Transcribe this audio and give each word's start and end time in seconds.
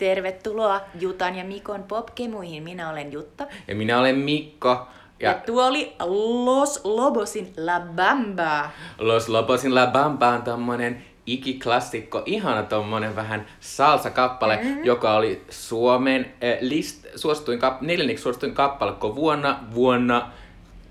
Tervetuloa 0.00 0.80
Jutan 1.00 1.34
ja 1.34 1.44
Mikon 1.44 1.82
popkemuihin. 1.82 2.62
Minä 2.62 2.90
olen 2.90 3.12
Jutta. 3.12 3.46
Ja 3.68 3.74
minä 3.74 4.00
olen 4.00 4.18
Mikko. 4.18 4.68
Ja, 4.68 5.30
ja 5.30 5.34
tuo 5.34 5.66
oli 5.66 5.96
Los 6.44 6.80
Lobosin 6.84 7.52
La 7.56 7.80
Bamba. 7.80 8.70
Los 8.98 9.28
Lobosin 9.28 9.74
La 9.74 9.86
Bamba 9.86 10.28
on 10.28 10.42
tommonen 10.42 11.04
ikiklassikko, 11.26 12.22
ihana 12.26 12.62
tommonen 12.62 13.16
vähän 13.16 13.46
salsa-kappale, 13.60 14.56
mm-hmm. 14.56 14.84
joka 14.84 15.14
oli 15.14 15.44
Suomen 15.50 16.20
äh, 16.24 16.58
list, 16.60 17.06
suosituin 17.16 17.58
kap, 17.58 17.80
neljänneksi 17.80 18.22
suosituin 18.22 18.54
kappale 18.54 19.14
vuonna, 19.14 19.64
vuonna 19.74 20.32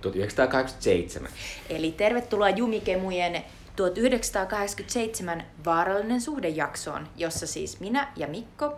1987. 0.02 1.32
Eli 1.70 1.92
tervetuloa 1.92 2.50
Jumikemujen 2.50 3.44
1987 3.76 5.44
vaarallinen 5.66 6.22
suhdejaksoon, 6.22 7.08
jossa 7.18 7.48
siis 7.48 7.80
minä 7.80 8.08
ja 8.16 8.28
Mikko 8.28 8.78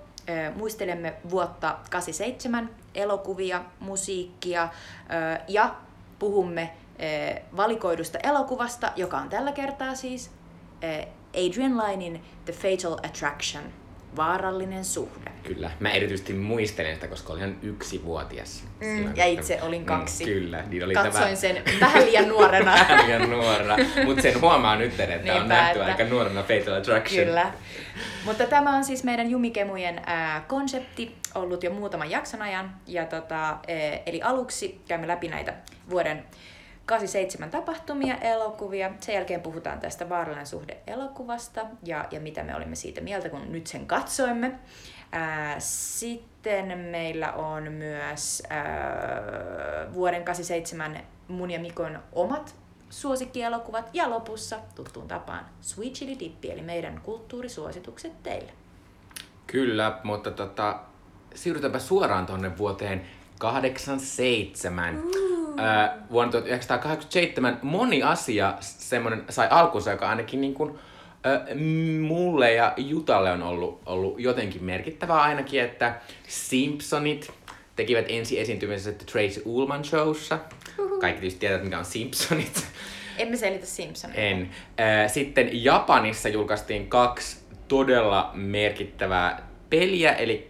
muistelemme 0.55 1.13
vuotta 1.29 1.77
87, 1.89 2.69
elokuvia, 2.95 3.63
musiikkia 3.79 4.69
ja 5.47 5.75
puhumme 6.19 6.73
valikoidusta 7.57 8.19
elokuvasta, 8.23 8.91
joka 8.95 9.17
on 9.17 9.29
tällä 9.29 9.51
kertaa 9.51 9.95
siis 9.95 10.31
Adrian 11.33 11.77
Lynein 11.77 12.23
The 12.45 12.53
Fatal 12.53 12.93
Attraction– 12.93 13.63
vaarallinen 14.15 14.85
suhde. 14.85 15.31
Kyllä. 15.43 15.71
Mä 15.79 15.89
erityisesti 15.89 16.33
muistelen 16.33 16.95
sitä, 16.95 17.07
koska 17.07 17.33
olin 17.33 17.57
yksivuotias. 17.61 18.63
Mm, 18.79 19.15
ja 19.15 19.25
itse 19.25 19.61
olin 19.61 19.81
mm, 19.81 19.85
kaksi. 19.85 20.25
Mm, 20.25 20.31
kyllä. 20.31 20.63
Niin 20.67 20.85
oli 20.85 20.93
Katsoin 20.93 21.23
tämä... 21.23 21.35
sen 21.35 21.63
vähän 21.79 22.05
liian 22.05 22.27
nuorena. 22.27 22.71
vähän 22.89 23.05
liian 23.05 23.29
nuorena. 23.29 23.77
Mutta 24.05 24.21
sen 24.21 24.41
huomaa 24.41 24.75
nyt, 24.75 24.99
että 24.99 25.15
Niinpä, 25.15 25.41
on 25.41 25.47
nähty 25.47 25.79
että... 25.79 25.91
aika 25.91 26.03
nuorena 26.03 26.43
Fatal 26.43 26.73
Attraction. 26.73 27.25
Kyllä. 27.25 27.53
Mutta 28.25 28.45
tämä 28.45 28.75
on 28.75 28.83
siis 28.83 29.03
meidän 29.03 29.29
Jumikemujen 29.29 30.01
ää, 30.05 30.45
konsepti 30.47 31.15
ollut 31.35 31.63
jo 31.63 31.71
muutaman 31.71 32.11
jakson 32.11 32.41
ajan. 32.41 32.75
Ja 32.87 33.05
tota, 33.05 33.57
e, 33.67 33.97
eli 34.05 34.21
aluksi 34.21 34.81
käymme 34.87 35.07
läpi 35.07 35.27
näitä 35.27 35.53
vuoden 35.89 36.23
87 36.85 37.49
tapahtumia, 37.49 38.15
elokuvia. 38.15 38.91
Sen 38.99 39.15
jälkeen 39.15 39.41
puhutaan 39.41 39.79
tästä 39.79 40.09
Vaarallinen 40.09 40.47
suhde 40.47 40.77
elokuvasta 40.87 41.65
ja, 41.83 42.07
ja 42.11 42.19
mitä 42.19 42.43
me 42.43 42.55
olimme 42.55 42.75
siitä 42.75 43.01
mieltä, 43.01 43.29
kun 43.29 43.51
nyt 43.51 43.67
sen 43.67 43.87
katsoimme. 43.87 44.51
Ää, 45.11 45.55
sitten 45.59 46.77
meillä 46.77 47.31
on 47.31 47.71
myös 47.71 48.43
ää, 48.49 49.93
vuoden 49.93 50.23
87 50.23 50.99
mun 51.27 51.51
ja 51.51 51.59
Mikon 51.59 51.99
omat 52.11 52.55
suosikkielokuvat 52.89 53.89
ja 53.93 54.09
lopussa 54.09 54.59
tuttuun 54.75 55.07
tapaan 55.07 55.45
Sweet 55.61 55.93
Chili 55.93 56.19
Dippi, 56.19 56.51
eli 56.51 56.61
meidän 56.61 57.01
kulttuurisuositukset 57.03 58.23
teille. 58.23 58.51
Kyllä, 59.47 59.99
mutta 60.03 60.31
tota, 60.31 60.79
siirrytäänpä 61.35 61.79
suoraan 61.79 62.25
tuonne 62.25 62.57
vuoteen 62.57 63.05
87. 63.39 64.95
Mm. 64.95 65.30
Äh, 65.59 65.89
vuonna 66.11 66.31
1987 66.31 67.59
moni 67.61 68.03
asia 68.03 68.57
semmoinen 68.59 69.23
sai 69.29 69.47
alkunsa, 69.49 69.91
joka 69.91 70.09
ainakin 70.09 70.41
niin 70.41 70.53
kuin, 70.53 70.79
äh, 71.25 71.57
mulle 72.01 72.53
ja 72.53 72.73
Jutalle 72.77 73.31
on 73.31 73.43
ollut, 73.43 73.81
ollut 73.85 74.19
jotenkin 74.19 74.63
merkittävää 74.63 75.21
ainakin, 75.21 75.61
että 75.61 75.95
Simpsonit 76.27 77.31
tekivät 77.75 78.05
ensi 78.09 78.39
esiintymisessä 78.39 78.91
The 78.91 79.05
Tracy 79.05 79.41
Ullman 79.45 79.85
Showssa. 79.85 80.39
Kaikki 81.01 81.21
tietysti 81.21 81.39
tietävät, 81.39 81.63
mikä 81.63 81.79
on 81.79 81.85
Simpsonit. 81.85 82.65
Emme 83.17 83.37
selitä 83.37 83.65
Simpsonit. 83.65 84.17
En. 84.17 84.49
Äh, 84.79 85.11
sitten 85.11 85.63
Japanissa 85.63 86.29
julkaistiin 86.29 86.87
kaksi 86.87 87.37
todella 87.67 88.31
merkittävää 88.33 89.47
peliä, 89.69 90.13
eli 90.13 90.47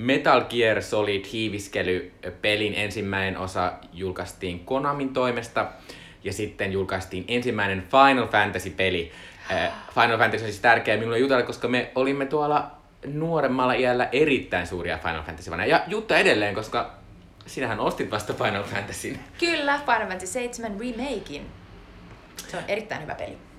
Metal 0.00 0.44
Gear 0.44 0.82
Solid 0.82 1.24
hiiviskelypelin 1.32 2.74
ensimmäinen 2.74 3.38
osa 3.38 3.72
julkaistiin 3.92 4.60
Konamin 4.64 5.12
toimesta 5.12 5.66
ja 6.24 6.32
sitten 6.32 6.72
julkaistiin 6.72 7.24
ensimmäinen 7.28 7.82
Final 7.90 8.28
Fantasy-peli. 8.28 9.12
Äh, 9.52 9.72
Final 9.94 10.18
Fantasy 10.18 10.44
on 10.44 10.50
siis 10.50 10.60
tärkeä 10.62 10.96
minulle 10.96 11.18
jutella, 11.18 11.42
koska 11.42 11.68
me 11.68 11.90
olimme 11.94 12.26
tuolla 12.26 12.70
nuoremmalla 13.06 13.72
iällä 13.72 14.08
erittäin 14.12 14.66
suuria 14.66 14.98
Final 14.98 15.22
fantasy 15.22 15.50
-vaneja. 15.50 15.68
Ja 15.68 15.82
Jutta 15.86 16.16
edelleen, 16.16 16.54
koska 16.54 16.94
sinähän 17.46 17.80
ostit 17.80 18.10
vasta 18.10 18.34
Final 18.34 18.62
Fantasyn. 18.62 19.18
Kyllä, 19.38 19.80
Final 19.86 20.08
Fantasy 20.08 20.26
7 20.26 20.80
Remakein. 20.80 21.46
Se 22.48 22.56
on 22.56 22.62
erittäin 22.68 23.02
hyvä 23.02 23.14
peli. 23.14 23.49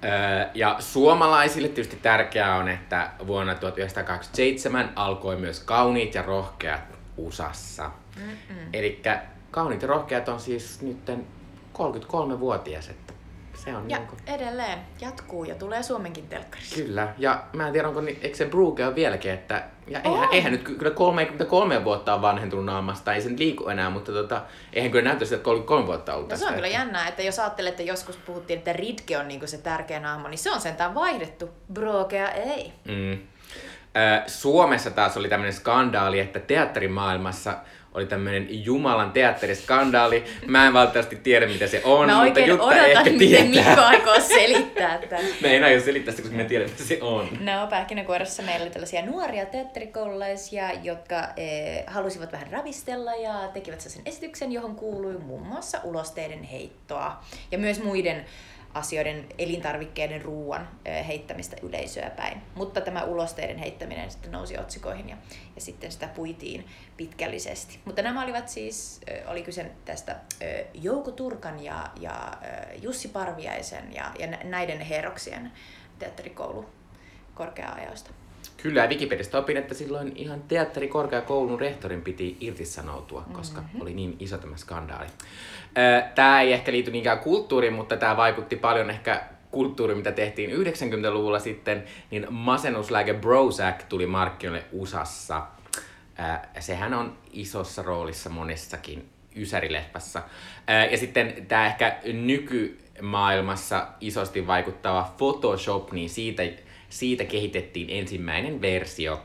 Ja 0.54 0.76
suomalaisille 0.80 1.68
tietysti 1.68 1.96
tärkeää 1.96 2.56
on, 2.56 2.70
että 2.70 3.12
vuonna 3.28 3.56
1927 3.56 4.92
alkoi 4.96 5.36
myös 5.36 5.60
Kauniit 5.60 6.16
ja 6.16 6.22
rohkeat 6.22 6.82
USAssa. 7.18 7.92
Eli 8.74 9.02
Kauniit 9.52 9.82
ja 9.82 9.88
rohkeat 9.88 10.30
on 10.30 10.40
siis 10.40 10.82
nyt 10.82 11.10
33-vuotias, 11.74 12.90
että 12.90 13.11
se 13.64 13.76
on 13.76 13.90
ja 13.90 13.98
niin 13.98 14.08
kuin... 14.08 14.20
edelleen 14.28 14.80
jatkuu 15.02 15.44
ja 15.44 15.56
tulee 15.56 15.84
Suomenkin 15.84 16.28
telkkarissa. 16.28 16.76
Kyllä, 16.76 17.14
ja 17.18 17.44
mä 17.54 17.68
en 17.68 17.74
tiedä, 17.74 17.88
onko 17.88 18.02
niin, 18.02 18.20
eikö 18.22 18.38
se 18.38 18.46
Brugge 18.46 18.86
on 18.86 18.96
vieläkin, 18.96 19.32
että 19.32 19.64
ja 19.88 20.00
eihän, 20.00 20.30
eihän 20.32 20.52
nyt 20.52 20.64
kyllä 20.64 20.92
33 20.92 21.84
vuotta 21.84 22.14
on 22.14 22.22
vanhentunut 22.22 22.66
naamasta, 22.66 23.14
ei 23.14 23.22
se 23.22 23.30
nyt 23.30 23.40
liiku 23.40 23.70
enää, 23.70 23.90
mutta 23.90 24.12
tota, 24.12 24.42
eihän 24.74 24.92
kyllä 24.92 25.04
näyttäisi, 25.04 25.36
että 25.36 25.46
33 25.46 25.88
vuotta 25.88 26.16
on 26.16 26.28
no, 26.28 26.38
Se 26.38 26.46
on 26.46 26.54
kyllä 26.54 26.68
että... 26.68 26.80
jännää, 26.80 27.08
että 27.08 27.22
jos 27.22 27.40
ajattelette, 27.40 27.84
että 27.84 27.92
joskus 27.92 28.18
puhuttiin, 28.18 28.58
että 28.58 28.74
Ridke 28.74 29.18
on 29.18 29.28
niinku 29.28 29.48
se 29.48 29.58
tärkeä 29.58 30.00
naama, 30.00 30.30
niin 30.30 30.38
se 30.38 30.52
on 30.52 30.62
sentään 30.62 30.96
vaihdettu. 30.96 31.50
Brogea 31.74 32.30
ei. 32.30 32.74
Mm. 32.88 33.18
Suomessa 34.28 34.92
taas 34.92 35.18
oli 35.18 35.30
tämmöinen 35.30 35.54
skandaali, 35.54 36.20
että 36.20 36.40
teatterimaailmassa 36.40 37.58
oli 37.94 38.06
tämmöinen 38.06 38.66
Jumalan 38.66 39.12
teatteriskandaali. 39.12 40.24
Mä 40.48 40.68
en 40.68 40.74
valitettavasti 40.74 41.16
tiedä, 41.16 41.48
mitä 41.48 41.68
se 41.68 41.82
on, 41.84 42.08
mä 42.08 42.26
mutta 42.26 42.40
Jutta 42.40 42.64
odotan, 42.64 42.86
ehkä 42.86 43.10
miten 43.10 43.52
tietää. 43.52 43.66
Mikko 43.66 43.82
aikoo 43.82 44.20
selittää 44.20 44.98
tämän. 45.10 45.26
mä 45.42 45.48
en 45.48 45.64
aio 45.64 45.80
selittää 45.80 46.12
sitä, 46.12 46.22
koska 46.22 46.38
mä 46.38 46.44
tiedän, 46.44 46.70
mitä 46.70 46.84
se 46.84 46.98
on. 47.02 47.28
No, 47.40 47.68
pähkinäkuoressa 47.70 48.44
meillä 48.44 48.64
oli 48.64 48.72
tällaisia 48.72 49.06
nuoria 49.06 49.46
teatterikoululaisia, 49.46 50.72
jotka 50.84 51.28
eh, 51.38 51.84
halusivat 51.88 52.32
vähän 52.32 52.48
ravistella 52.52 53.16
ja 53.16 53.50
tekivät 53.54 53.82
sen 53.82 54.02
esityksen, 54.06 54.52
johon 54.52 54.76
kuului 54.76 55.18
muun 55.18 55.48
muassa 55.48 55.80
ulosteiden 55.84 56.44
heittoa 56.44 57.24
ja 57.52 57.58
myös 57.58 57.84
muiden 57.84 58.26
asioiden, 58.74 59.26
elintarvikkeiden, 59.38 60.22
ruoan 60.22 60.68
heittämistä 61.08 61.58
yleisöä 61.62 62.10
päin. 62.10 62.42
Mutta 62.56 62.82
tämä 62.82 63.04
ulosteiden 63.04 63.58
heittäminen 63.58 64.12
sitten 64.12 64.32
nousi 64.32 64.58
otsikoihin 64.58 65.10
ja, 65.10 65.18
ja 65.56 65.62
sitten 65.62 65.92
sitä 65.92 66.08
puitiin 66.08 66.66
pitkällisesti. 66.98 67.80
Mutta 67.86 68.02
nämä 68.02 68.24
olivat 68.24 68.50
siis, 68.50 69.02
oli 69.28 69.44
kyse 69.44 69.72
tästä 69.86 70.16
Jouko 70.74 71.12
Turkan 71.12 71.64
ja, 71.64 71.92
ja 72.00 72.34
Jussi 72.82 73.08
Parviaisen 73.08 73.96
ja, 73.96 74.12
ja 74.20 74.28
näiden 74.28 74.82
herroksien 74.82 75.52
teatterikoulu 76.00 76.70
korkea-ajoista. 77.36 78.21
Kyllä, 78.64 78.88
Wikipediasta 78.88 79.38
opin, 79.38 79.58
että 79.58 79.74
silloin 79.74 80.12
ihan 80.16 80.42
teatterikorkeakoulun 80.42 81.60
rehtorin 81.60 82.02
piti 82.02 82.38
irtisanoutua, 82.40 83.26
koska 83.34 83.62
mm-hmm. 83.62 83.82
oli 83.82 83.94
niin 83.94 84.16
iso 84.20 84.38
tämä 84.38 84.58
skandaali. 84.58 85.08
Tämä 86.16 86.42
ei 86.42 86.54
ehkä 86.54 86.72
liity 86.72 86.92
niinkään 86.92 87.20
kulttuuriin, 87.20 87.74
mutta 87.74 87.98
tämä 87.98 88.18
vaikutti 88.18 88.56
paljon 88.56 88.90
ehkä 88.90 89.24
kulttuuri, 89.52 89.96
mitä 89.96 90.12
tehtiin 90.12 90.50
90-luvulla 90.50 91.40
sitten, 91.40 91.84
niin 92.12 92.28
masennuslääke 92.30 93.14
Prozac 93.14 93.84
tuli 93.90 94.06
markkinoille 94.06 94.66
USAssa. 94.72 95.42
Sehän 96.60 96.94
on 96.94 97.18
isossa 97.32 97.82
roolissa 97.82 98.30
monessakin 98.30 99.10
ysärilefpässä. 99.36 100.22
Ja 100.92 100.98
sitten 100.98 101.46
tämä 101.48 101.66
ehkä 101.66 101.98
nykymaailmassa 102.14 103.88
isosti 104.02 104.48
vaikuttava 104.48 105.14
Photoshop, 105.18 105.92
niin 105.92 106.10
siitä 106.10 106.44
siitä 106.92 107.26
kehitettiin 107.26 107.90
ensimmäinen 107.90 108.62
versio 108.62 109.22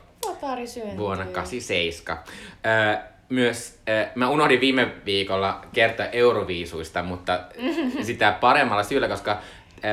vuonna 0.97 1.25
87. 1.25 2.19
Öö, 2.67 2.97
myös, 3.29 3.79
äh, 3.89 4.11
mä 4.15 4.29
unohdin 4.29 4.61
viime 4.61 4.93
viikolla 5.05 5.61
kertoa 5.73 6.07
Euroviisuista, 6.07 7.03
mutta 7.03 7.41
sitä 8.03 8.37
paremmalla 8.41 8.83
syyllä, 8.83 9.09
koska 9.09 9.39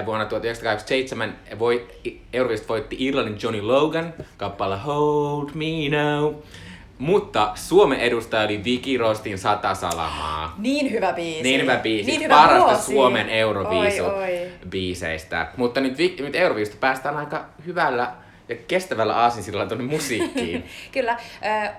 vuonna 0.05 0.25
1987 0.25 1.39
voi, 1.59 1.87
Euroviisut 2.33 2.69
voitti 2.69 2.95
Irlannin 2.99 3.37
Johnny 3.43 3.61
Logan 3.61 4.13
kappalla 4.37 4.77
Hold 4.77 5.49
Me 5.53 5.97
Now. 5.97 6.33
Mutta 6.98 7.51
Suomen 7.56 8.00
edustaja 8.00 8.44
oli 8.44 8.63
Viki 8.63 8.98
Rostin 8.98 9.38
Sata 9.38 9.75
Salamaa. 9.75 10.56
Niin 10.57 10.92
hyvä 10.92 11.13
biisi. 11.13 11.44
Niin 11.44 11.62
hyvä 11.62 11.78
biisi. 11.78 12.12
Niin 12.12 12.24
hyvä 12.24 12.36
Parasta 12.36 12.68
vuosi. 12.68 12.92
Suomen 12.92 13.30
Euroviisu 13.30 14.04
oi, 14.04 14.13
oi. 14.13 14.51
biiseistä. 14.69 15.48
Mutta 15.57 15.81
nyt, 15.81 15.98
nyt 15.98 16.36
Euroviisusta 16.36 16.80
päästään 16.80 17.18
aika 17.18 17.45
hyvällä 17.66 18.13
ja 18.50 18.56
kestävällä 18.68 19.16
aasinsillalla 19.16 19.68
tuonne 19.68 19.86
musiikkiin. 19.86 20.66
Kyllä. 20.92 21.18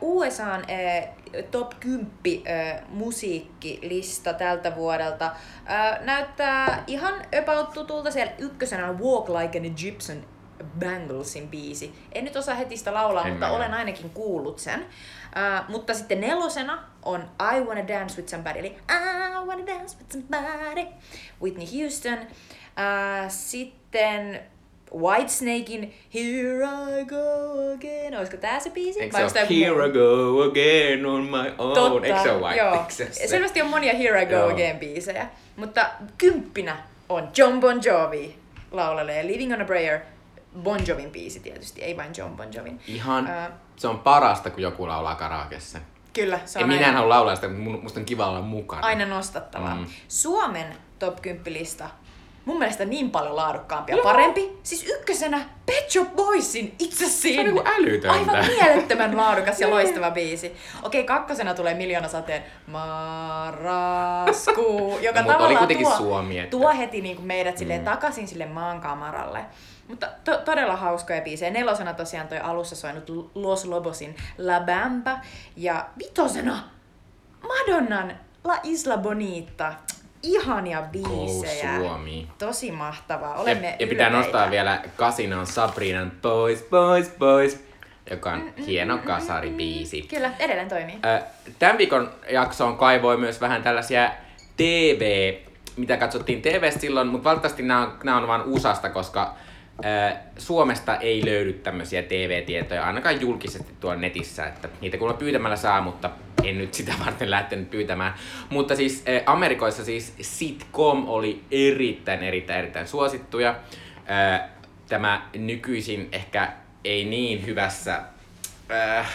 Uh, 0.00 0.16
USAn 0.16 0.60
uh, 0.60 1.44
top 1.50 1.72
10 1.80 2.06
uh, 2.06 2.88
musiikkilista 2.88 4.32
tältä 4.32 4.76
vuodelta 4.76 5.26
uh, 5.26 6.04
näyttää 6.04 6.84
ihan 6.86 7.14
about 7.42 7.72
tutulta. 7.72 8.10
Siellä 8.10 8.32
ykkösenä 8.38 8.88
on 8.88 9.00
Walk 9.00 9.28
Like 9.28 9.58
an 9.58 9.64
Egyptian 9.64 10.24
Banglesin 10.80 11.48
biisi. 11.48 11.94
En 12.12 12.24
nyt 12.24 12.36
osaa 12.36 12.54
heti 12.54 12.76
sitä 12.76 12.94
laulaa, 12.94 13.22
En 13.24 13.30
mutta 13.32 13.46
mäkään. 13.46 13.56
olen 13.56 13.74
ainakin 13.74 14.10
kuullut 14.10 14.58
sen. 14.58 14.80
Uh, 14.80 15.68
mutta 15.68 15.94
sitten 15.94 16.20
nelosena 16.20 16.84
on 17.02 17.24
I 17.56 17.60
Wanna 17.60 17.88
Dance 17.88 18.16
With 18.16 18.28
Somebody, 18.28 18.58
eli 18.58 18.76
I 18.90 19.46
Wanna 19.46 19.66
Dance 19.66 19.96
With 19.98 20.10
Somebody, 20.12 20.86
Whitney 21.42 21.66
Houston. 21.80 22.18
Uh, 22.18 23.24
sitten 23.28 24.40
Whitesnakein 24.96 25.94
Here 26.14 26.64
I 27.00 27.04
Go 27.04 27.74
Again. 27.74 28.16
Olisiko 28.18 28.36
tää 28.36 28.60
se 28.60 28.70
biisi? 28.70 29.00
Eikö 29.02 29.16
se 29.16 29.40
ole 29.40 29.48
Here 29.48 29.86
I 29.86 29.92
go 29.92 30.42
again 30.42 31.06
on 31.06 31.22
my 31.24 31.52
own? 31.58 31.74
Totta, 31.74 32.06
Eikö 32.06 32.22
se 32.22 32.30
ole 32.30 32.40
White? 32.42 32.58
joo. 32.60 32.84
Se? 32.88 33.08
Selvästi 33.12 33.62
on 33.62 33.68
monia 33.70 33.94
Here 33.94 34.22
I 34.22 34.26
Go 34.26 34.32
Joo. 34.34 34.50
Again 34.52 34.78
biisejä. 34.78 35.26
Mutta 35.56 35.86
kymppinä 36.18 36.76
on 37.08 37.28
John 37.36 37.60
Bon 37.60 37.80
Jovi 37.84 38.34
laulelee 38.70 39.26
Living 39.26 39.52
on 39.52 39.60
a 39.62 39.64
Prayer. 39.64 40.00
Bon 40.62 40.86
Jovin 40.86 41.10
biisi 41.10 41.40
tietysti, 41.40 41.82
ei 41.82 41.96
vain 41.96 42.12
John 42.16 42.36
Bon 42.36 42.54
Jovin. 42.54 42.80
Ihan, 42.86 43.26
Ää, 43.26 43.50
se 43.76 43.88
on 43.88 43.98
parasta, 43.98 44.50
kun 44.50 44.62
joku 44.62 44.88
laulaa 44.88 45.14
karaokessa. 45.14 45.78
Kyllä, 46.12 46.40
se 46.44 46.58
Ei 46.58 46.62
on 46.62 46.68
minä 46.70 46.86
en 46.88 46.94
halua 46.94 47.08
laulaa 47.08 47.34
sitä, 47.34 47.48
mutta 47.48 47.82
musta 47.82 48.00
on 48.00 48.06
kiva 48.06 48.26
olla 48.26 48.40
mukana. 48.40 48.86
aina 48.86 49.06
nostattavaa. 49.06 49.74
Mm. 49.74 49.86
Suomen 50.08 50.66
top 50.98 51.22
10 51.22 51.52
lista 51.52 51.88
mun 52.44 52.58
mielestä 52.58 52.84
niin 52.84 53.10
paljon 53.10 53.36
laadukkaampi 53.36 53.92
ja 53.92 53.98
parempi. 54.02 54.58
Siis 54.62 54.84
ykkösenä 54.86 55.40
Pet 55.66 55.90
Shop 55.90 56.16
Boysin 56.16 56.74
Itse 56.78 57.06
Se 57.08 57.28
on 57.40 57.44
niinku 57.46 57.62
älytöntä. 57.66 58.12
Aivan 58.12 58.46
mielettömän 58.46 59.16
laadukas 59.16 59.60
ja 59.60 59.70
loistava 59.74 60.10
biisi. 60.10 60.52
Okei, 60.82 61.04
kakkosena 61.04 61.54
tulee 61.54 61.74
Miljoona 61.74 62.08
sateen 62.08 62.42
Marraskuu, 63.64 64.98
joka 65.02 65.20
No, 65.20 65.24
mutta 65.26 65.44
oli 65.44 65.54
tavallaan 65.54 65.58
kuitenkin 65.58 65.86
tuo, 65.86 65.96
Suomi, 65.96 66.38
että- 66.38 66.50
tuo 66.50 66.72
heti 66.76 67.00
niinku 67.00 67.22
meidät 67.22 67.58
silleen 67.58 67.80
Mm. 67.80 67.84
takaisin 67.84 68.28
sille 68.28 68.46
maankamaralle. 68.46 69.44
Mutta 69.88 70.06
to- 70.24 70.36
todella 70.44 70.76
hauskoja 70.76 71.20
biisejä. 71.20 71.50
Nelosena 71.50 71.94
tosiaan 71.94 72.28
toi 72.28 72.38
alussa 72.38 72.76
soinut 72.76 73.30
Los 73.34 73.64
Lobosin 73.64 74.16
La 74.38 74.60
Bamba. 74.60 75.18
Ja 75.56 75.86
vitosena 75.98 76.58
Madonnan 77.42 78.12
La 78.44 78.54
Isla 78.62 78.96
Bonita. 78.96 79.74
Ihania 80.22 80.80
Go 80.82 80.86
biisejä. 80.92 81.78
Suomi. 81.78 82.28
Tosi 82.38 82.70
mahtavaa. 82.72 83.34
Olemme 83.34 83.66
Ja, 83.66 83.76
ja 83.78 83.86
pitää 83.86 84.06
ylpeitä. 84.08 84.10
nostaa 84.10 84.50
vielä 84.50 84.82
Kasinan 84.96 85.46
Sabrinan 85.46 86.12
Boys, 86.22 86.62
Boys, 86.62 87.10
Boys, 87.18 87.64
joka 88.10 88.32
on 88.32 88.52
hieno 88.66 88.98
kasaribiisi. 88.98 90.02
Kyllä, 90.02 90.30
edelleen 90.38 90.68
toimii. 90.68 90.98
Tämän 91.58 91.78
viikon 91.78 92.10
jaksoon 92.30 92.78
kaivoi 92.78 93.16
myös 93.16 93.40
vähän 93.40 93.62
tällaisia 93.62 94.10
TV, 94.56 95.34
mitä 95.76 95.96
katsottiin 95.96 96.42
TV 96.42 96.72
silloin, 96.78 97.08
mutta 97.08 97.24
valitettavasti 97.24 97.62
nämä 97.62 97.80
on, 97.82 97.98
nämä 98.04 98.16
on 98.16 98.28
vain 98.28 98.42
USAsta, 98.42 98.90
koska 98.90 99.34
Suomesta 100.38 100.96
ei 100.96 101.24
löydy 101.24 101.52
tämmöisiä 101.52 102.02
TV-tietoja, 102.02 102.84
ainakaan 102.84 103.20
julkisesti 103.20 103.72
tuolla 103.80 104.00
netissä, 104.00 104.46
että 104.46 104.68
niitä 104.80 104.98
kuulemma 104.98 105.18
pyytämällä 105.18 105.56
saa, 105.56 105.80
mutta 105.80 106.10
en 106.44 106.58
nyt 106.58 106.74
sitä 106.74 106.92
varten 107.04 107.30
lähtenyt 107.30 107.70
pyytämään. 107.70 108.14
Mutta 108.50 108.76
siis 108.76 109.04
Amerikoissa 109.26 109.84
siis 109.84 110.14
sitcom 110.20 111.08
oli 111.08 111.42
erittäin, 111.50 112.22
erittäin, 112.22 112.58
erittäin 112.58 112.88
suosittuja. 112.88 113.56
Tämä 114.88 115.28
nykyisin 115.36 116.08
ehkä 116.12 116.52
ei 116.84 117.04
niin 117.04 117.46
hyvässä 117.46 118.02
äh, 118.70 119.08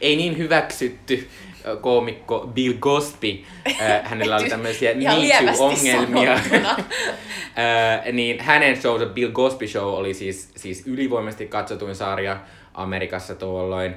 ei 0.00 0.16
niin 0.16 0.38
hyväksytty 0.38 1.28
koomikko 1.80 2.50
Bill 2.54 2.74
Cosby, 2.74 3.28
hänellä 4.10 4.36
oli 4.36 4.48
tämmöisiä 4.48 4.90
ongelmia 5.58 6.40
niin 8.12 8.40
hänen 8.40 8.76
showsa 8.76 9.06
Bill 9.06 9.32
Cosby 9.32 9.66
Show 9.68 9.94
oli 9.94 10.14
siis, 10.14 10.52
siis 10.56 10.86
ylivoimaisesti 10.86 11.46
katsotuin 11.46 11.94
sarja 11.94 12.40
Amerikassa 12.74 13.34
tuolloin. 13.34 13.94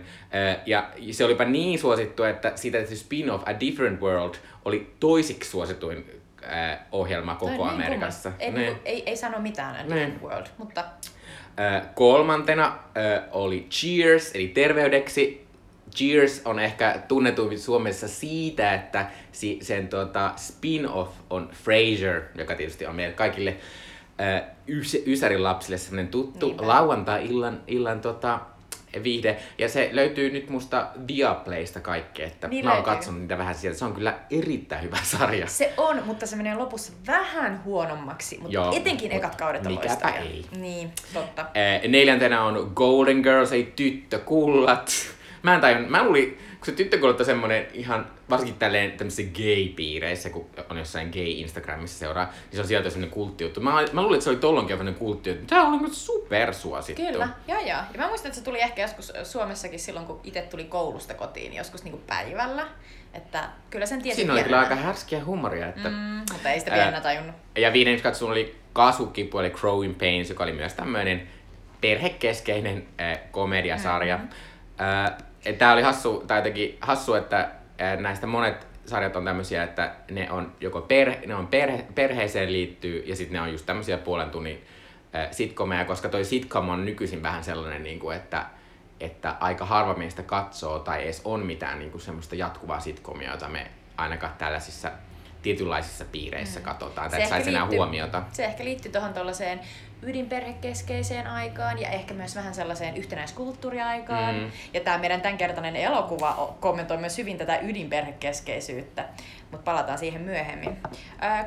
Ja 0.65 0.89
se 1.11 1.25
olipa 1.25 1.45
niin 1.45 1.79
suosittu, 1.79 2.23
että 2.23 2.51
siitä 2.55 2.77
tehty 2.77 2.95
spin-off 2.95 3.43
A 3.45 3.59
Different 3.59 4.01
World 4.01 4.35
oli 4.65 4.93
toisiksi 4.99 5.49
suosituin 5.49 6.05
ohjelma 6.91 7.35
Toi 7.35 7.49
koko 7.49 7.63
on 7.63 7.69
niin 7.69 7.83
Amerikassa. 7.85 8.31
Ei, 8.39 8.51
Niin. 8.51 8.61
niinku, 8.61 8.81
ei, 8.85 9.03
ei 9.05 9.17
sano 9.17 9.39
mitään 9.39 9.75
A 9.75 9.83
Different 9.83 10.21
World, 10.21 10.47
mutta 10.57 10.83
kolmantena 11.95 12.77
oli 13.31 13.67
Cheers, 13.71 14.31
eli 14.35 14.47
terveydeksi. 14.47 15.46
Cheers 15.97 16.41
on 16.45 16.59
ehkä 16.59 16.99
tunnetumpi 17.07 17.57
Suomessa 17.57 18.07
siitä, 18.07 18.73
että 18.73 19.05
si- 19.31 19.59
sen 19.61 19.87
tota, 19.87 20.31
spin-off 20.35 21.11
on 21.29 21.49
Frasier, 21.63 22.21
joka 22.35 22.55
tietysti 22.55 22.85
on 22.85 22.95
meille 22.95 23.13
kaikille 23.13 23.57
ys- 24.67 25.03
Ysärin 25.07 25.43
lapsille 25.43 25.77
semmoinen 25.77 26.07
tuttu 26.07 26.45
Niinpä. 26.47 26.67
lauantai-illan 26.67 27.61
illan, 27.67 28.01
tota, 28.01 28.39
viihde. 29.03 29.37
Ja 29.57 29.69
se 29.69 29.89
löytyy 29.91 30.29
nyt 30.31 30.49
musta 30.49 30.87
Viaplaysta 31.07 31.79
kaikki, 31.79 32.23
että 32.23 32.47
Niin 32.47 32.65
mä 32.65 32.71
oon 32.71 32.77
löytyy. 32.77 32.93
katsonut 32.93 33.21
niitä 33.21 33.37
vähän 33.37 33.55
sieltä. 33.55 33.79
Se 33.79 33.85
on 33.85 33.93
kyllä 33.93 34.19
erittäin 34.31 34.83
hyvä 34.83 34.97
sarja. 35.03 35.47
se 35.47 35.73
on, 35.77 36.03
mutta 36.05 36.25
se 36.25 36.35
menee 36.35 36.55
lopussa 36.55 36.93
vähän 37.07 37.63
huonommaksi. 37.63 38.37
Mutta 38.37 38.53
Joo, 38.53 38.71
etenkin 38.75 39.11
mut 39.11 39.17
ekat 39.17 39.35
kaudet 39.35 39.65
on 39.65 39.71
mikäpä 39.71 39.87
loistavia. 39.89 40.19
ei. 40.19 40.45
Niin, 40.57 40.91
totta. 41.13 41.45
Eh, 41.53 41.89
Neljäntenä 41.89 42.43
on 42.43 42.71
Golden 42.75 43.17
Girls, 43.19 43.51
eli 43.51 43.73
tyttökullat. 43.75 44.91
Mä 45.47 45.55
en 45.55 45.61
tajun, 45.61 45.91
mä 45.91 46.03
luulin, 46.03 46.37
kun 46.65 46.77
se 46.77 46.99
on 47.19 47.25
semmonen 47.25 47.67
ihan, 47.73 48.07
varsinkin 48.29 48.59
tälleen 48.59 48.91
tämmöisissä 48.91 49.33
gay-piireissä, 49.33 50.29
kun 50.29 50.49
on 50.69 50.77
jossain 50.77 51.09
gay-instagramissa 51.09 51.99
seuraa, 51.99 52.25
niin 52.25 52.51
se 52.51 52.61
on 52.61 52.67
sieltä 52.67 52.89
semmonen 52.89 53.09
kulttijuttu. 53.09 53.61
Mä, 53.61 53.85
mä 53.91 54.01
luulin, 54.01 54.15
että 54.15 54.23
se 54.23 54.29
oli 54.29 54.37
tollonkin 54.37 54.77
semmonen 54.77 54.95
kulttijuttu. 54.95 55.45
Tää 55.45 55.61
on 55.61 55.71
niinku 55.71 55.93
supersuosittu. 55.93 57.01
Kyllä, 57.01 57.29
joo 57.47 57.59
joo. 57.59 57.67
Ja 57.67 57.85
mä 57.97 58.07
muistan, 58.07 58.29
että 58.29 58.39
se 58.39 58.45
tuli 58.45 58.61
ehkä 58.61 58.81
joskus 58.81 59.13
Suomessakin 59.23 59.79
silloin, 59.79 60.05
kun 60.05 60.19
itse 60.23 60.41
tuli 60.41 60.63
koulusta 60.63 61.13
kotiin, 61.13 61.53
joskus 61.53 61.83
niinku 61.83 62.01
päivällä. 62.07 62.67
Että 63.13 63.49
kyllä 63.69 63.85
sen 63.85 64.01
tiesi 64.01 64.15
Siinä 64.15 64.33
oli 64.33 64.43
kyllä 64.43 64.59
aika 64.59 64.75
härskiä 64.75 65.25
huumoria. 65.25 65.67
Että... 65.67 65.89
Mm, 65.89 66.21
mutta 66.33 66.49
ei 66.49 66.59
sitä 66.59 66.71
pienenä 66.71 67.01
tajunnut. 67.01 67.35
Ja 67.57 67.73
viidenneksi 67.73 68.03
katsoin 68.03 68.31
oli 68.31 68.55
Kasvukipu, 68.73 69.39
eli 69.39 69.49
Growing 69.49 69.97
Pains, 69.97 70.29
joka 70.29 70.43
oli 70.43 70.53
myös 70.53 70.73
tämmöinen 70.73 71.27
perhekeskeinen 71.81 72.87
äh, 73.01 73.19
komediasarja. 73.31 74.17
Mm-hmm. 74.17 75.26
Tämä 75.53 75.73
oli 75.73 75.81
hassu, 75.81 76.23
tai 76.27 76.37
jotenkin 76.37 76.77
hassu, 76.81 77.13
että 77.13 77.51
näistä 77.99 78.27
monet 78.27 78.67
sarjat 78.85 79.15
on 79.15 79.25
tämmöisiä, 79.25 79.63
että 79.63 79.95
ne 80.11 80.31
on 80.31 80.55
joko 80.61 80.81
perhe, 80.81 81.19
ne 81.25 81.35
on 81.35 81.47
perhe, 81.47 81.85
perheeseen 81.95 82.53
liittyy, 82.53 83.03
ja 83.05 83.15
sitten 83.15 83.33
ne 83.33 83.41
on 83.41 83.51
just 83.51 83.65
tämmöisiä 83.65 83.97
puolen 83.97 84.29
tunnin 84.29 84.65
äh, 85.15 85.27
sitcomeja, 85.31 85.85
koska 85.85 86.09
toi 86.09 86.25
sitcom 86.25 86.69
on 86.69 86.85
nykyisin 86.85 87.23
vähän 87.23 87.43
sellainen, 87.43 87.83
niin 87.83 87.99
kuin, 87.99 88.17
että 88.17 88.45
että 88.99 89.35
aika 89.39 89.65
harva 89.65 89.93
meistä 89.93 90.23
katsoo 90.23 90.79
tai 90.79 91.03
edes 91.03 91.21
on 91.25 91.45
mitään 91.45 91.79
niin 91.79 91.91
kuin 91.91 92.01
semmoista 92.01 92.35
jatkuvaa 92.35 92.79
sitcomia, 92.79 93.31
jota 93.31 93.49
me 93.49 93.71
ainakaan 93.97 94.33
tällaisissa 94.37 94.91
tietynlaisissa 95.41 96.05
piireissä 96.11 96.59
mm. 96.59 96.63
katsotaan, 96.63 97.11
tai 97.11 97.19
että 97.19 97.29
saisi 97.29 97.49
enää 97.49 97.65
huomiota. 97.65 98.23
Se 98.31 98.45
ehkä 98.45 98.63
liittyy 98.63 98.91
tuohon 98.91 99.13
tuollaiseen 99.13 99.59
ydinperhekeskeiseen 100.01 101.27
aikaan 101.27 101.81
ja 101.81 101.89
ehkä 101.89 102.13
myös 102.13 102.35
vähän 102.35 102.53
sellaiseen 102.53 102.97
yhtenäiskulttuuriaikaan. 102.97 104.35
Mm. 104.35 104.51
Ja 104.73 104.79
tämä 104.79 104.97
meidän 104.97 105.21
tämänkertainen 105.21 105.75
elokuva 105.75 106.55
kommentoi 106.59 106.97
myös 106.97 107.17
hyvin 107.17 107.37
tätä 107.37 107.59
ydinperhekeskeisyyttä, 107.59 109.05
mutta 109.51 109.63
palataan 109.71 109.97
siihen 109.97 110.21
myöhemmin. 110.21 110.77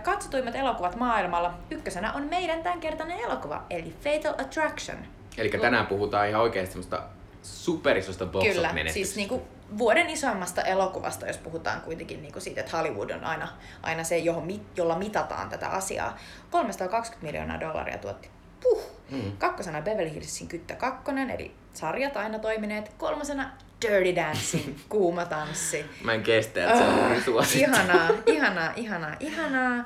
Katsotuimmat 0.02 0.54
elokuvat 0.54 0.97
maailmalla. 0.97 1.54
Ykkösenä 1.71 2.12
on 2.12 2.26
meidän 2.30 2.62
tämänkertainen 2.62 3.19
elokuva, 3.19 3.64
eli 3.71 3.95
Fatal 4.04 4.35
Attraction. 4.45 4.99
Eli 5.38 5.49
tänään 5.49 5.87
puhutaan 5.87 6.28
ihan 6.28 6.42
oikeasti 6.42 6.73
semmoista 6.73 7.02
superisosta 7.42 8.26
box 8.26 8.45
Kyllä, 8.45 8.75
siis 8.88 9.16
niinku 9.16 9.42
vuoden 9.78 10.11
isoimmasta 10.11 10.62
elokuvasta, 10.62 11.26
jos 11.26 11.38
puhutaan 11.38 11.80
kuitenkin 11.80 12.23
niinku 12.23 12.40
siitä, 12.40 12.61
että 12.61 12.76
Hollywood 12.76 13.11
on 13.11 13.25
aina, 13.25 13.49
aina 13.83 14.04
se, 14.04 14.19
johon, 14.19 14.49
jolla 14.76 14.99
mitataan 14.99 15.49
tätä 15.49 15.69
asiaa. 15.69 16.16
320 16.50 17.26
miljoonaa 17.26 17.61
dollaria 17.61 17.99
tuotti. 17.99 18.30
Puh! 18.62 18.83
Mm. 19.11 19.33
Kakkosena 19.38 19.83
Beverly 19.83 20.14
Hillsin 20.14 20.49
Kyttä 20.49 20.75
kakkonen, 20.75 21.31
eli 21.31 21.55
sarjat 21.75 22.17
aina 22.17 22.38
toimineet. 22.38 22.93
Kolmosena 22.99 23.50
Dirty 23.83 24.17
Dancing, 24.17 24.79
kuuma 24.88 25.25
tanssi. 25.25 25.85
Mä 26.05 26.12
en 26.12 26.23
kestä, 26.23 26.64
että 26.64 26.79
se 26.79 26.85
on 26.85 27.23
suosittu. 27.23 27.59
Ihanaa, 27.59 28.09
ihanaa, 28.26 28.73
ihanaa, 28.76 29.17
ihanaa. 29.21 29.85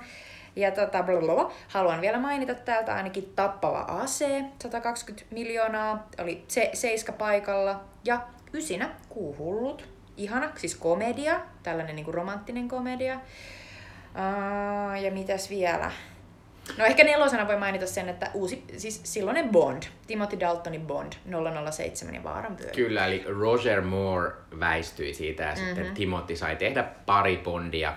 Ja 0.57 0.71
tota, 0.71 1.02
blablabla. 1.02 1.52
haluan 1.69 2.00
vielä 2.00 2.19
mainita 2.19 2.54
täältä 2.54 2.95
ainakin 2.95 3.33
Tappava 3.37 3.85
AC, 3.88 4.25
120 4.62 5.35
miljoonaa, 5.35 6.09
oli 6.19 6.45
se, 6.49 6.71
seiska 6.73 7.12
paikalla. 7.12 7.81
Ja 8.04 8.21
ysinä 8.52 8.90
Kuuhullut, 9.09 9.88
ihana, 10.16 10.50
siis 10.57 10.75
komedia, 10.75 11.40
tällainen 11.62 11.97
niinku 11.97 12.12
romanttinen 12.12 12.69
komedia. 12.69 13.14
Uh, 13.14 15.02
ja 15.02 15.11
mitäs 15.11 15.50
vielä? 15.50 15.93
No 16.78 16.85
ehkä 16.85 17.04
nelosena 17.04 17.47
voi 17.49 17.56
mainita 17.56 17.87
sen, 17.87 18.09
että 18.09 18.30
uusi, 18.35 18.64
siis 18.76 19.00
silloinen 19.04 19.49
Bond, 19.49 19.83
Timothy 20.06 20.40
Daltonin 20.40 20.87
Bond, 20.87 21.12
007 21.71 22.14
ja 22.14 22.25
Vaaran 22.25 22.59
vyöry. 22.59 22.73
Kyllä, 22.75 23.06
eli 23.06 23.25
Roger 23.40 23.80
Moore 23.80 24.33
väistyi 24.61 25.14
siitä 25.14 25.42
ja 25.42 25.49
Mhm. 25.52 25.59
mm-hmm. 25.61 25.75
sitten 25.75 25.94
Timothy 25.94 26.37
sai 26.37 26.56
tehdä 26.56 26.85
pari 27.06 27.37
Bondia. 27.44 27.94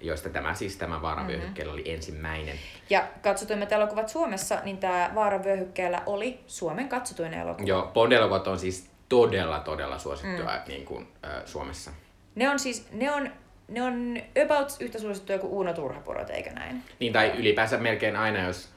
joista 0.00 0.28
tämä 0.28 0.54
siis 0.54 0.76
tämä 0.76 1.02
Vaaravyöhykkeellä 1.02 1.72
oli 1.72 1.90
ensimmäinen. 1.92 2.56
Ja 2.90 3.04
katsotuimmat 3.22 3.72
elokuvat 3.72 4.08
Suomessa, 4.08 4.58
niin 4.64 4.78
tämä 4.78 5.10
Vaaravyöhykkeellä 5.14 6.02
oli 6.06 6.40
Suomen 6.46 6.88
katsotuin 6.88 7.34
elokuva. 7.34 7.68
Joo, 7.68 7.90
Bond-elokuvat 7.94 8.46
on 8.46 8.58
siis 8.58 8.90
todella, 9.08 9.60
todella 9.60 9.98
suosittuja 9.98 10.44
mm. 10.66 10.68
niin 10.68 10.84
kuin, 10.84 11.08
äh, 11.24 11.30
Suomessa. 11.44 11.90
Ne 12.34 12.50
on 12.50 12.58
siis, 12.58 12.88
ne 12.92 13.12
on, 13.12 13.30
ne 13.68 13.82
on 13.82 14.16
about 14.44 14.68
yhtä 14.80 14.98
suosittuja 14.98 15.38
kuin 15.38 15.52
Uuno 15.52 15.72
Turhapurot, 15.72 16.30
eikö 16.30 16.50
näin? 16.50 16.82
Niin, 17.00 17.12
tai 17.12 17.32
ylipäänsä 17.36 17.76
melkein 17.78 18.16
aina, 18.16 18.40
jos 18.46 18.68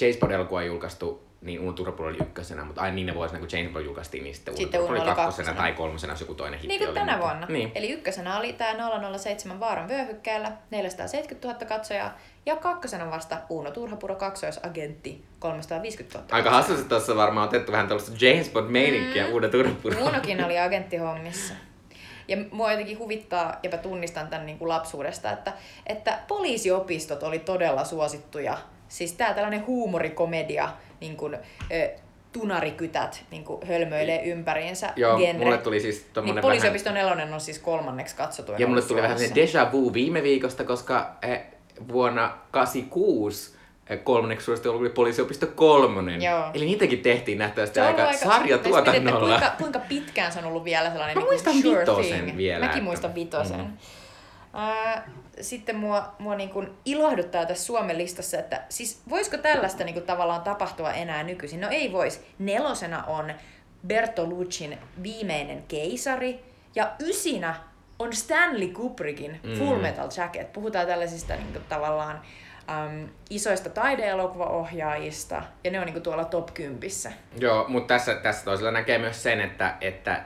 James 0.00 0.16
Bond-elokuva 0.18 0.58
on 0.58 0.66
julkaistu, 0.66 1.30
niin 1.40 1.60
Uno 1.60 1.72
Turhapuro 1.72 2.08
oli 2.08 2.16
ykkösenä, 2.20 2.64
mutta 2.64 2.80
aina 2.80 2.94
niinä 2.94 3.14
vuosina, 3.14 3.38
kun 3.40 3.48
James 3.52 3.72
Bond 3.72 3.84
julkaistiin, 3.84 4.24
niin 4.24 4.34
sitten, 4.34 4.56
Sitten 4.56 4.80
Uno 4.80 4.88
Uno 4.88 4.92
oli 4.92 5.08
oli 5.08 5.16
kakkosena 5.16 5.46
kakkosena. 5.46 5.56
tai 5.62 5.72
kolmosena, 5.72 6.12
jos 6.12 6.20
joku 6.20 6.34
toinen 6.34 6.60
hitti 6.60 6.68
Niin 6.68 6.78
kuin 6.78 6.88
oli. 6.88 6.94
tänä 6.98 7.12
mutta- 7.12 7.26
vuonna. 7.28 7.46
Niin. 7.50 7.72
Eli 7.74 7.90
ykkösenä 7.90 8.38
oli 8.38 8.52
tämä 8.52 8.74
007 9.18 9.60
Vaaran 9.60 9.88
vyöhykkeellä, 9.88 10.52
470 10.70 11.48
000 11.48 11.66
katsojaa, 11.66 12.18
ja 12.46 12.56
kakkosena 12.56 13.10
vasta 13.10 13.36
Uuno 13.48 13.70
Turhapuro 13.70 14.14
kaksoisagentti, 14.14 15.24
350 15.38 16.18
000 16.18 16.28
Aika 16.36 16.50
hassu, 16.50 16.72
että 16.74 16.84
tuossa 16.88 17.16
varmaan 17.16 17.48
otettu 17.48 17.72
vähän 17.72 17.88
tällaista 17.88 18.26
James 18.26 18.50
Bond-meininkiä 18.52 19.26
mm. 19.26 19.32
Uno 19.32 19.48
Turhapuro. 19.48 19.98
Uunokin 19.98 20.44
oli 20.44 20.58
agenttihommissa. 20.58 21.54
Ja 22.30 22.36
mua 22.50 22.70
jotenkin 22.70 22.98
huvittaa, 22.98 23.56
ja 23.62 23.70
mä 23.70 23.76
tunnistan 23.76 24.28
tämän 24.28 24.46
niin 24.46 24.58
kuin 24.58 24.68
lapsuudesta, 24.68 25.32
että, 25.32 25.52
että 25.86 26.18
poliisiopistot 26.28 27.22
oli 27.22 27.38
todella 27.38 27.84
suosittuja. 27.84 28.58
Siis 28.88 29.12
tää 29.12 29.34
tällainen 29.34 29.66
huumorikomedia, 29.66 30.68
niin 31.00 31.16
kuin, 31.16 31.34
ö, 31.34 31.90
tunarikytät 32.32 33.24
niin 33.30 33.44
kuin 33.44 33.66
hölmöilee 33.66 34.22
ympäriinsä 34.24 34.92
Joo, 34.96 35.18
genre. 35.18 35.44
mulle 35.44 35.58
tuli 35.58 35.80
siis 35.80 35.96
niin 35.96 36.12
tommonen 36.12 36.34
vähän... 36.34 36.42
poliisiopiston 36.42 36.94
nelonen 36.94 37.34
on 37.34 37.40
siis 37.40 37.58
kolmanneksi 37.58 38.16
katsotuin 38.16 38.60
Ja 38.60 38.66
mulle 38.66 38.82
tuli 38.82 39.02
vähän 39.02 39.18
sellainen 39.18 39.48
déjà 39.48 39.72
vu 39.72 39.92
viime 39.92 40.22
viikosta, 40.22 40.64
koska 40.64 41.16
eh, 41.22 41.42
vuonna 41.92 42.38
86 42.50 43.52
eh, 43.54 43.59
kolmanneksi 43.96 44.44
suosittu 44.44 44.70
oli 44.70 44.88
poliisiopisto 44.90 45.46
kolmonen. 45.46 46.22
Joo. 46.22 46.44
Eli 46.54 46.64
niitäkin 46.64 46.98
tehtiin 47.00 47.38
nähtävästi 47.38 47.80
aika, 47.80 48.04
aika 48.04 48.18
sarjatuotannolla. 48.28 49.28
Kuinka, 49.38 49.52
kuinka 49.58 49.78
pitkään 49.78 50.32
se 50.32 50.38
on 50.38 50.44
ollut 50.44 50.64
vielä 50.64 50.90
sellainen 50.90 51.16
Mä 51.16 51.20
niin 51.20 51.30
muistan 51.32 51.54
sure 51.62 51.80
vitosen 51.80 52.24
thing. 52.24 52.36
vielä, 52.36 52.60
Mäkin 52.60 52.72
että- 52.78 52.84
muistan 52.84 53.14
vitosen. 53.14 53.60
Mm. 53.60 53.72
Sitten 55.40 55.76
mua, 55.76 56.14
mua 56.18 56.34
niin 56.34 56.50
kuin 56.50 56.68
ilahduttaa 56.84 57.46
tässä 57.46 57.64
Suomen 57.66 57.98
listassa, 57.98 58.38
että 58.38 58.62
siis 58.68 59.02
voisiko 59.08 59.36
tällaista 59.38 59.84
niin 59.84 59.94
kuin 59.94 60.06
tavallaan 60.06 60.42
tapahtua 60.42 60.92
enää 60.92 61.22
nykyisin? 61.22 61.60
No 61.60 61.68
ei 61.70 61.92
vois. 61.92 62.20
Nelosena 62.38 63.04
on 63.04 63.32
Bertoluccin 63.86 64.78
viimeinen 65.02 65.62
keisari 65.68 66.40
ja 66.74 66.90
ysinä 67.00 67.54
on 67.98 68.12
Stanley 68.12 68.68
Kubrickin 68.68 69.40
Mm. 69.42 69.54
Full 69.58 69.78
Metal 69.78 70.08
Jacket. 70.16 70.52
Puhutaan 70.52 70.86
tällaisista 70.86 71.34
niin 71.34 71.52
kuin, 71.52 71.64
tavallaan 71.68 72.20
äm, 72.70 73.08
isoista 73.30 73.70
taideelokuvaohjaajista 73.70 75.42
ja 75.64 75.70
ne 75.70 75.80
on 75.80 75.86
niin 75.86 75.94
kuin, 75.94 76.02
tuolla 76.02 76.24
top 76.24 76.54
10. 76.54 76.90
Joo, 77.38 77.64
mutta 77.68 77.94
tässä, 77.94 78.14
tässä 78.14 78.44
toisella 78.44 78.70
näkee 78.70 78.98
myös 78.98 79.22
sen, 79.22 79.40
että, 79.40 79.74
että 79.80 80.24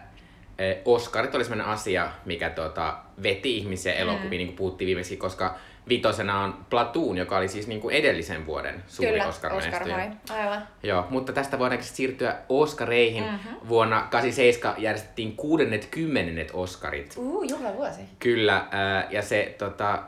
eh, 0.59 0.77
Oscarit 0.85 1.35
oli 1.35 1.45
sellainen 1.45 1.67
asia, 1.67 2.11
mikä 2.25 2.51
tota, 2.51 2.97
veti 3.23 3.57
ihmisiä 3.57 3.93
elokuviin, 3.93 4.31
mm. 4.31 4.31
niin 4.31 4.47
kuin 4.47 4.57
puhuttiin 4.57 4.87
viimeksi, 4.87 5.17
koska 5.17 5.55
vitosena 5.89 6.41
on 6.41 6.67
Platoon, 6.71 7.19
joka 7.19 7.37
oli 7.37 7.49
siis 7.49 7.67
niin 7.67 7.81
kuin 7.81 7.95
edellisen 7.97 8.47
vuoden 8.47 8.85
suuri 8.87 9.13
Kyllä, 9.13 9.27
oscar 9.27 9.53
Oscar. 9.53 9.83
Aivan. 10.31 10.69
Joo, 10.83 11.07
mutta 11.11 11.33
tästä 11.33 11.59
voidaankin 11.59 11.89
siirtyä 11.89 12.37
Oscareihin. 12.49 13.25
Mhm. 13.25 13.33
Mm-hmm. 13.33 13.69
Vuonna 13.69 14.07
87 14.11 14.83
järjestettiin 14.83 15.37
kuudennet 15.37 15.89
kymmenennet 15.91 16.51
Oscarit. 16.53 17.15
Uu, 17.17 17.43
juhlavuosi. 17.43 18.01
Kyllä, 18.19 18.67
ja 19.11 19.23
se 19.23 19.55
tota, 19.59 20.03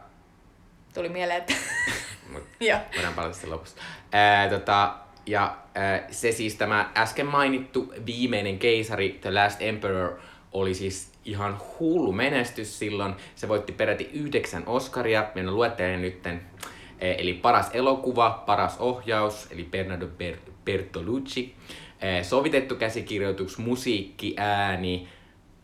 Tuli 0.96 1.08
mieleen, 1.08 1.38
että... 1.38 1.52
Mut 2.32 2.42
Joo. 2.60 2.78
voidaan 2.94 3.14
palata 3.14 3.32
sitten 3.32 3.50
lopussa. 3.50 3.76
Ää, 4.12 4.48
tota, 4.48 4.94
ja 5.26 5.56
ää, 5.74 6.06
se 6.10 6.32
siis 6.32 6.54
tämä 6.54 6.90
äsken 6.96 7.26
mainittu 7.26 7.94
viimeinen 8.06 8.58
keisari, 8.58 9.18
The 9.20 9.34
Last 9.34 9.62
Emperor, 9.62 10.12
oli 10.52 10.74
siis 10.74 11.12
ihan 11.24 11.58
hullu 11.78 12.12
menestys 12.12 12.78
silloin. 12.78 13.14
Se 13.34 13.48
voitti 13.48 13.72
peräti 13.72 14.10
yhdeksän 14.12 14.62
Oscaria. 14.66 15.26
Meidän 15.34 15.54
luettelen 15.54 16.02
nytten. 16.02 16.42
Eli 16.98 17.34
paras 17.34 17.70
elokuva, 17.72 18.42
paras 18.46 18.76
ohjaus, 18.78 19.48
eli 19.50 19.64
Bernardo 19.64 20.06
Ber- 20.06 20.50
Bertolucci. 20.64 21.54
Sovitettu 22.22 22.74
käsikirjoitus, 22.74 23.58
musiikki, 23.58 24.34
ääni. 24.38 25.08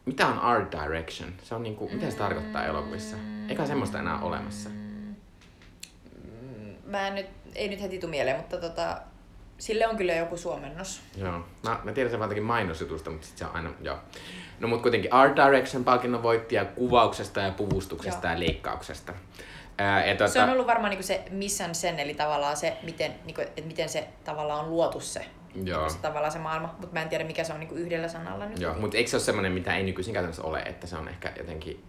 Mitä 0.05 0.27
on 0.27 0.39
art 0.39 0.73
direction? 0.73 1.31
Se 1.43 1.55
on 1.55 1.63
niinku, 1.63 1.91
mitä 1.93 2.11
se 2.11 2.17
tarkoittaa 2.17 2.67
elokuvissa? 2.67 3.17
Eikä 3.49 3.67
semmoista 3.67 3.99
enää 3.99 4.19
ole 4.19 4.27
olemassa. 4.27 4.82
Mä 6.93 7.09
en 7.09 7.15
nyt, 7.15 7.27
ei 7.55 7.69
nyt 7.69 7.83
heti 7.83 7.99
tuu 7.99 8.11
mieleen, 8.11 8.37
mutta 8.37 8.57
tota, 8.57 8.97
sille 9.59 9.87
on 9.87 9.97
kyllä 9.97 10.13
joku 10.13 10.37
suomennos. 10.37 11.01
Joo. 11.17 11.45
Mä, 11.63 11.81
mä 11.85 11.93
tiedän 11.93 12.11
sen 12.11 12.21
vaan 12.21 12.27
jotenkin 12.27 12.45
mainosjutusta, 12.45 13.11
mutta 13.11 13.27
sit 13.27 13.39
se 13.39 13.45
on 13.45 13.57
aina, 13.57 13.71
joo. 13.81 13.97
No 14.61 14.69
mut 14.69 14.83
kuitenkin 14.83 15.13
Art 15.13 15.37
Direction 15.37 15.85
palkinnon 15.85 16.23
voittaja 16.23 16.65
kuvauksesta 16.65 17.41
ja 17.41 17.51
puvustuksesta 17.51 18.27
Joo. 18.27 18.35
ja 18.35 18.41
leikkauksesta. 18.41 19.13
Ää, 19.79 20.07
ja 20.07 20.17
tota, 20.17 20.31
Se 20.31 20.43
on 20.43 20.51
ollut 20.51 20.67
varmaan 20.67 20.91
niinku 20.91 21.07
se 21.07 21.25
mission 21.31 21.75
sen, 21.75 22.01
eli 22.01 22.15
tavallaan 22.15 22.57
se, 22.57 22.77
miten, 22.83 23.15
niinku, 23.25 23.41
että 23.41 23.63
miten 23.63 23.89
se 23.89 24.09
tavallaan 24.25 24.65
on 24.65 24.71
luotu 24.71 25.01
se, 25.01 25.27
Joo. 25.65 25.89
se 25.89 25.99
tavallaan 25.99 26.33
se 26.33 26.39
maailma. 26.39 26.75
Mutta 26.79 26.95
mä 26.95 27.03
en 27.03 27.09
tiedä, 27.09 27.25
mikä 27.25 27.45
se 27.45 27.53
on 27.53 27.61
niinku 27.61 27.75
yhdellä 27.75 28.09
sanalla 28.09 28.47
nyt. 28.47 28.61
Joo, 28.61 28.75
mutta 28.75 28.97
eikö 28.97 29.11
se 29.11 29.17
ole 29.17 29.23
semmoinen, 29.23 29.53
mitä 29.53 29.77
ei 29.77 29.83
nykyisin 29.83 30.15
käytännössä 30.15 30.43
ole, 30.43 30.61
että 30.61 30.87
se 30.87 30.97
on 30.97 31.09
ehkä 31.09 31.33
jotenkin, 31.39 31.85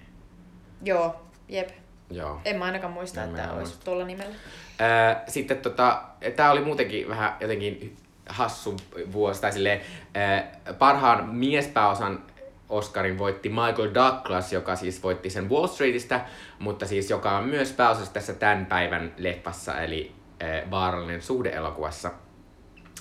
Joo, 0.83 1.15
jep. 1.50 1.69
Joo. 2.12 2.41
En 2.45 2.57
mä 2.57 2.65
ainakaan 2.65 2.93
muista, 2.93 3.24
En 3.24 3.29
että 3.29 3.51
olisi 3.51 3.79
tuolla 3.83 4.05
nimellä. 4.05 4.36
Ää, 4.79 5.24
sitten 5.27 5.57
tota, 5.57 6.01
tää 6.36 6.51
oli 6.51 6.62
muutenkin 6.62 7.10
vähän 7.10 7.36
jotenkin 7.39 7.98
hassu 8.29 8.75
vuosi, 9.12 9.41
tai 9.41 9.51
silleen, 9.51 9.81
ää, 10.15 10.51
parhaan 10.79 11.29
miespääosan 11.29 12.24
Oscarin 12.69 13.17
voitti 13.17 13.50
Michael 13.50 13.93
Douglas, 13.93 14.53
joka 14.53 14.75
siis 14.75 15.03
voitti 15.03 15.29
sen 15.29 15.50
Wall 15.50 15.67
Streetistä, 15.67 16.22
mutta 16.60 16.86
siis 16.86 17.10
joka 17.10 17.38
on 17.38 17.43
myös 17.43 17.72
pääosassa 17.72 18.13
tässä 18.13 18.33
tämän 18.33 18.65
päivän 18.65 19.13
leffassa, 19.17 19.81
eli 19.81 20.15
ää, 20.39 20.72
Vaarallinen 20.72 21.22
suhde-elokuvassa. 21.22 22.12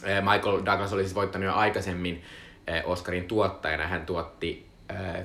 Ää, 0.06 0.20
Michael 0.20 0.62
Douglas 0.66 0.92
oli 0.92 1.02
siis 1.02 1.14
voittanut 1.14 1.46
jo 1.46 1.54
aikaisemmin 1.54 2.22
ää, 2.66 2.82
Oscarin 2.84 3.24
tuottajana. 3.24 3.86
Hän 3.86 4.06
tuotti 4.06 4.70
ää, 4.88 5.24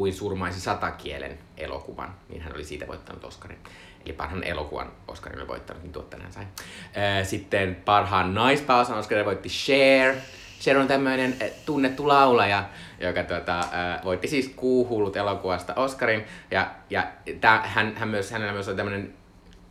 Kuin 0.00 0.14
surmaisi 0.14 0.60
satakielen 0.60 1.38
elokuvan, 1.56 2.14
niin 2.28 2.42
hän 2.42 2.54
oli 2.54 2.64
siitä 2.64 2.86
voittanut 2.86 3.24
Oscarin. 3.24 3.58
Eli 4.04 4.12
parhaan 4.12 4.44
elokuvan 4.44 4.92
Oscarin 5.08 5.38
oli 5.38 5.48
voittanut, 5.48 5.82
niin 5.82 5.92
tuottajana 5.92 6.24
hän 6.24 6.32
sai. 6.32 6.44
Sitten 7.24 7.74
parhaan 7.74 8.34
naispääosan 8.34 8.98
Oscarin 8.98 9.24
voitti 9.24 9.48
Cher. 9.48 10.14
Cher 10.60 10.78
on 10.78 10.88
tämmöinen 10.88 11.36
tunnettu 11.66 12.08
laulaja, 12.08 12.64
joka 13.00 13.20
ää, 13.72 14.00
voitti 14.04 14.28
siis 14.28 14.52
Kuuhullut 14.56 15.16
elokuvasta 15.16 15.74
Oscarin. 15.74 16.24
Ja, 16.50 16.70
ja 16.90 17.06
tää, 17.40 17.62
hän, 17.66 17.96
hän 17.96 18.08
myös, 18.08 18.30
hänellä 18.30 18.52
myös 18.52 18.68
on 18.68 18.76
tämmöinen 18.76 19.14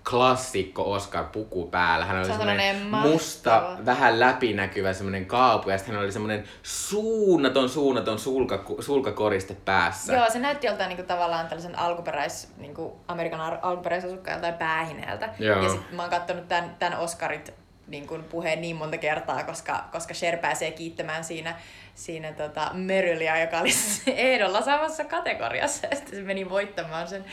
klassikko 0.10 0.92
Oscar-puku 0.92 1.68
päällä. 1.68 2.06
Hän 2.06 2.18
oli 2.18 2.26
Se 2.26 2.32
semmoinen 2.32 2.86
musta, 2.86 3.52
mahtava. 3.52 3.86
vähän 3.86 4.20
läpinäkyvä 4.20 4.94
semmoinen 4.94 5.26
kaapu, 5.26 5.70
ja 5.70 5.78
sitten 5.78 5.92
hänellä 5.92 6.06
oli 6.06 6.12
semmoinen 6.12 6.44
suunnaton, 6.64 7.70
suunnaton 7.70 8.20
sulka, 8.20 8.66
sulkakoriste 8.80 9.56
päässä. 9.66 10.14
Joo, 10.14 10.26
se 10.30 10.40
näytti 10.40 10.68
joltain 10.68 10.90
niinku, 10.90 11.04
tavallaan 11.04 11.48
tällaisen 11.48 11.80
alkuperäis, 11.80 12.54
niinku, 12.58 13.00
Amerikan 13.08 13.42
alkuperäisasukkaalta 13.62 14.42
tai 14.42 14.54
päähineeltä. 14.54 15.30
Joo. 15.40 15.64
Ja 15.64 15.70
sitten 15.70 15.96
mä 15.96 16.02
oon 16.02 16.12
kattonut 16.12 16.48
tämän, 16.48 16.76
tämän 16.80 17.00
Oscarit 17.00 17.54
niin 17.88 18.08
kuin 18.08 18.24
puheen 18.24 18.62
niin 18.62 18.76
monta 18.76 18.98
kertaa, 18.98 19.44
koska, 19.44 19.84
koska 19.92 20.14
Cher 20.14 20.38
pääsee 20.38 20.72
kiittämään 20.72 21.24
siinä, 21.24 21.56
siinä 21.96 22.32
tota 22.32 22.72
Merylia, 22.74 23.42
joka 23.42 23.60
oli 23.60 23.70
ehdolla 24.08 24.62
samassa 24.62 25.06
kategoriassa, 25.06 25.88
ja 25.92 25.96
sitten 25.98 26.16
se 26.16 26.22
meni 26.22 26.50
voittamaan 26.50 27.08
sen. 27.08 27.26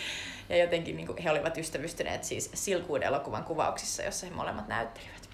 Ja 0.48 0.56
jotenkin 0.56 0.96
niin 0.96 1.06
kuin, 1.06 1.22
he 1.22 1.30
olivat 1.30 1.58
ystävystyneet 1.58 2.24
siis 2.24 2.50
Silkwood-elokuvan 2.54 3.44
kuvauksissa, 3.44 4.02
jossa 4.02 4.26
he 4.26 4.32
molemmat 4.32 4.68
näyttelivät. 4.68 5.28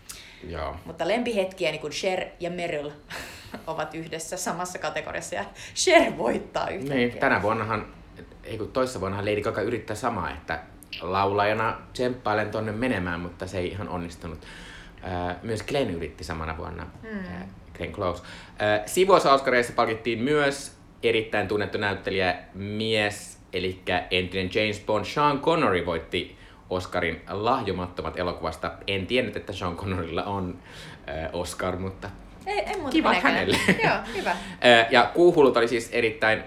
Joo. 0.49 0.77
Mutta 0.85 1.09
lempihetkiä, 1.09 1.71
niin 1.71 1.81
kuin 1.81 1.93
Cher 1.93 2.25
ja 2.41 2.51
Meryl 2.51 2.91
ovat 3.67 3.95
yhdessä 3.95 4.37
samassa 4.37 4.79
kategoriassa, 4.79 5.35
ja 5.35 5.45
Cher 5.75 6.17
voittaa 6.19 6.69
yhtäkkiä. 6.69 6.97
Niin, 6.97 7.19
tänä 7.19 7.43
vuonnahan, 7.43 7.95
ei 8.45 8.59
kun 8.59 8.73
toissa 8.73 9.01
vuonnahan 9.01 9.25
Lady 9.27 9.41
Gaga 9.41 9.61
yrittää 9.63 9.97
samaa, 9.97 10.31
että 10.31 10.61
laulajana 11.01 11.79
tsemppailen 11.93 12.51
tonne 12.51 12.73
menemään, 12.73 13.21
mutta 13.21 13.47
se 13.47 13.59
ei 13.59 13.69
ihan 13.69 13.89
onnistunut. 13.89 14.39
Myös 15.43 15.63
Glenn 15.63 15.91
yritti 15.91 16.25
samana 16.25 16.57
vuonna, 16.57 16.87
Hmm. 17.03 17.49
Glenn 17.77 17.93
Close. 17.93 18.23
Sivuosa 18.87 19.33
Oscareissa 19.33 19.73
palkittiin 19.73 20.19
myös 20.19 20.77
erittäin 21.03 21.49
tunnettu 21.49 21.79
näyttelijä 21.79 22.39
mies, 22.55 23.32
eli 23.53 23.81
entinen 24.11 24.51
James 24.55 24.81
Bond 24.87 25.05
Sean 25.05 25.41
Connery 25.41 25.87
voitti 25.87 26.37
Oscarin 26.71 27.23
lahjomattomat 27.31 28.19
elokuvasta. 28.19 28.73
En 28.87 29.07
tiennyt, 29.07 29.37
että 29.37 29.53
Sean 29.53 29.77
Connerylla 29.77 30.25
on 30.25 30.59
ää, 31.07 31.31
Oscar, 31.33 31.77
mutta 31.77 32.11
Ei, 32.47 32.59
ei 32.59 32.77
muuta 32.77 32.91
Kiva 32.91 33.09
minäkään. 33.11 33.35
hänelle. 33.35 33.59
Joo, 33.87 33.97
hyvä. 34.17 34.37
Ää, 34.61 34.87
Ja 34.91 35.11
Kuuhulut 35.15 35.57
oli 35.57 35.69
siis 35.69 35.89
erittäin 35.93 36.45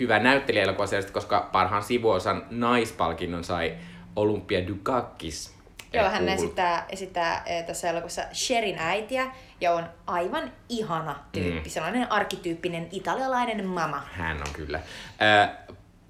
hyvä 0.00 0.18
näyttelijä 0.18 0.62
elokuvassa, 0.62 0.96
koska 1.12 1.48
parhaan 1.52 1.82
sivuosan 1.82 2.46
naispalkinnon 2.50 3.44
sai 3.44 3.74
Olympia 4.16 4.66
Dukakis. 4.66 5.54
Joo, 5.92 6.06
eh, 6.06 6.12
hän 6.12 6.28
esittää, 6.28 6.86
esittää 6.88 7.44
tässä 7.66 7.90
elokuvassa 7.90 8.22
Sherin 8.32 8.78
äitiä 8.78 9.26
ja 9.60 9.72
on 9.72 9.84
aivan 10.06 10.52
ihana 10.68 11.18
tyyppi. 11.32 11.68
Mm. 11.68 11.70
Sellainen 11.70 12.12
arkkityyppinen 12.12 12.88
italialainen 12.92 13.66
mama. 13.66 14.02
Hän 14.12 14.36
on 14.36 14.52
kyllä. 14.52 14.80
Äh, 15.22 15.50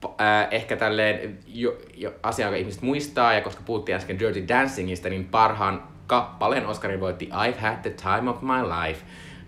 äh, 0.04 0.48
ehkä 0.50 0.76
tälleen 0.76 1.38
jo, 1.46 1.78
jo, 1.94 2.12
asia, 2.22 2.46
joka 2.46 2.56
ihmiset 2.56 2.82
muistaa, 2.82 3.32
ja 3.32 3.40
koska 3.40 3.62
puhuttiin 3.66 3.96
äsken 3.96 4.18
Dirty 4.18 4.48
Dancingista, 4.48 5.08
niin 5.08 5.24
parhaan 5.24 5.88
kappaleen 6.06 6.66
Oscarin 6.66 7.00
voitti 7.00 7.28
I've 7.32 7.60
Had 7.60 7.76
the 7.82 7.90
Time 7.90 8.30
of 8.30 8.42
My 8.42 8.62
Life, 8.62 9.00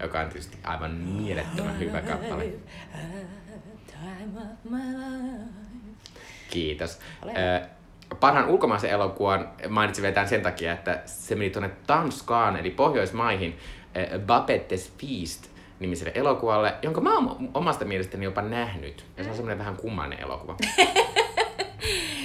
joka 0.03 0.21
on 0.21 0.29
tietysti 0.29 0.59
aivan 0.65 0.91
mielettömän 0.91 1.79
hyvä 1.79 2.01
kappale. 2.01 2.45
Time 3.87 4.41
of 4.41 4.71
my 4.71 4.79
life. 4.79 5.45
Kiitos. 6.51 6.99
Äh, 7.27 7.69
parhaan 8.21 8.49
ulkomaisen 8.49 8.91
elokuvan 8.91 9.49
mainitsin 9.69 10.03
vielä 10.03 10.27
sen 10.27 10.43
takia, 10.43 10.73
että 10.73 11.03
se 11.07 11.35
meni 11.35 11.51
tuonne 11.51 11.71
Tanskaan, 11.87 12.57
eli 12.57 12.71
Pohjoismaihin, 12.71 13.59
äh, 13.97 14.21
Babettes 14.21 14.93
Feast 14.99 15.52
nimiselle 15.83 16.13
elokuvalle, 16.15 16.75
jonka 16.83 17.01
mä 17.01 17.15
oon 17.15 17.51
omasta 17.55 17.85
mielestäni 17.85 18.25
jopa 18.25 18.43
nähnyt. 18.43 19.05
Ja 19.17 19.25
se 19.25 19.31
on 19.31 19.37
semmoinen 19.37 19.59
vähän 19.59 19.77
kummallinen 19.77 20.25
elokuva. 20.25 20.57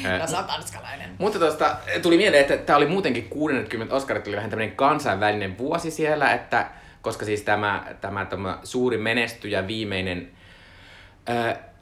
No 0.03 0.43
tanskalainen. 0.43 1.09
Mutta 1.17 1.39
tuosta 1.39 1.75
tuli 2.01 2.17
mieleen, 2.17 2.41
että 2.41 2.57
tämä 2.57 2.77
oli 2.77 2.85
muutenkin 2.85 3.23
60 3.29 3.95
Oscarit, 3.95 4.27
oli 4.27 4.35
vähän 4.35 4.49
tämmöinen 4.49 4.75
kansainvälinen 4.75 5.57
vuosi 5.57 5.91
siellä, 5.91 6.33
että 6.33 6.69
koska 7.01 7.25
siis 7.25 7.41
tämä, 7.41 7.85
tämä, 8.01 8.25
tämä 8.25 8.59
suuri 8.63 8.97
menestyjä 8.97 9.67
viimeinen, 9.67 10.31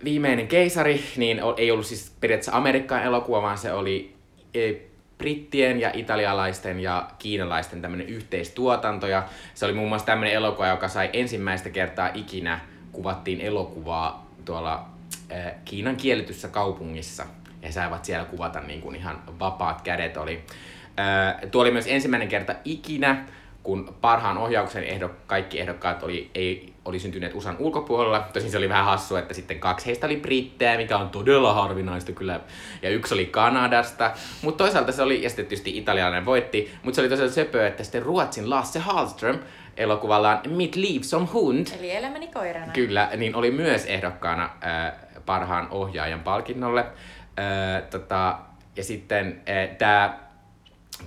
viimeinen 0.04 0.48
keisari, 0.48 1.04
niin 1.18 1.42
ei 1.58 1.72
ollut 1.72 1.86
siis 1.86 2.16
periaatteessa 2.20 2.58
Amerikkaan 2.58 3.04
elokuva, 3.04 3.42
vaan 3.42 3.58
se 3.58 3.74
oli 3.74 4.16
e, 4.54 4.74
brittien 5.18 5.80
ja 5.80 5.92
italialaisten 5.94 6.80
ja 6.80 7.10
kiinalaisten 7.20 7.82
tämmöinen 7.82 8.08
yhteistuotanto. 8.08 9.08
Ja 9.08 9.24
se 9.54 9.66
oli 9.66 9.74
muun 9.74 9.90
muassa 9.90 10.06
tämmöinen 10.06 10.34
elokuva, 10.34 10.68
joka 10.68 10.88
sai 10.88 11.10
ensimmäistä 11.14 11.70
kertaa 11.70 12.10
ikinä 12.14 12.60
kuvattiin 12.92 13.42
elokuvaa 13.42 14.26
tuolla 14.46 14.86
ää, 15.32 15.52
Kiinan 15.66 15.96
kielletyssä 15.96 16.48
kaupungissa. 16.48 17.26
Ja 17.62 17.72
saivat 17.72 18.06
siellä 18.06 18.26
kuvata 18.26 18.60
niin 18.62 18.82
kuin 18.82 18.96
ihan 18.96 19.24
vapaat 19.40 19.82
kädet 19.82 20.18
oli. 20.18 20.44
Ää, 20.98 21.40
tuo 21.52 21.62
oli 21.62 21.72
myös 21.72 21.88
ensimmäinen 21.88 22.28
kerta 22.28 22.56
ikinä, 22.66 23.26
kun 23.66 23.96
parhaan 24.02 24.38
ohjauksen 24.38 24.84
ehdok, 24.84 25.12
kaikki 25.28 25.60
ehdokkaat 25.60 26.04
oli, 26.04 26.30
ei, 26.36 26.74
oli 26.86 27.00
syntyneet 27.00 27.36
USAn 27.36 27.56
ulkopuolella. 27.60 28.28
Tosin 28.34 28.52
se 28.52 28.58
oli 28.58 28.70
vähän 28.70 28.86
hassu, 28.86 29.16
että 29.16 29.34
sitten 29.34 29.60
kaksi 29.60 29.86
heistä 29.86 30.06
oli 30.06 30.18
brittejä, 30.18 30.78
mikä 30.78 30.98
on 30.98 31.10
todella 31.10 31.54
harvinaista 31.54 32.12
kyllä. 32.12 32.40
Ja 32.82 32.90
yksi 32.90 33.14
oli 33.14 33.26
Kanadasta. 33.26 34.12
Mutta 34.42 34.64
toisaalta 34.64 34.92
se 34.92 35.02
oli, 35.02 35.24
ja 35.24 35.30
sitten 35.30 35.46
tietysti 35.46 35.78
italialainen 35.78 36.26
voitti, 36.26 36.72
mutta 36.84 36.96
se 36.96 37.02
oli 37.02 37.10
tosiaan 37.10 37.32
söpö, 37.32 37.68
että 37.68 37.84
sitten 37.84 38.04
Ruotsin 38.04 38.50
Lasse 38.50 38.80
Hallström 38.80 39.40
elokuvallaan 39.78 40.42
Mitt 40.48 40.76
liv 40.76 41.02
som 41.02 41.28
hund 41.34 41.68
Eli 41.80 41.92
elämäni 41.92 42.28
koirana. 42.28 42.72
Kyllä, 42.72 43.10
niin 43.18 43.36
oli 43.36 43.52
myös 43.52 43.86
ehdokkaana 43.86 44.44
äh, 44.44 44.94
parhaan 45.26 45.68
ohjaajan 45.72 46.20
palkinnolle. 46.20 46.82
Äh, 46.82 47.84
tota, 47.90 48.40
ja 48.76 48.84
sitten 48.84 49.42
äh, 49.50 49.78
tämä 49.78 50.26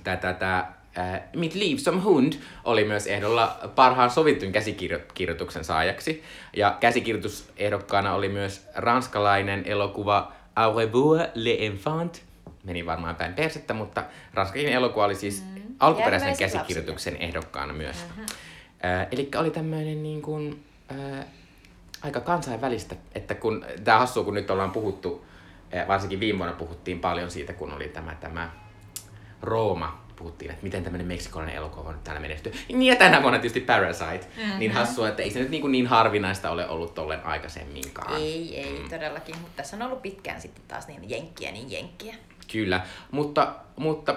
tää, 0.03 0.17
tää, 0.17 0.33
tää, 0.33 0.78
äh, 0.97 1.21
Mitt 1.35 1.55
liv 1.55 1.77
som 1.77 2.03
hund 2.03 2.33
oli 2.63 2.83
myös 2.83 3.07
ehdolla 3.07 3.59
parhaan 3.75 4.09
sovittujen 4.09 4.51
käsikirjoituksen 4.51 5.63
saajaksi. 5.63 6.23
Ja 6.55 6.77
käsikirjoitusehdokkaana 6.79 8.13
oli 8.13 8.29
myös 8.29 8.67
ranskalainen 8.75 9.63
elokuva 9.65 10.31
Au 10.55 10.77
revoir 10.77 11.27
les 11.35 11.57
enfants. 11.59 12.21
Meni 12.63 12.85
varmaan 12.85 13.15
päin 13.15 13.33
persettä, 13.33 13.73
mutta 13.73 14.03
ranskalainen 14.33 14.73
elokuva 14.73 15.05
oli 15.05 15.15
siis 15.15 15.43
mm. 15.43 15.61
alkuperäisen 15.79 16.37
käsikirjoituksen 16.37 17.15
ehdokkaana 17.15 17.73
myös. 17.73 17.97
Äh, 18.85 19.07
eli 19.11 19.29
oli 19.37 19.51
tämmöinen 19.51 20.03
niin 20.03 20.21
kuin, 20.21 20.63
äh, 20.91 21.25
aika 22.01 22.19
kansainvälistä, 22.19 22.95
että 23.15 23.35
kun 23.35 23.65
tämä 23.83 23.99
hassu, 23.99 24.23
kun 24.23 24.33
nyt 24.33 24.49
ollaan 24.49 24.71
puhuttu, 24.71 25.25
äh, 25.75 25.87
varsinkin 25.87 26.19
viime 26.19 26.39
vuonna 26.39 26.55
puhuttiin 26.55 26.99
paljon 26.99 27.31
siitä, 27.31 27.53
kun 27.53 27.73
oli 27.73 27.87
tämä, 27.87 28.15
tämä 28.15 28.51
Rooma, 29.41 30.05
puhuttiin, 30.19 30.51
että 30.51 30.63
miten 30.63 30.83
tämmöinen 30.83 31.07
meksikolainen 31.07 31.55
elokuva 31.55 31.89
on 31.89 31.95
nyt 31.95 32.03
täällä 32.03 32.21
menestyy. 32.21 32.53
Niin 32.67 32.83
ja 32.83 32.95
tänä 32.95 33.21
vuonna 33.21 33.39
tietysti 33.39 33.61
Parasite. 33.61 34.27
Mm-hmm. 34.37 34.59
Niin 34.59 34.71
hassua, 34.71 35.09
että 35.09 35.21
ei 35.21 35.31
se 35.31 35.39
nyt 35.39 35.49
niin, 35.49 35.61
kuin 35.61 35.71
niin 35.71 35.87
harvinaista 35.87 36.49
ole 36.49 36.69
ollut 36.69 36.93
tollen 36.93 37.25
aikaisemminkaan. 37.25 38.21
Ei, 38.21 38.59
ei 38.59 38.85
todellakin, 38.89 39.37
mutta 39.37 39.55
tässä 39.55 39.75
on 39.75 39.81
ollut 39.81 40.01
pitkään 40.01 40.41
sitten 40.41 40.63
taas 40.67 40.87
niin 40.87 41.09
jenkkiä, 41.09 41.51
niin 41.51 41.71
jenkkiä. 41.71 42.15
Kyllä, 42.51 42.81
mutta, 43.11 43.55
mutta 43.75 44.15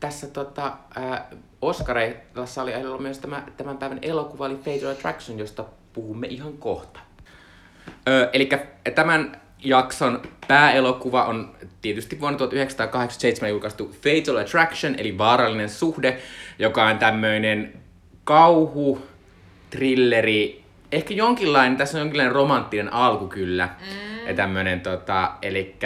tässä 0.00 0.26
tota, 0.26 0.72
ää, 0.94 1.30
Oscareilla 1.62 2.62
oli 2.62 2.84
ollut 2.84 3.02
myös 3.02 3.18
tämä, 3.18 3.42
tämän 3.56 3.78
päivän 3.78 3.98
elokuva, 4.02 4.46
eli 4.46 4.56
Fatal 4.56 4.90
Attraction, 4.90 5.38
josta 5.38 5.64
puhumme 5.92 6.26
ihan 6.26 6.52
kohta. 6.52 7.00
Öö, 8.08 8.30
eli 8.32 8.48
tämän 8.94 9.40
jakson 9.64 10.22
pääelokuva 10.48 11.24
on 11.24 11.54
tietysti 11.82 12.20
vuonna 12.20 12.38
1987 12.38 13.50
julkaistu 13.50 13.94
Fatal 14.02 14.36
Attraction, 14.36 14.94
eli 14.98 15.18
vaarallinen 15.18 15.70
suhde, 15.70 16.18
joka 16.58 16.86
on 16.86 16.98
tämmöinen 16.98 17.72
kauhu, 18.24 19.06
trilleri, 19.70 20.64
ehkä 20.92 21.14
jonkinlainen, 21.14 21.76
tässä 21.76 21.98
on 21.98 22.00
jonkinlainen 22.00 22.34
romanttinen 22.34 22.92
alku 22.92 23.28
kyllä. 23.28 23.66
Mm. 23.66 24.28
Ja 24.28 24.34
tämmöinen 24.34 24.80
tota, 24.80 25.32
eli 25.42 25.76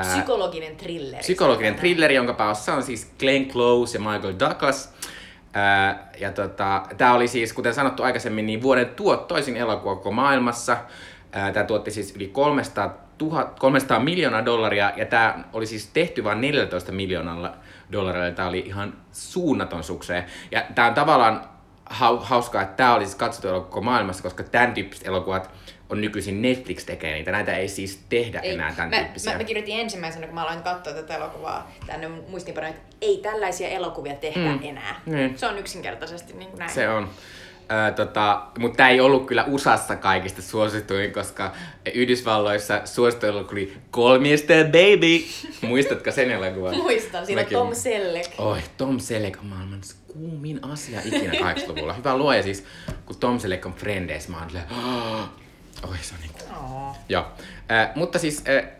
Psykologinen 0.00 0.76
trilleri. 0.76 1.20
psykologinen 1.20 1.74
thrilleri, 1.74 2.14
jonka 2.14 2.34
pääossa 2.34 2.74
on 2.74 2.82
siis 2.82 3.12
Glenn 3.18 3.50
Close 3.50 3.98
ja 3.98 4.00
Michael 4.00 4.34
Douglas. 4.40 4.94
Ää, 5.52 6.10
ja 6.20 6.32
tota, 6.32 6.82
tämä 6.98 7.14
oli 7.14 7.28
siis, 7.28 7.52
kuten 7.52 7.74
sanottu 7.74 8.02
aikaisemmin, 8.02 8.46
niin 8.46 8.62
vuoden 8.62 8.86
tuottoisin 8.86 9.56
elokuva 9.56 9.96
koko 9.96 10.10
maailmassa. 10.10 10.76
Tämä 11.30 11.64
tuotti 11.66 11.90
siis 11.90 12.16
yli 12.16 12.28
300, 12.28 13.03
000, 13.20 13.44
300 13.44 14.00
miljoonaa 14.00 14.44
dollaria, 14.44 14.92
ja 14.96 15.06
tämä 15.06 15.44
oli 15.52 15.66
siis 15.66 15.86
tehty 15.86 16.24
vain 16.24 16.40
14 16.40 16.92
miljoonalla 16.92 17.56
dollarilla. 17.92 18.30
Tämä 18.30 18.48
oli 18.48 18.58
ihan 18.58 18.94
suunnaton 19.12 19.84
sukseen. 19.84 20.24
Ja 20.50 20.64
tämä 20.74 20.88
on 20.88 20.94
tavallaan 20.94 21.48
hau, 21.86 22.18
hauskaa, 22.18 22.62
että 22.62 22.76
tämä 22.76 22.94
oli 22.94 23.04
siis 23.04 23.16
katsottu 23.16 23.48
elokuva 23.48 23.70
koko 23.70 23.80
maailmassa, 23.80 24.22
koska 24.22 24.42
tämän 24.42 24.74
tyyppiset 24.74 25.06
elokuvat 25.06 25.50
on 25.88 26.00
nykyisin 26.00 26.42
Netflix 26.42 26.84
tekee 26.84 27.14
niitä. 27.14 27.32
Näitä 27.32 27.56
ei 27.56 27.68
siis 27.68 28.04
tehdä 28.08 28.40
Ei, 28.40 28.52
enää 28.52 28.72
tämän 28.72 28.90
mä, 28.90 28.96
tyyppisiä. 28.96 29.32
mä, 29.32 29.38
mä 29.38 29.44
kirjoitin 29.44 29.80
ensimmäisenä, 29.80 30.26
kun 30.26 30.34
mä 30.34 30.42
aloin 30.42 30.62
katsoa 30.62 30.92
tätä 30.92 31.16
elokuvaa 31.16 31.70
tänne 31.86 32.08
muistiinpanoja, 32.08 32.74
että 32.74 32.96
ei 33.00 33.18
tällaisia 33.22 33.68
elokuvia 33.68 34.14
tehdä 34.14 34.52
mm. 34.52 34.58
enää. 34.62 35.00
Niin. 35.06 35.38
Se 35.38 35.46
on 35.46 35.58
yksinkertaisesti 35.58 36.32
niin 36.32 36.50
kuin 36.50 36.58
näin. 36.58 36.70
Se 36.70 36.88
on. 36.88 37.10
Tota, 37.96 38.42
mutta 38.58 38.76
tämä 38.76 38.88
ei 38.88 39.00
ollut 39.00 39.26
kyllä 39.26 39.44
USAssa 39.44 39.96
kaikista 39.96 40.42
suosituin, 40.42 41.12
koska 41.12 41.52
Yhdysvalloissa 41.94 42.80
suosituin 42.84 43.34
oli 43.34 44.18
Mr. 44.18 44.64
Baby. 44.64 45.24
Muistatko 45.68 46.10
sen 46.10 46.30
elokuvan? 46.30 46.76
Muistan, 46.76 47.26
siinä 47.26 47.42
Mäkin. 47.42 47.58
Tom 47.58 47.74
Selleck. 47.74 48.40
Oi, 48.40 48.58
Tom 48.76 48.98
Selleck 48.98 49.40
on 49.40 49.46
maailman 49.46 49.80
kuumin 50.12 50.58
asia 50.62 51.00
ikinä 51.04 51.32
80-luvulla. 51.32 51.92
Hyvä 51.92 52.16
luoja 52.16 52.42
siis, 52.42 52.64
kun 53.06 53.16
Tom 53.16 53.38
Selleck 53.38 53.66
on 53.66 53.74
Friendeis, 53.74 54.28
mä 54.28 54.36
oon 54.38 54.48
"Oh." 54.70 55.28
oi 55.90 55.96
se 56.02 56.14
on 56.14 56.20
niin 56.20 56.32
cool. 56.32 56.64
Oh. 56.64 56.96
Joo. 57.08 57.26
Äh, 57.70 57.90
mutta 57.94 58.18
siis 58.18 58.42
äh, 58.48 58.70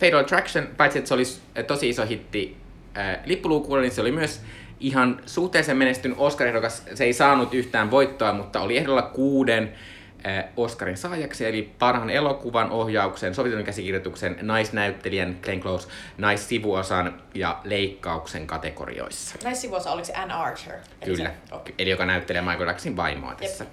Fatal 0.00 0.18
Attraction, 0.20 0.66
paitsi 0.76 0.98
että 0.98 1.08
se 1.08 1.14
oli 1.14 1.22
tosi 1.66 1.88
iso 1.88 2.06
hitti 2.06 2.56
äh, 2.96 3.18
lippuluukulla, 3.24 3.80
niin 3.82 3.92
se 3.92 4.00
oli 4.00 4.12
myös 4.12 4.40
ihan 4.82 5.20
suhteellisen 5.26 5.76
menestynyt 5.76 6.18
Oscar-ehdokas. 6.18 6.82
Se 6.94 7.04
ei 7.04 7.12
saanut 7.12 7.54
yhtään 7.54 7.90
voittoa, 7.90 8.32
mutta 8.32 8.60
oli 8.60 8.76
ehdolla 8.76 9.02
kuuden 9.02 9.72
äh, 10.26 10.44
Oscarin 10.56 10.96
saajaksi, 10.96 11.46
eli 11.46 11.70
parhaan 11.78 12.10
elokuvan, 12.10 12.70
ohjauksen, 12.70 13.34
sovitun 13.34 13.64
käsikirjoituksen, 13.64 14.36
naisnäyttelijän, 14.42 15.38
Glenn 15.42 15.60
Close, 15.60 15.88
naissivuosan 16.18 17.22
ja 17.34 17.60
leikkauksen 17.64 18.46
kategorioissa. 18.46 19.36
Naissivuossa 19.44 19.92
oliko 19.92 20.04
se 20.04 20.14
Ann 20.14 20.30
Archer? 20.30 20.74
Kyllä, 21.04 21.30
Se, 21.48 21.54
okay. 21.54 21.74
eli 21.78 21.90
joka 21.90 22.06
näyttelee 22.06 22.42
Michael 22.42 22.66
Jacksonin 22.66 22.96
vaimoa 22.96 23.34
tässä. 23.34 23.66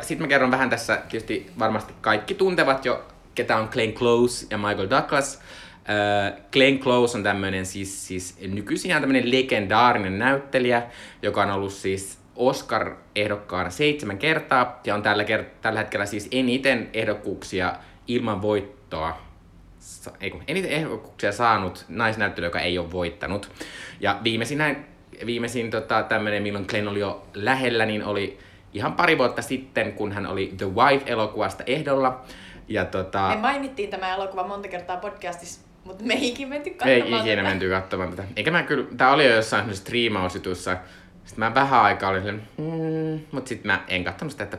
Sitten 0.00 0.22
mä 0.24 0.28
kerron 0.28 0.50
vähän 0.50 0.70
tässä, 0.70 0.96
tietysti 1.08 1.50
varmasti 1.58 1.94
kaikki 2.00 2.34
tuntevat 2.34 2.84
jo, 2.84 3.04
ketä 3.34 3.56
on 3.56 3.68
Glenn 3.72 3.92
Close 3.92 4.46
ja 4.50 4.58
Michael 4.58 4.90
Douglas. 4.90 5.40
Ö, 5.88 6.32
Glenn 6.52 6.78
Close 6.78 7.18
on 7.18 7.24
tämmöinen 7.24 7.66
siis, 7.66 8.06
siis 8.08 8.38
nykyisin 8.48 8.90
tämmöinen 8.90 9.30
legendaarinen 9.30 10.18
näyttelijä, 10.18 10.82
joka 11.22 11.42
on 11.42 11.50
ollut 11.50 11.72
siis 11.72 12.18
Oscar-ehdokkaana 12.36 13.70
seitsemän 13.70 14.18
kertaa 14.18 14.80
ja 14.84 14.94
on 14.94 15.02
tällä, 15.02 15.22
ker- 15.24 15.44
tällä 15.62 15.80
hetkellä 15.80 16.06
siis 16.06 16.28
eniten 16.32 16.90
ehdokkuuksia 16.92 17.74
ilman 18.06 18.42
voittoa 18.42 19.16
sa- 19.78 20.10
ei 20.20 20.30
kun, 20.30 20.42
eniten 20.48 20.70
ehdokkuuksia 20.70 21.32
saanut 21.32 21.84
naisnäyttelijä, 21.88 22.46
joka 22.46 22.60
ei 22.60 22.78
ole 22.78 22.92
voittanut. 22.92 23.50
Ja 24.00 24.18
viimeisin, 24.24 24.58
näin, 24.58 24.86
viimeisin 25.26 25.70
tota, 25.70 26.02
tämmöinen, 26.02 26.42
milloin 26.42 26.64
Glenn 26.68 26.88
oli 26.88 27.00
jo 27.00 27.26
lähellä, 27.34 27.86
niin 27.86 28.04
oli 28.04 28.38
ihan 28.72 28.92
pari 28.92 29.18
vuotta 29.18 29.42
sitten, 29.42 29.92
kun 29.92 30.12
hän 30.12 30.26
oli 30.26 30.54
The 30.56 30.66
Wife-elokuvasta 30.66 31.62
ehdolla. 31.66 32.20
Ja 32.68 32.84
tota, 32.84 33.28
Me 33.28 33.36
mainittiin 33.36 33.90
tämä 33.90 34.14
elokuva 34.14 34.46
monta 34.46 34.68
kertaa 34.68 34.96
podcastissa, 34.96 35.60
mutta 35.90 36.04
me 36.04 36.14
ei 36.14 36.28
ikinä 36.28 36.48
menty 36.48 36.70
Ei 36.70 36.74
katsomaan 37.00 37.20
ikinä 37.26 37.36
tätä. 37.36 37.48
menty 37.48 37.70
katsomaan 37.70 38.10
tätä. 38.10 38.24
Eikä 38.36 38.50
mä 38.50 38.62
kyllä, 38.62 38.86
tää 38.96 39.12
oli 39.12 39.24
jo 39.26 39.34
jossain 39.36 39.60
semmoisessa 39.60 39.84
striimausjutussa. 39.86 40.76
Sitten 41.24 41.38
mä 41.44 41.54
vähän 41.54 41.80
aikaa 41.80 42.10
olin 42.10 42.22
silleen, 42.22 42.42
mm, 42.58 43.20
mutta 43.32 43.48
sitten 43.48 43.66
mä 43.72 43.84
en 43.88 44.04
katsonut 44.04 44.32
sitä, 44.32 44.44
että 44.44 44.58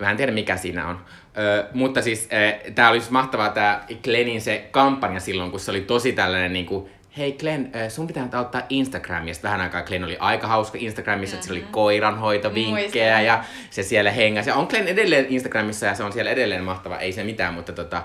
mä 0.00 0.10
en 0.10 0.16
tiedä 0.16 0.32
mikä 0.32 0.56
siinä 0.56 0.88
on. 0.88 1.00
Ö, 1.38 1.64
mutta 1.74 2.02
siis 2.02 2.28
ö, 2.32 2.70
tää 2.74 2.90
oli 2.90 3.00
siis 3.00 3.10
mahtavaa 3.10 3.48
tää 3.48 3.84
Glennin 4.04 4.40
se 4.40 4.68
kampanja 4.70 5.20
silloin, 5.20 5.50
kun 5.50 5.60
se 5.60 5.70
oli 5.70 5.80
tosi 5.80 6.12
tällainen 6.12 6.52
niinku, 6.52 6.90
hei 7.18 7.32
Glenn, 7.32 7.70
sun 7.88 8.06
pitää 8.06 8.28
ottaa 8.40 8.62
Instagramia. 8.68 9.34
Sitten 9.34 9.48
vähän 9.50 9.60
aikaa 9.60 9.82
Glenn 9.82 10.04
oli 10.04 10.16
aika 10.20 10.46
hauska 10.46 10.78
Instagramissa, 10.80 11.36
että 11.36 11.46
sillä 11.46 11.58
oli 11.58 11.66
koiranhoitovinkkejä 11.70 13.14
Muistan. 13.16 13.24
ja 13.24 13.44
se 13.70 13.82
siellä 13.82 14.10
hengäsi. 14.10 14.50
On 14.50 14.66
Glenn 14.70 14.88
edelleen 14.88 15.26
Instagramissa 15.28 15.86
ja 15.86 15.94
se 15.94 16.02
on 16.04 16.12
siellä 16.12 16.30
edelleen 16.30 16.64
mahtava, 16.64 16.98
ei 16.98 17.12
se 17.12 17.24
mitään, 17.24 17.54
mutta, 17.54 17.72
tota, 17.72 18.02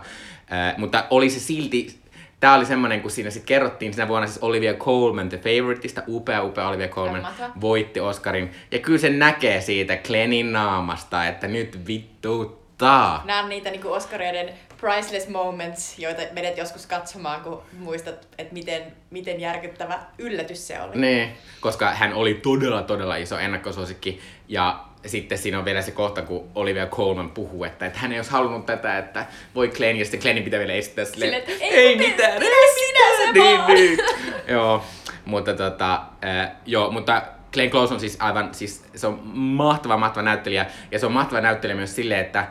ö, 0.51 0.73
mutta 0.77 1.05
oli 1.09 1.29
se 1.29 1.39
silti 1.39 2.02
Tää 2.43 2.55
oli 2.55 2.65
semmonen, 2.65 3.01
kun 3.01 3.11
siinä 3.11 3.29
sitten 3.29 3.47
kerrottiin 3.47 3.93
sinä 3.93 4.07
vuonna 4.07 4.27
siis 4.27 4.43
Olivia 4.43 4.73
Colman 4.73 5.29
The 5.29 5.37
Favoriteista, 5.37 6.03
upea, 6.07 6.43
upea 6.43 6.67
Olivia 6.67 6.87
Colman 6.87 7.27
voitti 7.61 7.99
Oscarin. 7.99 8.51
Ja 8.71 8.79
kyllä 8.79 8.99
se 8.99 9.09
näkee 9.09 9.61
siitä 9.61 9.97
Glennin 9.97 10.53
naamasta, 10.53 11.25
että 11.25 11.47
nyt 11.47 11.87
vittuuttaa. 11.87 13.21
Nämä 13.25 13.39
on 13.39 13.49
niitä 13.49 13.71
niinku 13.71 13.91
Oscarien 13.91 14.53
priceless 14.81 15.27
moments, 15.27 15.99
joita 15.99 16.21
menet 16.33 16.57
joskus 16.57 16.85
katsomaan, 16.85 17.41
kun 17.41 17.61
muistat, 17.77 18.27
että 18.37 18.53
miten, 18.53 18.81
miten 19.09 19.39
järkyttävä 19.39 19.99
yllätys 20.17 20.67
se 20.67 20.81
oli. 20.81 20.95
Niin, 20.95 21.29
koska 21.59 21.91
hän 21.91 22.13
oli 22.13 22.33
todella, 22.33 22.81
todella 22.81 23.15
iso 23.15 23.39
ennakkosuosikki. 23.39 24.21
Ja 24.47 24.85
sitten 25.05 25.37
siinä 25.37 25.59
on 25.59 25.65
vielä 25.65 25.81
se 25.81 25.91
kohta, 25.91 26.21
kun 26.21 26.49
Olivia 26.55 26.87
Colman 26.87 27.29
puhuu, 27.29 27.63
että, 27.63 27.85
että 27.85 27.99
hän 27.99 28.11
ei 28.11 28.19
olisi 28.19 28.31
halunnut 28.31 28.65
tätä, 28.65 28.97
että 28.97 29.25
voi 29.55 29.67
Glenn, 29.67 29.99
ja 29.99 30.05
sitten 30.05 30.21
Glennin 30.21 30.43
pitää 30.43 30.59
vielä 30.59 30.73
esittää 30.73 31.05
silleen, 31.05 31.43
Silleen, 31.43 31.51
että 31.51 31.65
ei, 31.65 31.87
ei 31.87 31.97
mitään, 31.97 32.39
pidä 32.39 32.55
ei 32.55 32.73
sinä 32.73 33.17
se 33.17 33.31
niin, 33.31 33.57
vaan." 33.57 33.73
niin. 33.73 33.99
joo, 34.47 34.83
mutta 35.25 35.53
tota, 35.53 36.01
äh, 36.25 36.51
joo, 36.65 36.91
mutta 36.91 37.21
Glenn 37.53 37.71
Close 37.71 37.93
on 37.93 37.99
siis 37.99 38.17
aivan, 38.19 38.53
siis 38.53 38.83
se 38.95 39.07
on 39.07 39.19
mahtava, 39.33 39.97
mahtava 39.97 40.23
näyttelijä, 40.23 40.65
ja 40.91 40.99
se 40.99 41.05
on 41.05 41.11
mahtava 41.11 41.41
näyttelijä 41.41 41.75
myös 41.75 41.95
silleen, 41.95 42.21
että 42.21 42.47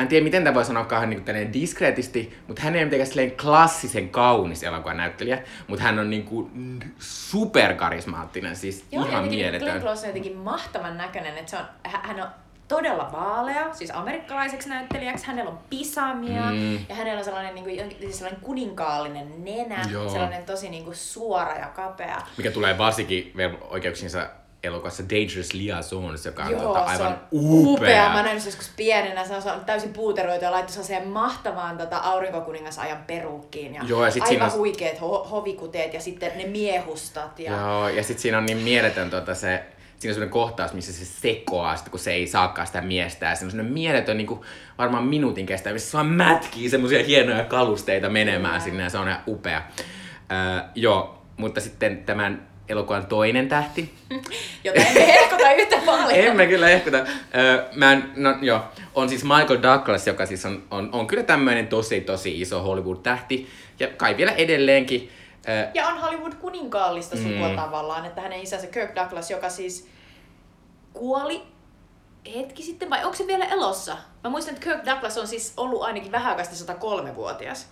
Mä 0.00 0.02
en 0.02 0.08
tiedä, 0.08 0.24
miten 0.24 0.44
tämä 0.44 0.54
voi 0.54 0.64
sanoa 0.64 1.06
niin 1.06 1.24
tällainen 1.24 1.52
diskreetisti, 1.52 2.38
mutta 2.48 2.62
hän 2.62 2.74
ei 2.76 2.84
ole 2.84 2.90
mitenkään 2.90 3.30
klassisen 3.30 4.08
kaunis 4.08 4.62
elokuvan 4.62 4.96
näyttelijä, 4.96 5.42
mutta 5.66 5.82
hän 5.84 5.98
on 5.98 6.10
niinku 6.10 6.50
superkarismaattinen, 6.98 8.56
siis 8.56 8.84
Joo, 8.92 9.02
ihan 9.04 9.14
jotenkin 9.14 9.38
mieletön. 9.38 9.68
Glenn 9.68 9.80
Close 9.82 10.00
on 10.02 10.08
jotenkin 10.08 10.36
mahtavan 10.36 10.96
näköinen, 10.96 11.38
että 11.38 11.50
se 11.50 11.56
on, 11.56 11.64
hä- 11.86 12.00
hän 12.02 12.20
on 12.20 12.28
todella 12.68 13.08
vaalea, 13.12 13.74
siis 13.74 13.90
amerikkalaiseksi 13.94 14.68
näyttelijäksi, 14.68 15.26
hänellä 15.26 15.50
on 15.50 15.58
pisamia 15.70 16.50
Mm. 16.50 16.78
ja 16.88 16.94
hänellä 16.94 17.18
on 17.18 17.24
sellainen, 17.24 17.54
niin 17.54 17.64
kuin, 17.64 17.96
siis 18.00 18.18
sellainen 18.18 18.40
kuninkaallinen 18.42 19.44
nenä, 19.44 19.84
Joo. 19.90 20.08
sellainen 20.08 20.44
tosi 20.44 20.68
niin 20.70 20.84
kuin, 20.84 20.96
suora 20.96 21.54
ja 21.58 21.66
kapea. 21.66 22.18
Mikä 22.36 22.50
tulee 22.50 22.78
varsinkin 22.78 23.32
oikeuksinsa 23.70 24.30
elokuvassa 24.64 25.02
Dangerous 25.02 25.52
Liaisons, 25.54 26.26
joka 26.26 26.42
on 26.44 26.50
Joo, 26.50 26.60
tota, 26.62 26.84
se 26.86 26.90
aivan 26.90 27.12
on 27.12 27.18
upea. 27.32 28.08
Mä 28.12 28.22
näin 28.22 28.40
se 28.40 28.48
joskus 28.48 28.70
pienenä, 28.76 29.24
se 29.26 29.34
on, 29.34 29.42
se 29.42 29.50
on 29.50 29.64
täysin 29.64 29.92
puuteroitu 29.92 30.44
ja 30.44 30.50
laittoi 30.50 30.72
sellaiseen 30.72 31.08
mahtavaan 31.08 31.78
tota, 31.78 31.96
aurinkokuningasajan 31.96 33.04
peruukkiin. 33.06 33.74
Ja 33.74 33.82
Joo, 33.86 34.04
ja 34.04 34.10
sit 34.10 34.22
aivan 34.22 34.50
on- 34.52 34.58
huikeet 34.58 34.98
ho- 35.00 35.28
hovikuteet 35.28 35.94
ja 35.94 36.00
sitten 36.00 36.32
ne 36.38 36.46
miehustat. 36.46 37.38
Ja... 37.38 37.52
Joo, 37.52 37.88
ja 37.88 38.02
sitten 38.02 38.22
siinä 38.22 38.38
on 38.38 38.46
niin 38.46 38.58
mieletön 38.58 39.10
tota, 39.10 39.34
se, 39.34 39.62
siinä 39.98 40.10
on 40.10 40.14
sellainen 40.14 40.30
kohtaus, 40.32 40.72
missä 40.72 40.92
se 40.92 41.04
sekoaa, 41.04 41.76
sit, 41.76 41.88
kun 41.88 42.00
se 42.00 42.12
ei 42.12 42.26
saakaan 42.26 42.66
sitä 42.66 42.80
miestä. 42.80 43.26
Ja 43.26 43.34
sellainen 43.36 43.66
mieletön, 43.72 44.16
niin 44.16 44.26
kuin, 44.26 44.40
varmaan 44.78 45.04
minuutin 45.04 45.46
kestävä, 45.46 45.72
missä 45.72 45.90
se 45.90 45.96
vaan 45.96 46.06
mätkii 46.06 46.70
semmoisia 46.70 47.04
hienoja 47.04 47.44
kalusteita 47.44 48.08
menemään 48.08 48.52
Kyllä. 48.52 48.64
sinne, 48.64 48.82
ja 48.82 48.90
se 48.90 48.98
on 48.98 49.08
ihan 49.08 49.22
upea. 49.26 49.62
Öö, 50.32 50.68
joo, 50.74 51.22
mutta 51.36 51.60
sitten 51.60 52.04
tämän 52.04 52.49
elokuvan 52.70 53.06
toinen 53.06 53.48
tähti, 53.48 53.94
Jota 54.64 54.80
emme 54.80 55.06
hehkota 55.06 55.52
yhtä 55.52 55.76
paljon. 55.86 56.10
En 56.26 56.36
mä 56.36 56.46
kyllä 56.46 56.68
ehkuta. 56.68 56.96
Öö, 57.36 57.64
mä 57.74 57.92
en, 57.92 58.12
no 58.16 58.34
joo, 58.42 58.60
on 58.94 59.08
siis 59.08 59.24
Michael 59.24 59.62
Douglas, 59.62 60.06
joka 60.06 60.26
siis 60.26 60.44
on, 60.46 60.62
on, 60.70 60.88
on 60.92 61.06
kyllä 61.06 61.22
tämmöinen 61.22 61.66
tosi 61.68 62.00
tosi 62.00 62.40
iso 62.40 62.62
Hollywood-tähti. 62.62 63.48
Ja 63.80 63.88
kai 63.88 64.16
vielä 64.16 64.32
edelleenkin. 64.32 65.10
Öö, 65.48 65.66
Ja 65.74 65.86
on 65.86 65.98
Hollywood 65.98 66.32
kuninkaallista 66.40 67.16
sukua 67.16 67.48
Mm. 67.48 67.56
tavallaan, 67.56 68.06
että 68.06 68.20
hänen 68.20 68.40
isänsä 68.42 68.66
Kirk 68.66 68.96
Douglas, 68.96 69.30
joka 69.30 69.48
siis 69.48 69.88
kuoli 70.92 71.42
hetki 72.36 72.62
sitten, 72.62 72.90
vai 72.90 73.04
onko 73.04 73.16
se 73.16 73.26
vielä 73.26 73.44
elossa? 73.44 73.96
Mä 74.24 74.30
muistan, 74.30 74.54
että 74.54 74.64
Kirk 74.64 74.86
Douglas 74.86 75.18
on 75.18 75.26
siis 75.26 75.52
ollut 75.56 75.82
ainakin 75.82 76.12
sitten 76.44 76.76
103-vuotias. 76.76 77.68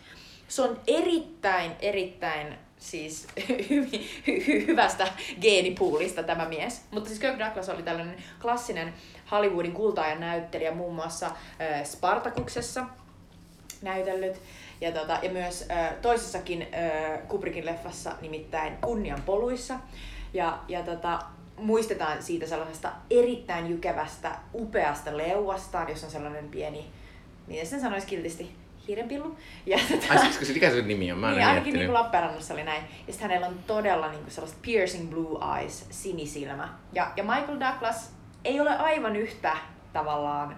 Se 0.48 0.62
on 0.62 0.80
erittäin, 0.86 1.72
erittäin 1.80 2.58
siis 2.78 3.26
hy- 3.48 3.70
hy- 3.70 4.00
hy- 4.26 4.66
hyvästä 4.66 5.08
geenipuulista 5.40 6.22
tämä 6.22 6.48
mies. 6.48 6.82
Mutta 6.90 7.08
siis 7.08 7.20
Kirk 7.20 7.38
Douglas 7.38 7.68
oli 7.68 7.82
tällainen 7.82 8.16
klassinen 8.42 8.94
Hollywoodin 9.30 9.72
kultaajan 9.72 10.20
näyttelijä 10.20 10.74
muun 10.74 10.94
muassa 10.94 11.26
äh, 11.26 11.84
Spartakuksessa 11.84 12.84
näytellyt. 13.82 14.40
Ja, 14.80 14.92
tota, 14.92 15.18
ja 15.22 15.30
myös 15.30 15.66
äh, 15.70 15.94
toisessakin 16.02 16.62
äh, 16.62 17.28
Kubrickin 17.28 17.66
leffassa, 17.66 18.12
nimittäin 18.20 18.76
Kunnian 18.76 19.22
poluissa. 19.22 19.78
Ja, 20.34 20.58
ja 20.68 20.82
tota, 20.82 21.18
muistetaan 21.56 22.22
siitä 22.22 22.46
sellaisesta 22.46 22.92
erittäin 23.10 23.70
jykevästä, 23.70 24.36
upeasta 24.54 25.16
leuastaan, 25.16 25.88
jossa 25.88 26.06
on 26.06 26.12
sellainen 26.12 26.48
pieni, 26.48 26.86
miten 27.46 27.66
sen 27.66 27.80
sanoisi 27.80 28.06
kiltisti, 28.06 28.56
hiirenpillu. 28.88 29.36
Ja, 29.66 29.78
tota, 29.90 30.06
ai 30.10 30.18
siksi, 30.18 30.44
se 30.44 30.52
mikä 30.52 30.70
se 30.70 30.82
nimi 30.82 31.12
on? 31.12 31.18
Mä 31.18 31.28
en 31.30 31.36
niin, 31.36 31.46
ainakin 31.46 31.74
niin 31.74 31.86
kuin 31.86 31.94
Lappeenrannassa 31.94 32.54
oli 32.54 32.64
näin. 32.64 32.82
Ja 33.06 33.12
sitten 33.12 33.28
hänellä 33.30 33.46
on 33.46 33.54
todella 33.66 34.08
niin 34.10 34.20
kuin 34.22 34.30
sellaista 34.30 34.58
piercing 34.62 35.10
blue 35.10 35.38
eyes, 35.60 35.86
sinisilmä. 35.90 36.68
Ja, 36.92 37.10
ja 37.16 37.24
Michael 37.24 37.60
Douglas 37.60 38.12
ei 38.44 38.60
ole 38.60 38.76
aivan 38.78 39.16
yhtä 39.16 39.56
tavallaan 39.92 40.56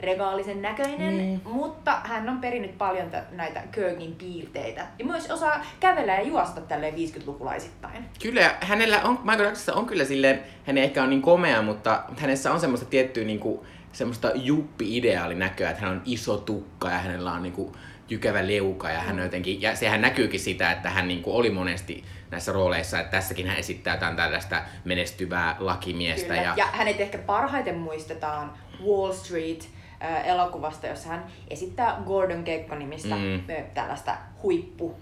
regaalisen 0.00 0.62
näköinen, 0.62 1.16
Niin. 1.18 1.40
mutta 1.44 2.00
hän 2.04 2.28
on 2.28 2.38
perinnyt 2.38 2.78
paljon 2.78 3.10
t- 3.10 3.30
näitä 3.36 3.62
Kirkin 3.72 4.14
piirteitä. 4.14 4.86
Ja 4.98 5.04
myös 5.04 5.30
osaa 5.30 5.64
kävellä 5.80 6.12
ja 6.14 6.22
juosta 6.22 6.60
tälleen 6.60 6.94
50-lukulaisittain. 6.94 8.04
Kyllä, 8.22 8.40
ja 8.40 8.54
hänellä 8.60 9.00
on, 9.04 9.12
Michael 9.22 9.38
Douglasissa 9.38 9.74
on 9.74 9.86
kyllä 9.86 10.04
silleen, 10.04 10.40
hän 10.66 10.78
ei 10.78 10.84
ehkä 10.84 11.00
ole 11.00 11.08
niin 11.10 11.22
komea, 11.22 11.62
mutta 11.62 12.02
hänessä 12.16 12.52
on 12.52 12.60
semmoista 12.60 12.86
tiettyä 12.86 13.24
niinku, 13.24 13.66
semmoista 13.92 14.30
juppi-ideaalinäköä, 14.34 15.70
että 15.70 15.82
hän 15.82 15.92
on 15.92 16.02
iso 16.04 16.36
tukka 16.36 16.90
ja 16.90 16.98
hänellä 16.98 17.32
on 17.32 17.42
niinku 17.42 17.76
jykevä 18.08 18.46
leuka 18.46 18.90
ja 18.90 19.00
hän 19.00 19.18
jotenkin, 19.18 19.62
ja 19.62 19.76
sehän 19.76 20.00
näkyykin 20.00 20.40
sitä, 20.40 20.72
että 20.72 20.90
hän 20.90 21.08
niinku 21.08 21.36
oli 21.36 21.50
monesti 21.50 22.04
näissä 22.30 22.52
rooleissa, 22.52 23.00
että 23.00 23.10
tässäkin 23.10 23.46
hän 23.46 23.56
esittää 23.56 23.94
jotain 23.94 24.16
tällaista 24.16 24.62
menestyvää 24.84 25.56
lakimiestä. 25.58 26.28
Kyllä. 26.28 26.42
Ja, 26.42 26.54
Ja 26.56 26.66
hänet 26.66 27.00
ehkä 27.00 27.18
parhaiten 27.18 27.78
muistetaan 27.78 28.52
Wall 28.86 29.12
Street 29.12 29.68
äh, 30.04 30.28
elokuvasta, 30.28 30.86
jossa 30.86 31.08
hän 31.08 31.24
esittää 31.50 31.96
Gordon 32.06 32.42
Gekko-nimistä 32.44 33.14
Mm. 33.14 33.22
mm. 33.22 33.64
tällaista 33.74 34.16
huippu 34.42 34.96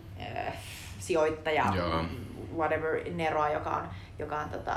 sijoittaja, 0.99 1.73
Joo. 1.77 2.05
whatever, 2.57 3.01
Neroa, 3.15 3.51
joka 3.51 3.71
on, 3.71 3.89
joka 4.19 4.39
on 4.41 4.49
tota, 4.51 4.77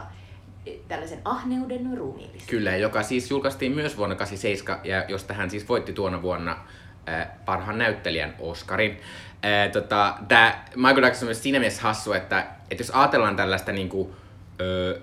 tällaisen 0.88 1.22
ahneuden 1.26 1.98
ruumiillista. 1.98 2.50
Kyllä, 2.50 2.76
joka 2.76 3.04
siis 3.04 3.32
julkaistiin 3.32 3.72
myös 3.72 3.98
vuonna 3.98 4.16
87, 4.16 4.82
ja 4.84 5.06
josta 5.08 5.34
hän 5.34 5.50
siis 5.50 5.70
voitti 5.70 5.94
tuona 5.94 6.22
vuonna 6.22 6.58
äh, 7.10 7.28
parhaan 7.46 7.78
näyttelijän 7.78 8.36
Oscarin. 8.40 8.98
Tota, 9.74 10.18
tää 10.28 10.66
Michael 10.76 11.02
Douglas 11.02 11.24
on 11.24 11.28
myös 11.28 11.44
siinä 11.44 11.60
mielessä 11.60 11.82
hassu, 11.82 12.14
että, 12.14 12.48
että 12.72 12.82
jos 12.82 12.90
ajatellaan 12.90 13.36
tällaista 13.36 13.72
niinku, 13.72 14.16
ö, 14.62 15.02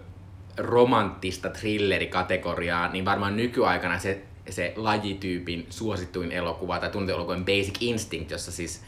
romanttista 0.56 1.48
thrillerikategoriaa, 1.48 2.88
niin 2.88 3.04
varmaan 3.04 3.36
nykyaikana 3.36 3.98
se, 3.98 4.22
se 4.50 4.72
lajityypin 4.76 5.66
suosittuin 5.70 6.32
elokuva 6.32 6.78
tai 6.78 6.90
tunteelokuvan 6.90 7.44
Basic 7.44 7.76
Instinct, 7.80 8.30
jossa 8.30 8.52
siis 8.52 8.82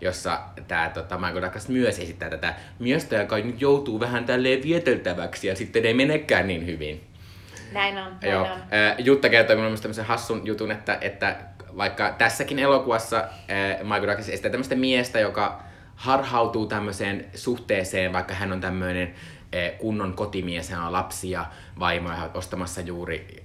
jossa 0.00 0.40
tämä 0.68 0.90
tota, 0.94 1.18
Michael 1.18 1.42
Douglas 1.42 1.68
myös 1.68 1.98
esittää 1.98 2.30
tätä 2.30 2.54
miestä, 2.78 3.16
joka 3.16 3.36
nyt 3.36 3.60
joutuu 3.60 4.00
vähän 4.00 4.24
tälleen 4.24 4.62
vieteltäväksi 4.62 5.46
ja 5.46 5.56
sitten 5.56 5.86
ei 5.86 5.94
menekään 5.94 6.46
niin 6.46 6.66
hyvin. 6.66 7.04
Näin 7.72 7.98
on, 7.98 8.12
näin 8.22 8.32
Joo. 8.32 8.42
on. 8.42 8.58
Jutta 8.98 9.28
kertoi 9.28 9.56
minulle 9.56 9.70
myös 9.70 9.80
tämmöisen 9.80 10.04
hassun 10.04 10.46
jutun, 10.46 10.70
että, 10.70 10.98
että 11.00 11.36
vaikka 11.76 12.14
tässäkin 12.18 12.58
elokuvassa 12.58 13.16
äh, 13.16 13.82
Michael 13.82 14.06
Douglas 14.06 14.28
esittää 14.28 14.50
tämmöistä 14.50 14.74
miestä, 14.74 15.20
joka 15.20 15.62
harhautuu 15.94 16.66
tämmöiseen 16.66 17.26
suhteeseen, 17.34 18.12
vaikka 18.12 18.34
hän 18.34 18.52
on 18.52 18.60
tämmöinen 18.60 19.14
kunnon 19.78 20.14
kotimies, 20.14 20.70
hän 20.70 20.86
on 20.86 20.92
lapsia, 20.92 21.44
vaimoja 21.78 22.30
ostamassa 22.34 22.80
juuri 22.80 23.44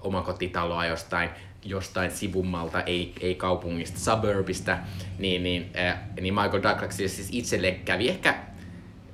omakotitaloa 0.00 0.86
jostain, 0.86 1.30
jostain 1.64 2.10
sivummalta, 2.10 2.82
ei, 2.82 3.12
ei 3.20 3.34
kaupungista, 3.34 3.98
suburbista, 3.98 4.78
niin, 5.18 5.42
niin, 5.42 5.70
äh, 5.78 5.98
niin 6.20 6.34
Michael 6.34 6.62
Douglas 6.62 6.96
siis 6.96 7.28
itselle 7.32 7.72
kävi 7.84 8.08
ehkä 8.08 8.34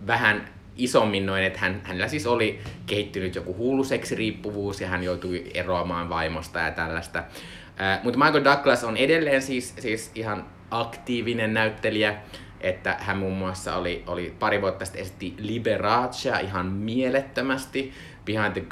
vähän 0.07 0.49
isommin 0.77 1.27
noin, 1.27 1.45
että 1.45 1.59
hän, 1.59 1.81
hänellä 1.85 2.09
siis 2.09 2.27
oli 2.27 2.61
kehittynyt 2.87 3.35
joku 3.35 3.57
hullu 3.57 3.85
seksiriippuvuus 3.85 4.81
ja 4.81 4.89
hän 4.89 5.03
joutui 5.03 5.51
eroamaan 5.55 6.09
vaimosta 6.09 6.59
ja 6.59 6.71
tällaista. 6.71 7.19
Äh, 7.19 8.01
mutta 8.03 8.19
Michael 8.19 8.45
Douglas 8.45 8.85
on 8.85 8.97
edelleen 8.97 9.43
siis, 9.43 9.75
siis 9.79 10.11
ihan 10.15 10.47
aktiivinen 10.71 11.55
näyttelijä 11.55 12.17
että 12.61 12.97
hän 13.01 13.19
muun 13.19 13.37
muassa 13.37 13.77
oli, 13.77 14.05
oli 14.07 14.35
pari 14.39 14.63
vuotta 14.63 14.85
sitten 14.85 15.03
esitti 15.03 15.35
Liberacea 15.39 16.39
ihan 16.39 16.67
mielettömästi 16.67 17.93
Behind 18.25 18.53
the 18.53 18.63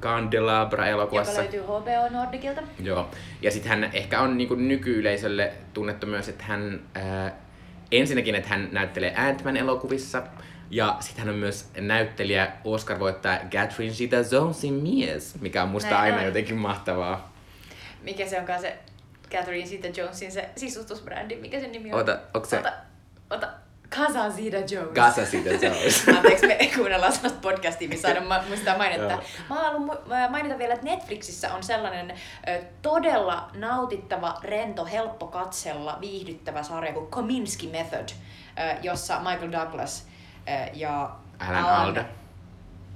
Candelabra-elokuvassa. 0.00 1.30
Joka 1.32 1.42
löytyy 1.42 1.60
HBO 1.62 2.08
Nordicilta. 2.18 2.62
Joo. 2.82 3.10
Ja 3.42 3.50
sitten 3.50 3.70
hän 3.70 3.84
ehkä 3.92 4.20
on 4.20 4.38
niin 4.38 4.68
nykyyleisölle 4.68 5.52
tunnettu 5.74 6.06
myös, 6.06 6.28
että 6.28 6.44
hän 6.44 6.80
ää, 6.94 7.32
ensinnäkin, 7.92 8.34
että 8.34 8.48
hän 8.48 8.68
näyttelee 8.72 9.14
Ant-Man-elokuvissa, 9.16 10.22
ja 10.70 10.96
sitten 11.00 11.24
hän 11.24 11.34
on 11.34 11.40
myös 11.40 11.70
näyttelijä, 11.80 12.52
Oscar-voittaja 12.64 13.40
Catherine 13.50 13.94
Zeta-Jonesin 13.94 14.74
mies, 14.74 15.40
mikä 15.40 15.62
on 15.62 15.68
musta 15.68 15.90
Näin 15.90 16.02
aina 16.02 16.18
on. 16.18 16.24
jotenkin 16.24 16.56
mahtavaa. 16.56 17.32
Mikä 18.02 18.26
se 18.26 18.38
onkaan 18.38 18.60
se 18.60 18.78
Catherine 19.30 19.66
Zeta-Jonesin 19.66 20.30
se 20.32 20.48
sisustusbrändi? 20.56 21.36
Mikä 21.36 21.60
sen 21.60 21.72
nimi 21.72 21.92
on? 21.92 22.00
Ota, 22.00 22.18
onko 22.34 22.48
se 22.48 22.58
Ota, 22.58 22.72
ota. 23.30 23.48
Casa 23.96 24.30
Zeta-Jones. 24.30 24.92
Casa 24.94 25.22
Zeta-Jones? 25.24 26.08
Anteeksi, 26.16 26.46
me 26.46 26.70
kuunnellaan 26.76 27.12
sellaista 27.12 27.40
podcastia, 27.40 27.88
missä 27.88 28.08
aina 28.08 28.20
ma- 28.20 28.42
muistaa 28.48 28.78
mainita. 28.78 29.18
Mä 29.50 29.54
haluan 29.54 29.98
mainita 30.30 30.58
vielä, 30.58 30.74
että 30.74 30.86
Netflixissä 30.86 31.54
on 31.54 31.62
sellainen 31.62 32.14
ö, 32.48 32.62
todella 32.82 33.50
nautittava, 33.54 34.38
rento, 34.42 34.84
helppo 34.84 35.26
katsella, 35.26 35.98
viihdyttävä 36.00 36.62
sarja 36.62 36.92
kuin 36.92 37.06
Kominsky 37.10 37.66
Method, 37.68 38.08
ö, 38.08 38.76
jossa 38.82 39.18
Michael 39.18 39.52
Douglas 39.52 40.06
ö, 40.48 40.70
ja 40.72 41.10
Alan 41.48 41.64
Alda. 41.64 42.04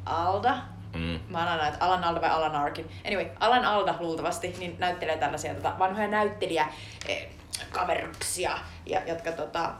Alda 0.07 0.57
Mm. 0.95 1.21
Mä 1.29 1.39
aina 1.39 1.57
näet 1.57 1.75
Alan 1.81 2.05
Alda 2.05 2.21
vai 2.21 2.31
Alan 2.31 2.57
Arkin. 2.57 2.91
Anyway, 3.07 3.27
Alan 3.41 3.65
Alda 3.65 3.95
luultavasti 4.01 4.57
niin 4.59 4.77
näyttelee 4.79 5.19
tällaisia 5.19 5.55
tota, 5.55 5.75
vanhoja 5.79 6.09
näyttelijä 6.09 6.67
kaveruksia, 7.73 8.59
ja, 8.87 9.01
jotka 9.07 9.33
tota, 9.33 9.71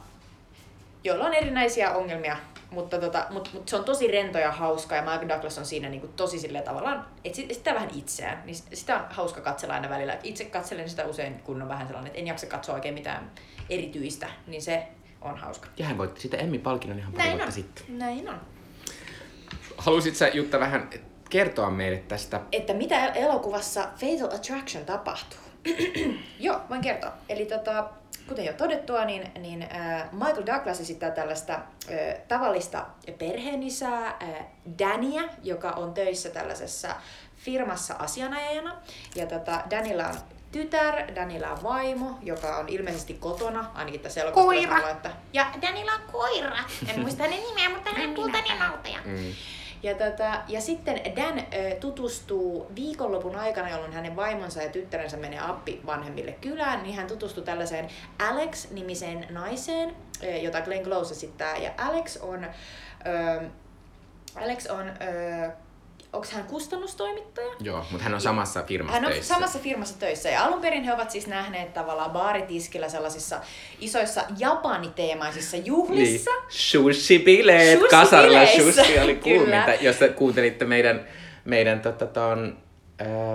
joilla 1.03 1.25
on 1.25 1.33
erinäisiä 1.33 1.91
ongelmia, 1.91 2.37
mutta 2.71 2.99
tota, 2.99 3.25
mut, 3.29 3.49
mut 3.53 3.69
se 3.69 3.75
on 3.75 3.83
tosi 3.83 4.07
rento 4.07 4.37
ja 4.39 4.51
hauska 4.51 4.95
ja 4.95 5.01
Michael 5.01 5.29
Douglas 5.29 5.57
on 5.57 5.65
siinä 5.65 5.89
niinku 5.89 6.07
tosi 6.07 6.39
silleen 6.39 6.63
tavallaan, 6.63 7.05
että 7.23 7.41
sitä 7.51 7.73
vähän 7.73 7.89
itseään, 7.95 8.43
niin 8.45 8.55
sitä 8.73 8.95
on 8.95 9.05
hauska 9.09 9.41
katsella 9.41 9.73
aina 9.73 9.89
välillä. 9.89 10.13
Et 10.13 10.19
itse 10.25 10.45
katselen 10.45 10.89
sitä 10.89 11.05
usein, 11.05 11.39
kun 11.39 11.61
on 11.61 11.69
vähän 11.69 11.87
sellainen, 11.87 12.07
että 12.07 12.19
en 12.19 12.27
jaksa 12.27 12.47
katsoa 12.47 12.75
oikein 12.75 12.93
mitään 12.93 13.31
erityistä, 13.69 14.27
niin 14.47 14.61
se 14.61 14.87
on 15.21 15.37
hauska. 15.37 15.67
Ja 15.77 15.85
hän 15.85 15.97
voitti 15.97 16.21
siitä 16.21 16.37
Emmy-palkinnon 16.37 16.99
ihan 16.99 17.11
pari 17.13 17.23
Näin 17.23 17.31
vuotta 17.31 17.45
on. 17.45 17.51
sitten. 17.51 17.83
Näin 17.99 18.29
on. 18.29 18.41
Halusit 19.77 20.15
sä 20.15 20.27
Jutta 20.27 20.59
vähän 20.59 20.89
kertoa 21.29 21.69
meille 21.69 21.97
tästä? 22.07 22.41
että 22.51 22.73
mitä 22.73 23.05
elokuvassa 23.05 23.81
Fatal 23.95 24.35
Attraction 24.35 24.85
tapahtuu. 24.85 25.39
Joo, 26.39 26.61
voin 26.69 26.81
kertoa. 26.81 27.11
Eli 27.29 27.45
tota, 27.45 27.89
kuten 28.29 28.45
jo 28.45 28.53
todettua, 28.53 29.05
niin, 29.05 29.31
niin 29.39 29.61
äh, 29.61 30.11
Michael 30.11 30.45
Douglas 30.45 30.79
esittää 30.79 31.11
tällaista 31.11 31.53
äh, 31.53 31.61
tavallista 32.27 32.85
perheenisää 33.17 34.07
äh, 34.07 34.45
Dania, 34.79 35.21
joka 35.43 35.71
on 35.71 35.93
töissä 35.93 36.29
tällaisessa 36.29 36.95
firmassa 37.35 37.93
asianajajana. 37.93 38.75
Ja 39.15 39.25
tota, 39.25 39.61
Danilla 39.69 40.07
on 40.07 40.15
tytär, 40.51 41.15
Danilla 41.15 41.51
on 41.51 41.63
vaimo, 41.63 42.19
joka 42.21 42.57
on 42.57 42.69
ilmeisesti 42.69 43.13
kotona, 43.13 43.71
ainakin 43.73 44.01
tässä 44.01 44.21
elokuvassa 44.21 44.61
Koira. 44.61 44.75
sanoa, 44.75 44.89
että 44.89 45.11
Ja 45.33 45.45
Danilla 45.61 45.91
on 45.91 46.01
koira. 46.11 46.63
En 46.87 46.99
muista 47.01 47.23
hänen 47.23 47.43
nimeä, 47.43 47.69
mutta 47.69 47.89
hän 47.89 48.09
on 48.09 48.15
kultainen 48.15 48.59
lautaja. 48.59 48.99
Mm. 49.05 49.33
Ja, 49.83 49.95
tota, 49.95 50.41
ja 50.47 50.61
sitten 50.61 51.01
Dan 51.15 51.39
ö, 51.39 51.75
tutustuu 51.79 52.71
viikonlopun 52.75 53.35
aikana, 53.35 53.69
jolloin 53.69 53.93
hänen 53.93 54.15
vaimonsa 54.15 54.63
ja 54.63 54.69
tyttärensä 54.69 55.17
menee 55.17 55.39
appi 55.39 55.81
vanhemmille 55.85 56.31
kylään, 56.31 56.83
niin 56.83 56.95
hän 56.95 57.07
tutustuu 57.07 57.43
tällaiseen 57.43 57.87
Alex-nimiseen 58.29 59.27
naiseen, 59.29 59.95
ö, 60.23 60.25
jota 60.25 60.61
Glenn 60.61 60.83
Close 60.83 61.13
esittää. 61.13 61.57
Ja 61.57 61.71
Alex 61.77 62.17
on, 62.17 62.47
ö, 63.07 63.41
Alex 64.35 64.65
on 64.65 64.89
ö, 64.89 65.51
onko 66.13 66.27
hän 66.31 66.43
kustannustoimittaja? 66.43 67.51
Joo, 67.59 67.85
mutta 67.91 68.03
hän 68.03 68.13
on 68.13 68.21
samassa 68.21 68.63
firmassa 68.63 68.93
Hän 68.95 69.05
on 69.05 69.11
töissä. 69.11 69.33
samassa 69.33 69.59
firmassa 69.59 69.99
töissä 69.99 70.29
ja 70.29 70.43
alun 70.45 70.61
perin 70.61 70.83
he 70.83 70.93
ovat 70.93 71.11
siis 71.11 71.27
nähneet 71.27 71.73
tavallaan 71.73 72.11
baaritiskillä 72.11 72.89
sellaisissa 72.89 73.41
isoissa 73.79 74.23
japaniteemaisissa 74.37 75.57
juhlissa. 75.57 76.31
Niin. 76.31 76.43
Sushi-bileet, 76.49 77.79
Sushi-bileissä, 77.79 77.89
kasarilla 77.89 78.45
sushi 78.45 78.99
oli 78.99 79.15
kuuminta. 79.15 79.73
Jos 79.81 79.95
te 79.95 80.09
kuuntelitte 80.09 80.65
meidän, 80.65 81.07
meidän 81.45 81.79
tota, 81.81 82.05
ton, 82.05 82.57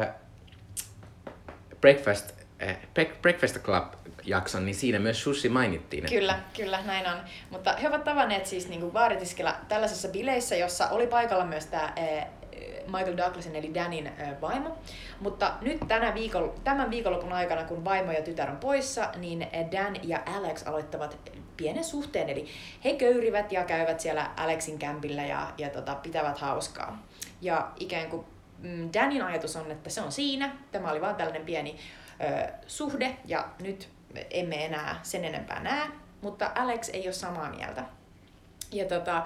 äh, 0.02 0.08
Breakfast, 1.80 2.30
äh, 2.62 2.76
Break- 2.98 3.16
Breakfast 3.22 3.56
Club-jakson, 3.62 4.64
niin 4.66 4.74
siinä 4.74 4.98
myös 4.98 5.22
sushi 5.22 5.48
mainittiin. 5.48 6.04
että- 6.04 6.14
Kyllä, 6.16 6.38
kyllä, 6.56 6.80
näin 6.84 7.06
on. 7.06 7.16
Mutta 7.50 7.72
he 7.72 7.88
ovat 7.88 8.04
tavanneet 8.04 8.46
siis 8.46 8.68
niin 8.68 8.90
baaritiskillä 8.90 9.54
tällaisessa 9.68 10.08
bileissä, 10.08 10.56
jossa 10.56 10.88
oli 10.88 11.06
paikalla 11.06 11.44
myös 11.44 11.66
tämä 11.66 11.92
Michael 12.86 13.16
Douglasin 13.16 13.56
eli 13.56 13.74
Danin 13.74 14.12
vaimo. 14.40 14.78
Mutta 15.20 15.52
nyt 15.60 15.78
tänä 15.88 16.14
viikon, 16.14 16.54
tämän 16.64 16.90
viikonlopun 16.90 17.32
aikana, 17.32 17.64
kun 17.64 17.84
vaimo 17.84 18.12
ja 18.12 18.22
tytär 18.22 18.50
on 18.50 18.56
poissa, 18.56 19.10
niin 19.16 19.48
Dan 19.72 19.96
ja 20.02 20.22
Alex 20.36 20.66
aloittavat 20.66 21.30
pienen 21.56 21.84
suhteen. 21.84 22.28
Eli 22.28 22.46
he 22.84 22.92
köyrivät 22.92 23.52
ja 23.52 23.64
käyvät 23.64 24.00
siellä 24.00 24.30
Alexin 24.36 24.78
kämpillä 24.78 25.24
ja, 25.24 25.52
ja 25.58 25.70
tota, 25.70 25.94
pitävät 25.94 26.38
hauskaa. 26.38 27.02
Ja 27.40 27.70
ikään 27.80 28.10
kuin 28.10 28.26
mm, 28.58 28.90
Danin 28.94 29.22
ajatus 29.22 29.56
on, 29.56 29.70
että 29.70 29.90
se 29.90 30.00
on 30.00 30.12
siinä. 30.12 30.56
Tämä 30.72 30.90
oli 30.90 31.00
vain 31.00 31.16
tällainen 31.16 31.46
pieni 31.46 31.76
ö, 32.20 32.52
suhde 32.66 33.16
ja 33.24 33.48
nyt 33.60 33.88
emme 34.30 34.64
enää 34.64 35.00
sen 35.02 35.24
enempää 35.24 35.62
näe, 35.62 35.88
mutta 36.22 36.50
Alex 36.54 36.88
ei 36.92 37.06
ole 37.06 37.12
samaa 37.12 37.50
mieltä. 37.50 37.84
Ja, 38.74 38.84
tota, 38.84 39.22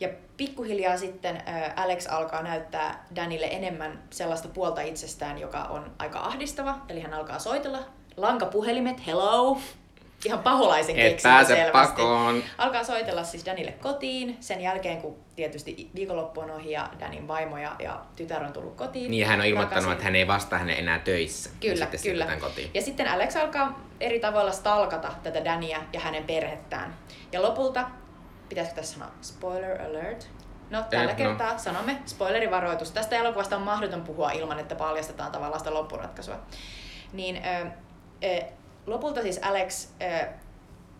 ja 0.00 0.08
pikkuhiljaa 0.36 0.96
sitten 0.96 1.42
Alex 1.76 2.06
alkaa 2.06 2.42
näyttää 2.42 3.06
Danille 3.16 3.46
enemmän 3.46 4.02
sellaista 4.10 4.48
puolta 4.48 4.80
itsestään, 4.80 5.38
joka 5.38 5.62
on 5.62 5.92
aika 5.98 6.18
ahdistava. 6.18 6.78
Eli 6.88 7.00
hän 7.00 7.14
alkaa 7.14 7.38
soitella 7.38 7.78
lankapuhelimet, 8.16 9.06
hello, 9.06 9.58
ihan 10.24 10.38
paholaisen 10.38 10.98
Et 10.98 11.22
pääse 11.22 11.54
selvästi. 11.54 11.72
pakoon. 11.72 12.42
Alkaa 12.58 12.84
soitella 12.84 13.24
siis 13.24 13.46
Danille 13.46 13.72
kotiin 13.72 14.36
sen 14.40 14.60
jälkeen, 14.60 15.02
kun 15.02 15.16
tietysti 15.36 15.90
viikonloppu 15.94 16.40
on 16.40 16.50
ohi 16.50 16.70
ja 16.70 16.88
Danin 17.00 17.28
vaimo 17.28 17.58
ja, 17.58 17.76
ja 17.78 18.00
tytär 18.16 18.44
on 18.44 18.52
tullut 18.52 18.74
kotiin. 18.76 19.10
Niin, 19.10 19.26
hän 19.26 19.40
on 19.40 19.46
ilmoittanut, 19.46 19.70
takaisin. 19.84 19.92
että 19.92 20.04
hän 20.04 20.16
ei 20.16 20.26
vastaa 20.26 20.58
hänen 20.58 20.78
enää 20.78 20.98
töissä. 20.98 21.50
Ja 21.50 21.56
Kyllä, 21.60 21.86
sitten 21.86 22.12
kyllä. 22.12 22.36
kotiin. 22.40 22.70
Ja 22.74 22.82
sitten 22.82 23.08
Alex 23.08 23.36
alkaa 23.36 23.80
eri 24.00 24.20
tavoilla 24.20 24.52
stalkata 24.52 25.12
tätä 25.22 25.44
Dania 25.44 25.78
ja 25.92 26.00
hänen 26.00 26.24
perhettään. 26.24 26.94
Ja 27.32 27.42
lopulta, 27.42 27.90
pitäisikö 28.52 28.80
tässä 28.80 28.94
sanoa 28.94 29.10
spoiler 29.22 29.82
alert? 29.82 30.28
No, 30.70 30.82
tällä 30.90 31.10
no. 31.12 31.16
kertaa 31.16 31.58
sanomme 31.58 31.96
spoilerivaroitus. 32.06 32.90
Tästä 32.90 33.16
elokuvasta 33.16 33.56
on 33.56 33.62
mahdoton 33.62 34.02
puhua 34.02 34.30
ilman, 34.30 34.58
että 34.58 34.74
paljastetaan 34.74 35.32
tavallaan 35.32 35.60
sitä 35.60 35.74
loppuratkaisua. 35.74 36.38
Niin 37.12 37.36
ö, 37.46 37.66
ö, 38.24 38.42
lopulta 38.86 39.22
siis 39.22 39.38
Alex 39.42 39.88
ö, 40.02 40.26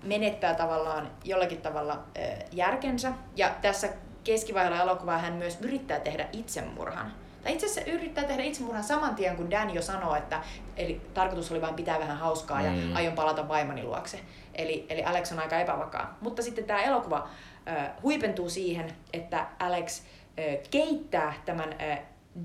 menettää 0.02 0.54
tavallaan 0.54 1.10
jollakin 1.24 1.62
tavalla 1.62 1.98
ö, 2.16 2.20
järkensä. 2.52 3.12
Ja 3.36 3.50
tässä 3.62 3.88
keskivaiheella 4.24 4.82
elokuvaa 4.82 5.18
hän 5.18 5.32
myös 5.32 5.58
yrittää 5.60 6.00
tehdä 6.00 6.28
itsemurhan. 6.32 7.12
Tai 7.44 7.52
itse 7.52 7.66
asiassa 7.66 7.90
yrittää 7.90 8.24
tehdä 8.24 8.42
itsemurhan 8.42 8.84
saman 8.84 9.14
tien, 9.14 9.36
kun 9.36 9.50
Dan 9.50 9.74
jo 9.74 9.82
sanoo, 9.82 10.14
että 10.14 10.40
eli 10.76 11.00
tarkoitus 11.14 11.50
oli 11.50 11.60
vain 11.60 11.74
pitää 11.74 11.98
vähän 11.98 12.16
hauskaa 12.16 12.62
ja 12.62 12.70
Mm. 12.70 12.96
aion 12.96 13.12
palata 13.14 13.48
vaimoni 13.48 13.82
luokse. 13.82 14.20
Eli, 14.54 14.86
eli 14.88 15.04
Alex 15.04 15.32
on 15.32 15.38
aika 15.38 15.60
epävakaa. 15.60 16.18
Mutta 16.20 16.42
sitten 16.42 16.64
tämä 16.64 16.82
elokuva 16.82 17.28
ö, 17.68 17.70
huipentuu 18.02 18.48
siihen, 18.50 18.92
että 19.12 19.46
Alex 19.58 20.02
ö, 20.38 20.58
keittää 20.70 21.34
tämän 21.44 21.72
ö, 21.72 21.96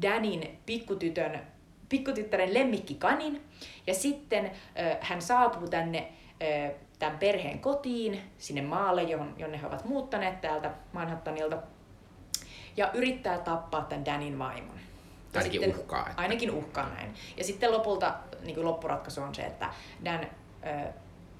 Danin 0.01 0.59
pikkutytön, 0.65 1.41
pikkutyttären 1.89 2.53
lemmikkikanin. 2.53 3.43
Ja 3.87 3.93
sitten 3.93 4.45
ö, 4.45 4.95
hän 5.01 5.21
saapuu 5.21 5.67
tänne 5.67 6.07
ö, 6.43 6.71
tämän 6.99 7.17
perheen 7.17 7.59
kotiin, 7.59 8.21
sinne 8.37 8.61
maalle, 8.61 9.03
johon, 9.03 9.33
jonne 9.37 9.61
he 9.61 9.67
ovat 9.67 9.85
muuttaneet 9.85 10.41
täältä 10.41 10.71
Manhattanilta. 10.93 11.57
Ja 12.77 12.91
yrittää 12.93 13.37
tappaa 13.39 13.81
tämän 13.81 14.05
Danin 14.05 14.39
vaimon. 14.39 14.77
Ja 15.33 15.39
Ainakin 15.39 15.61
sitten- 15.61 15.79
uhkaa, 15.79 16.09
että- 16.09 16.21
Ainakin 16.21 16.51
uhkaa 16.51 16.89
näin. 16.89 17.13
Ja 17.37 17.43
sitten 17.43 17.71
lopulta 17.71 18.13
niin 18.43 18.55
kuin 18.55 18.65
loppuratkaisu 18.65 19.21
on 19.21 19.35
se, 19.35 19.41
että 19.41 19.69
Dan 20.05 20.27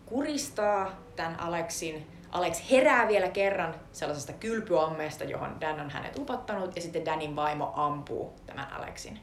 kuristaa 0.10 0.92
tämän 1.16 1.40
Alexin. 1.40 2.08
Alex 2.32 2.72
herää 2.72 3.08
vielä 3.08 3.30
kerran 3.30 3.76
sellaisesta 3.92 4.34
kylpyammeesta, 4.34 5.24
johon 5.24 5.62
Dan 5.62 5.80
on 5.80 5.90
hänet 5.90 6.20
upottanut, 6.20 6.76
ja 6.76 6.82
sitten 6.82 7.06
Danin 7.06 7.36
vaimo 7.36 7.72
ampuu 7.76 8.36
tämän 8.46 8.74
Alexin. 8.74 9.20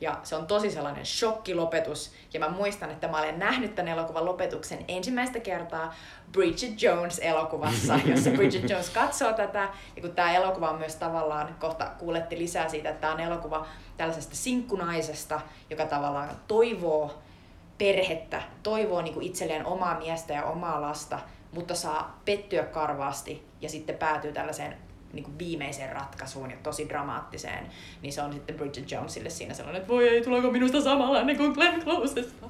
Ja 0.00 0.20
se 0.22 0.36
on 0.36 0.46
tosi 0.46 0.70
sellainen 0.70 1.06
shokkilopetus. 1.06 2.12
Ja 2.32 2.40
mä 2.40 2.48
muistan, 2.48 2.90
että 2.90 3.08
mä 3.08 3.18
olen 3.18 3.38
nähnyt 3.38 3.74
tämän 3.74 3.92
elokuvan 3.92 4.24
lopetuksen 4.24 4.84
ensimmäistä 4.88 5.40
kertaa 5.40 5.94
Bridget 6.32 6.82
Jones-elokuvassa, 6.82 7.98
jossa 8.10 8.30
Bridget 8.30 8.70
Jones 8.70 8.90
katsoo 8.90 9.32
tätä. 9.32 9.68
Ja 9.96 10.02
kun 10.02 10.12
tämä 10.12 10.34
elokuva 10.34 10.70
on 10.70 10.78
myös 10.78 10.96
tavallaan, 10.96 11.56
kohta 11.60 11.90
kuulette 11.98 12.38
lisää 12.38 12.68
siitä, 12.68 12.88
että 12.88 13.00
tämä 13.00 13.12
on 13.12 13.20
elokuva 13.20 13.66
tällaisesta 13.96 14.36
sinkkunaisesta, 14.36 15.40
joka 15.70 15.86
tavallaan 15.86 16.30
toivoo 16.48 17.22
perhettä, 17.82 18.42
toivoo 18.62 19.02
niin 19.02 19.14
kuin 19.14 19.26
itselleen 19.26 19.66
omaa 19.66 19.98
miestä 19.98 20.32
ja 20.32 20.44
omaa 20.44 20.80
lasta, 20.80 21.18
mutta 21.52 21.74
saa 21.74 22.20
pettyä 22.24 22.62
karvaasti 22.62 23.42
ja 23.60 23.68
sitten 23.68 23.96
päätyy 23.96 24.32
tällaiseen 24.32 24.76
niin 25.12 25.24
kuin 25.24 25.38
viimeiseen 25.38 25.92
ratkaisuun 25.92 26.50
ja 26.50 26.56
tosi 26.62 26.88
dramaattiseen, 26.88 27.66
niin 28.02 28.12
se 28.12 28.22
on 28.22 28.32
sitten 28.32 28.56
Bridget 28.56 28.90
Jonesille 28.90 29.30
siinä 29.30 29.54
sellainen, 29.54 29.80
että 29.80 29.92
voi 29.92 30.08
ei, 30.08 30.22
tuleeko 30.22 30.50
minusta 30.50 30.80
samanlainen 30.80 31.36
kuin 31.36 31.52
Glenn 31.52 31.82
Closesta. 31.82 32.46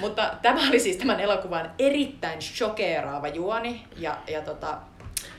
Mutta 0.00 0.30
tämä 0.42 0.68
oli 0.68 0.80
siis 0.80 0.96
tämän 0.96 1.20
elokuvan 1.20 1.70
erittäin 1.78 2.42
shokeeraava 2.42 3.28
juoni 3.28 3.84
ja, 3.96 4.16
ja 4.26 4.42
tota, 4.42 4.78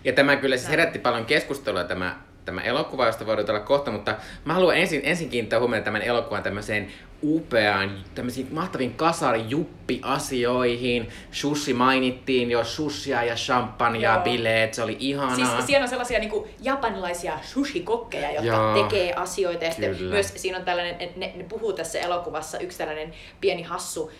Ja 0.04 0.14
tämä 0.14 0.36
kyllä 0.36 0.58
siis 0.58 0.70
herätti 0.70 1.00
paljon 1.00 1.26
keskustelua 1.26 1.84
tämä, 1.84 2.22
tämä 2.46 2.62
elokuva, 2.62 3.06
josta 3.06 3.26
voidaan 3.26 3.50
olla 3.50 3.60
kohta, 3.60 3.92
mutta 3.92 4.16
mä 4.46 4.54
haluan 4.54 4.78
ensin, 4.78 5.02
ensin 5.04 5.30
kiinnittää 5.30 5.60
huomiota 5.60 5.86
tämän 5.86 6.02
elokuvan 6.02 6.44
tämmöiseen 6.44 6.92
upeaan, 7.24 8.04
tämmöisiin 8.16 8.48
mahtaviin 8.52 8.94
kasari-juppi-asioihin. 8.94 11.10
Sushi 11.32 11.74
mainittiin 11.74 12.52
jo, 12.52 12.64
sushia 12.64 13.24
ja 13.24 13.36
champagnea, 13.36 14.14
Joo. 14.14 14.24
bileet, 14.24 14.74
se 14.74 14.84
oli 14.84 14.98
ihanaa. 15.00 15.36
Siis 15.36 15.50
siellä 15.66 15.84
on 15.84 15.90
sellaisia 15.90 16.20
niin 16.20 16.30
kuin, 16.30 16.50
japanilaisia 16.62 17.40
sushi-kokkeja, 17.42 18.32
jotka 18.32 18.48
Joo. 18.48 18.84
tekee 18.84 19.14
asioita. 19.14 19.66
Ja 19.66 19.72
sitten 19.72 20.04
myös 20.04 20.34
siinä 20.36 20.58
on 20.58 20.66
tällainen, 20.66 20.96
että 21.00 21.20
ne, 21.20 21.34
ne 21.36 21.44
puhuu 21.44 21.74
tässä 21.74 22.00
elokuvassa, 22.00 22.60
yksi 22.60 22.78
tällainen 22.78 23.14
pieni 23.42 23.62
hassu 23.62 24.12
ö, 24.12 24.14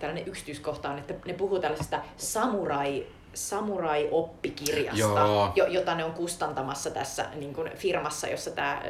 tällainen 0.00 0.28
yksityiskohta 0.28 0.90
on, 0.90 0.98
että 0.98 1.14
ne 1.26 1.32
puhuu 1.32 1.58
tällaisesta 1.58 2.00
samurai 2.16 3.06
samurai-oppikirjasta, 3.38 4.98
Joo. 4.98 5.52
jo, 5.54 5.66
jota 5.66 5.94
ne 5.94 6.04
on 6.04 6.12
kustantamassa 6.12 6.90
tässä 6.90 7.26
niin 7.34 7.54
kuin 7.54 7.70
firmassa, 7.76 8.26
jossa 8.26 8.50
tämä 8.50 8.82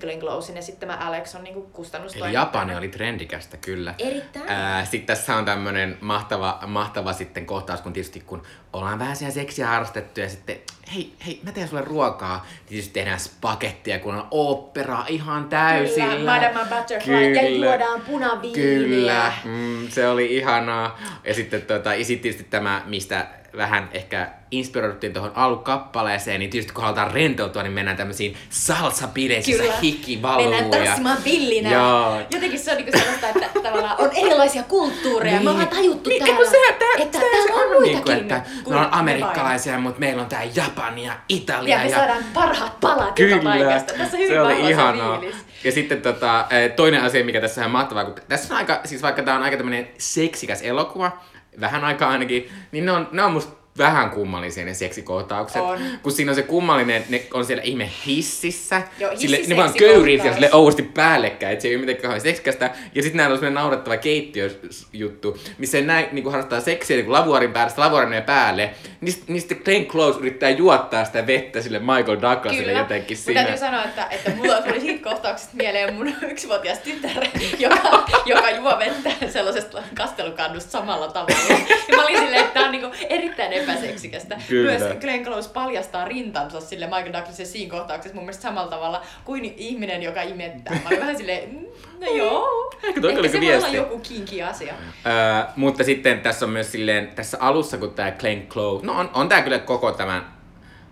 Glenn 0.00 0.20
Closein 0.20 0.58
esittämä 0.58 0.96
Alex 0.96 1.34
on 1.34 1.44
niin 1.44 1.54
kuin 1.54 1.64
Eli 1.64 1.72
kustannustoimittaja. 1.72 2.40
Japani 2.40 2.76
oli 2.76 2.88
trendikästä, 2.88 3.56
kyllä. 3.56 3.94
Erittäin. 3.98 4.86
Sitten 4.86 5.16
tässä 5.16 5.36
on 5.36 5.44
tämmönen 5.44 5.98
mahtava, 6.00 6.58
mahtava 6.66 7.12
sitten 7.12 7.46
kohtaus, 7.46 7.80
kun 7.80 7.92
tietysti 7.92 8.20
kun 8.20 8.42
ollaan 8.72 8.98
vähän 8.98 9.16
siellä 9.16 9.34
seksiä 9.34 9.66
harrastettu 9.66 10.20
ja 10.20 10.28
sitten 10.28 10.56
hei, 10.94 11.14
hei, 11.26 11.40
mä 11.42 11.52
teen 11.52 11.68
sulle 11.68 11.82
ruokaa. 11.82 12.46
Tietysti 12.66 12.92
tehdään 12.92 13.20
spagettia, 13.20 13.98
kun 13.98 14.14
on 14.14 14.26
opera 14.30 15.04
ihan 15.08 15.48
täysillä. 15.48 16.16
Kyllä, 16.16 16.32
Madame 16.32 16.76
Butterfly 16.76 17.32
ja 17.32 17.48
juodaan 17.48 18.00
punaviiniä. 18.00 18.64
Kyllä, 18.64 19.32
mm, 19.44 19.88
se 19.88 20.08
oli 20.08 20.36
ihanaa. 20.36 20.98
Ja 21.24 21.34
sitten 21.34 21.62
tota, 21.62 21.94
ja 21.94 22.04
sit 22.04 22.22
tietysti 22.22 22.44
tämä, 22.44 22.82
mistä 22.86 23.26
vähän 23.56 23.88
ehkä 23.92 24.28
inspiroiduttiin 24.50 25.12
tuohon 25.12 25.32
alukappaleeseen, 25.34 26.40
niin 26.40 26.50
tietysti 26.50 26.72
kun 26.72 26.84
halutaan 26.84 27.10
rentoutua, 27.10 27.62
niin 27.62 27.72
mennään 27.72 27.96
tämmöisiin 27.96 28.36
salsa-bileisiin, 28.50 29.52
Kyllä. 29.56 29.64
jossa 29.64 29.80
hiki 29.80 30.22
valuu. 30.22 30.50
Mennään 30.50 30.72
ja- 30.82 30.84
tanssimaan 30.86 31.18
pillinä. 31.24 31.72
Joo. 31.72 32.20
Jotenkin 32.30 32.58
se 32.60 32.70
on 32.70 32.76
niinku 32.76 32.98
sellaista, 32.98 33.28
että 33.28 33.60
tavallaan 33.62 34.00
on 34.00 34.10
erilaisia 34.16 34.62
kulttuureja. 34.62 35.40
Me 35.40 35.50
ollaan 35.50 35.68
tajuttu 35.68 36.10
Niin, 36.10 36.24
täällä, 36.24 36.50
se, 36.50 36.56
tää, 36.78 36.88
että 37.02 37.18
tää, 37.18 37.28
täällä 37.30 37.54
on 37.54 37.82
niin 37.82 37.94
muitakin. 37.94 38.02
kuin, 38.04 38.16
että 38.16 38.42
me 38.66 38.76
ollaan 38.76 38.90
me 38.90 38.96
amerikkalaisia, 39.00 39.78
mutta 39.78 40.00
meillä 40.00 40.22
on 40.22 40.28
tää 40.28 40.44
Japania, 40.54 41.10
vain. 41.12 41.20
Italia. 41.28 41.78
Ja 41.78 41.84
me 41.84 41.90
saadaan 41.90 42.24
parhaat 42.34 42.80
palat 42.80 43.18
joka 43.18 43.42
paikasta. 43.44 43.92
Tässä 43.92 44.16
on 44.16 44.22
hyvin 44.22 44.28
se 44.34 44.40
oli 44.40 44.70
ihanaa. 44.70 45.18
fiilis. 45.20 45.36
Ja 45.64 45.72
sitten 45.72 46.02
tota, 46.02 46.46
eh, 46.50 46.70
toinen 46.72 47.02
asia, 47.02 47.24
mikä 47.24 47.40
tässä 47.40 47.64
on 47.64 47.70
mahtavaa, 47.70 48.04
kun 48.04 48.14
tässä 48.28 48.54
on 48.54 48.58
aika, 48.58 48.80
siis 48.84 49.02
vaikka 49.02 49.22
tää 49.22 49.36
on 49.36 49.42
aika 49.42 49.56
tämmönen 49.56 49.88
seksikäs 49.98 50.62
elokuva, 50.62 51.18
vähän 51.60 51.84
aikaa 51.84 52.10
ainakin, 52.10 52.48
niin 52.72 52.84
ne 52.84 52.92
on, 52.92 53.08
ne 53.12 53.22
on 53.22 53.32
musta 53.32 53.63
vähän 53.78 54.10
kummallisia 54.10 54.64
ne 54.64 54.74
seksikohtaukset. 54.74 55.62
On. 55.62 55.78
Kun 56.02 56.12
siinä 56.12 56.30
on 56.30 56.34
se 56.34 56.42
kummallinen, 56.42 57.04
ne 57.08 57.22
on 57.32 57.44
siellä 57.44 57.62
ihme 57.62 57.90
hississä. 58.06 58.82
Joo, 58.98 59.16
sille, 59.16 59.40
ne 59.46 59.56
vaan 59.56 59.74
köyrii 59.74 60.18
siellä 60.18 60.34
sille 60.34 60.50
ouosti 60.52 60.82
päällekkäin, 60.82 61.52
että 61.52 61.62
se 61.62 61.68
ei 61.68 61.74
ole 61.74 61.80
mitenkään 61.80 62.20
seksikästä. 62.20 62.70
Ja 62.94 63.02
sitten 63.02 63.16
näillä 63.16 63.32
on 63.32 63.38
semmoinen 63.38 63.62
naurettava 63.62 63.96
keittiöjuttu, 63.96 65.38
missä 65.58 65.80
näin 65.80 66.06
niin 66.12 66.30
harrastaa 66.30 66.60
seksiä 66.60 66.96
niin 66.96 67.12
lavuarin 67.12 67.52
päälle, 67.52 67.70
sitä 67.70 67.82
lavuarin 67.82 68.08
menee 68.08 68.22
päälle. 68.22 68.70
Niin, 69.00 69.14
niin 69.28 69.40
sitten 69.40 69.60
Glenn 69.64 69.86
Close 69.86 70.18
yrittää 70.18 70.50
juottaa 70.50 71.04
sitä 71.04 71.26
vettä 71.26 71.62
sille 71.62 71.78
Michael 71.78 72.20
Douglasille 72.22 72.66
Kyllä, 72.66 72.78
jotenkin 72.78 73.16
mutta 73.16 73.24
siinä. 73.24 73.42
täytyy 73.42 73.58
sanoa, 73.58 73.84
että, 73.84 74.06
että 74.10 74.30
mulla 74.30 74.62
tuli 74.62 74.80
siitä 74.80 75.10
kohtauksesta 75.10 75.56
mieleen 75.56 75.94
mun 75.94 76.14
yksivuotias 76.30 76.78
tytär, 76.78 77.26
joka, 77.58 78.04
joka 78.26 78.50
juo 78.50 78.78
vettä 78.78 79.10
sellaisesta 79.28 79.82
kastelukannusta 79.94 80.70
samalla 80.70 81.08
tavalla. 81.08 81.60
Ja 81.88 81.96
mä 81.96 82.02
olin 82.02 82.18
silleen, 82.18 82.40
että 82.40 82.54
tää 82.54 82.64
on 82.64 82.72
niinku 82.72 82.90
erittäin 83.08 83.52
epäseksikästä. 83.70 84.36
Kyllä. 84.48 84.70
Myös 84.70 84.98
Glenn 85.00 85.24
Close 85.24 85.50
paljastaa 85.50 86.04
rintansa 86.04 86.60
sille 86.60 86.86
Michael 86.86 87.12
Douglasin 87.12 87.46
siinä 87.46 87.70
kohtauksessa 87.70 88.14
mun 88.14 88.24
mielestä 88.24 88.42
samalla 88.42 88.70
tavalla 88.70 89.02
kuin 89.24 89.54
ihminen, 89.56 90.02
joka 90.02 90.22
imettää. 90.22 90.74
Mä 90.74 90.88
olin 90.88 91.00
vähän 91.00 91.16
silleen, 91.16 91.48
mm, 91.48 91.66
no 92.00 92.14
joo. 92.16 92.70
Ehkä 92.82 93.00
toi 93.00 93.18
oli 93.18 93.28
se 93.28 93.32
se 93.32 93.40
voi 93.40 93.48
olla 93.48 93.60
viesti. 93.60 93.76
joku 93.76 93.98
kinki 93.98 94.42
asia. 94.42 94.74
Öö, 95.06 95.12
mutta 95.56 95.84
sitten 95.84 96.20
tässä 96.20 96.46
on 96.46 96.52
myös 96.52 96.72
silleen, 96.72 97.08
tässä 97.08 97.36
alussa, 97.40 97.78
kun 97.78 97.94
tämä 97.94 98.10
Glenn 98.10 98.46
Close, 98.46 98.86
no 98.86 98.98
on, 98.98 99.10
on 99.14 99.28
tämä 99.28 99.42
kyllä 99.42 99.58
koko 99.58 99.92
tämän 99.92 100.34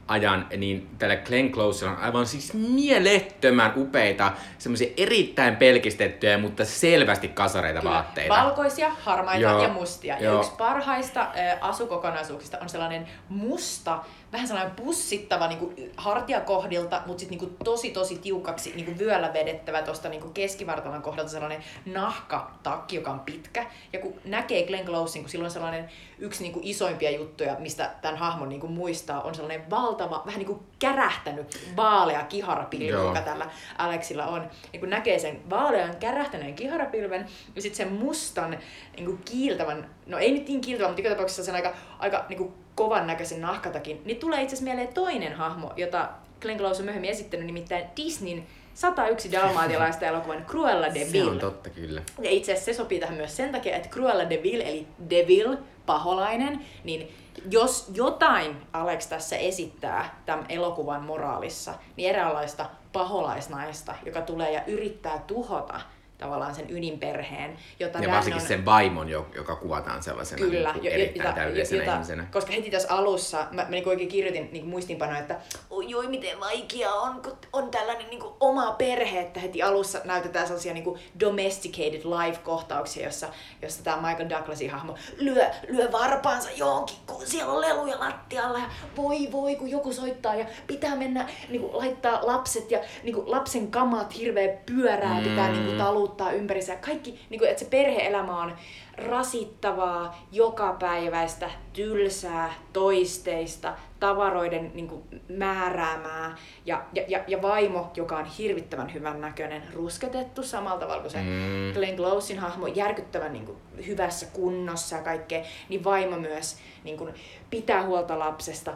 ajan, 0.09 0.47
niin 0.57 0.89
tällä 0.99 1.17
Glenn 1.17 1.53
Closella 1.53 1.93
on 1.93 1.99
aivan 1.99 2.27
siis 2.27 2.55
mielettömän 2.55 3.73
upeita, 3.77 4.33
semmoisia 4.63 4.93
erittäin 4.97 5.57
pelkistettyjä, 5.57 6.39
mutta 6.39 6.65
selvästi 6.65 7.29
kasareita 7.29 7.81
Kyllä. 7.81 7.95
vaatteita. 7.95 8.35
Valkoisia, 8.35 8.91
harmaita 9.01 9.41
Joo, 9.41 9.63
ja 9.63 9.69
mustia. 9.69 10.15
Ja 10.15 10.25
joo. 10.25 10.39
yksi 10.39 10.53
parhaista 10.59 11.21
ä, 11.21 11.59
asukokonaisuuksista 11.61 12.59
on 12.61 12.69
sellainen 12.69 13.09
musta, 13.29 13.99
vähän 14.33 14.49
sellainen 14.49 14.75
pussittava 14.75 15.49
niinku 15.49 15.73
hartiakohdilta, 15.97 17.03
mutta 17.07 17.21
sitten 17.21 17.39
niinku 17.39 17.65
tosi 17.65 17.91
tosi 17.91 18.19
tiukaksi 18.19 18.73
niinku 18.77 18.99
vyöllä 18.99 19.33
vedettävä 19.33 19.83
tuosta 19.83 20.09
niinku 20.09 20.29
keskivartalon 20.29 21.03
kohdalta 21.03 21.31
sellainen 21.31 21.65
nahkatakki, 21.87 22.97
joka 22.97 23.11
on 23.11 23.21
pitkä. 23.21 23.67
Ja 23.93 23.99
kun 23.99 24.15
näkee 24.25 24.67
Glenn 24.67 24.87
Closein, 24.87 25.23
kun 25.23 25.31
silloin 25.31 25.47
on 25.47 25.53
sellainen 25.53 25.89
yksi 26.19 26.43
niinku 26.43 26.61
isoimpia 26.63 27.11
juttuja, 27.11 27.57
mistä 27.59 27.91
tämän 28.03 28.17
hahmon 28.17 28.49
niinku 28.49 28.69
muistaa, 28.69 29.23
on 29.23 29.35
sellainen 29.35 29.71
valtava, 29.71 30.23
vähän 30.27 30.39
niinku 30.39 30.63
kärähtänyt 30.79 31.73
vaalea 31.77 32.23
kiharapilvi, 32.23 32.89
joka 32.89 33.21
tällä 33.21 33.47
Alexilla 33.79 34.27
on. 34.27 34.51
Ja 34.73 34.81
kun 34.81 34.91
näkee 34.91 35.19
sen 35.19 35.41
vaalean 35.51 35.97
kärähtäneen 35.97 36.55
kiharapilven 36.55 37.27
ja 37.57 37.63
sitten 37.63 37.77
sen 37.77 37.93
mustan 37.93 38.59
niin 38.97 39.07
kuin 39.07 39.19
kiiltävän, 39.25 39.91
no 40.07 40.19
ei 40.19 40.33
nyt 40.33 40.49
niin 40.49 40.61
kiiltävän, 40.61 40.91
mutta 40.91 41.03
joka 41.03 41.15
tapauksessa 41.15 41.45
sen 41.45 41.55
aika, 41.55 41.75
aika 41.99 42.25
niin 42.29 42.39
kuin 42.39 42.53
kovan 42.75 43.07
näköisen 43.07 43.41
nahkatakin, 43.41 44.03
niin 44.05 44.17
tulee 44.17 44.43
itse 44.43 44.55
asiassa 44.55 44.65
mieleen 44.65 44.95
toinen 44.95 45.33
hahmo, 45.33 45.73
jota 45.77 46.09
Glenn 46.41 46.59
Close 46.59 46.79
on 46.79 46.85
myöhemmin 46.85 47.11
esittänyt, 47.11 47.47
nimittäin 47.47 47.85
Disneyn 47.97 48.47
101 48.75 49.33
dalmaatialaista 49.33 50.07
elokuvan 50.07 50.45
Cruella 50.45 50.95
de 50.95 51.05
Se 51.05 51.13
Vil. 51.13 51.29
on 51.29 51.39
totta 51.39 51.71
kyllä. 51.71 52.03
Ja 52.23 52.31
itse 52.31 52.53
asiassa 52.53 52.73
se 52.73 52.77
sopii 52.77 53.01
tähän 53.01 53.17
myös 53.17 53.37
sen 53.37 53.53
takia, 53.53 53.77
että 53.77 53.89
Cruella 53.89 54.31
de 54.31 54.43
Vil, 54.43 54.61
eli 54.61 54.87
Devil, 55.11 55.57
paholainen, 55.87 56.61
niin 56.85 57.15
jos 57.51 57.91
jotain 57.95 58.57
Alex 58.73 59.07
tässä 59.07 59.37
esittää 59.37 60.21
tämän 60.27 60.47
elokuvan 60.49 61.03
moraalissa, 61.03 61.75
niin 61.97 62.11
eräänlaista 62.11 62.67
paholaisnaista, 62.93 63.95
joka 64.07 64.21
tulee 64.21 64.53
ja 64.53 64.65
yrittää 64.65 65.19
tuhota 65.19 65.81
tavallaan 66.23 66.55
sen 66.55 66.71
ydinperheen, 66.71 67.57
jota 67.81 67.99
Ja 67.99 68.03
Dan 68.03 68.15
varsinkin 68.15 68.43
on... 68.43 68.49
sen 68.49 68.65
vaimon, 68.65 69.09
jo- 69.09 69.27
joka 69.35 69.57
kuvataan 69.57 70.03
sellaisena 70.03 70.39
Kyllä, 70.47 70.73
niin 70.73 70.85
jo- 70.85 70.91
erittäin 70.91 71.29
jota- 71.29 71.35
täydellisenä 71.35 71.83
jota- 71.83 71.93
ihmisenä. 71.95 72.27
Koska 72.33 72.53
heti 72.53 72.71
tässä 72.71 72.95
alussa 72.95 73.47
mä, 73.51 73.63
mä 73.63 73.69
niin 73.71 73.89
oikein 73.89 74.09
kirjoitin 74.09 74.49
niin 74.53 74.67
muistiinpanoja, 74.67 75.19
että 75.19 75.37
oi, 75.71 75.95
oi 75.95 76.07
miten 76.09 76.41
vaikea 76.41 76.93
on, 76.93 77.23
kun 77.23 77.37
on 77.53 77.71
tällainen 77.71 78.11
niin 78.11 78.21
kuin 78.21 78.35
oma 78.41 78.73
perhe, 78.73 79.21
että 79.21 79.41
heti 79.41 79.63
alussa 79.63 80.01
näytetään 80.05 80.47
sellaisia 80.47 80.75
niin 80.75 80.85
kuin 80.85 81.01
domesticated 81.21 82.01
life-kohtauksia, 82.05 83.05
jossa, 83.05 83.29
jossa 83.63 83.85
tämä 83.85 84.09
Michael 84.09 84.31
Douglasin 84.31 84.71
hahmo 84.71 84.95
lyö, 85.19 85.51
lyö 85.69 85.93
varpaansa 85.93 86.49
johonkin, 86.57 86.97
kun 87.07 87.27
siellä 87.27 87.53
on 87.53 87.61
leluja 87.61 88.01
lattialla 88.01 88.59
ja 88.59 88.65
voi 88.97 89.29
voi, 89.33 89.57
kun 89.57 89.71
joku 89.71 89.93
soittaa 89.93 90.35
ja 90.35 90.47
pitää 90.67 90.97
mennä 90.97 91.29
niin 91.49 91.61
kuin, 91.61 91.77
laittaa 91.77 92.27
lapset 92.27 92.71
ja 92.71 92.79
niin 93.03 93.15
kuin, 93.15 93.31
lapsen 93.31 93.71
kamat 93.71 94.19
hirveä 94.19 94.57
pyörää 94.67 95.21
pitää 95.25 95.49
niin 95.51 95.65
kuin, 95.65 95.79
taluttaa 96.17 96.33
ympärissä 96.33 96.77
kaikki, 96.77 97.21
niin 97.31 97.39
kuin, 97.39 97.51
että 97.51 97.65
se 97.65 97.71
perhe-elämä 97.71 98.43
on 98.43 98.57
rasittavaa, 98.97 100.27
jokapäiväistä, 100.33 101.51
tylsää, 101.73 102.55
toisteista, 102.73 103.75
tavaroiden 104.01 104.71
niin 104.75 104.89
kuin, 104.89 105.03
määräämää. 105.29 106.37
Ja, 106.67 106.83
ja, 106.93 107.03
ja, 107.09 107.25
ja 107.27 107.43
vaimo, 107.43 107.91
joka 107.97 108.17
on 108.17 108.25
hirvittävän 108.25 108.95
hyvän 108.95 109.21
näköinen, 109.21 109.63
rusketettu 109.73 110.43
samalla 110.43 110.81
tavalla 110.81 111.01
kuin 111.01 111.11
se 111.11 111.23
Mm. 111.23 111.73
Glenn 111.75 111.97
Closein 111.97 112.39
hahmo, 112.39 112.67
järkyttävän 112.67 113.33
niin 113.33 113.47
kuin, 113.47 113.59
hyvässä 113.87 114.27
kunnossa 114.33 114.97
ja 114.97 115.03
kaikkea, 115.03 115.45
niin 115.69 115.85
vaimo 115.85 116.17
myös 116.17 116.57
niin 116.85 116.97
kuin, 116.97 117.15
pitää 117.51 117.87
huolta 117.87 118.19
lapsesta, 118.19 118.73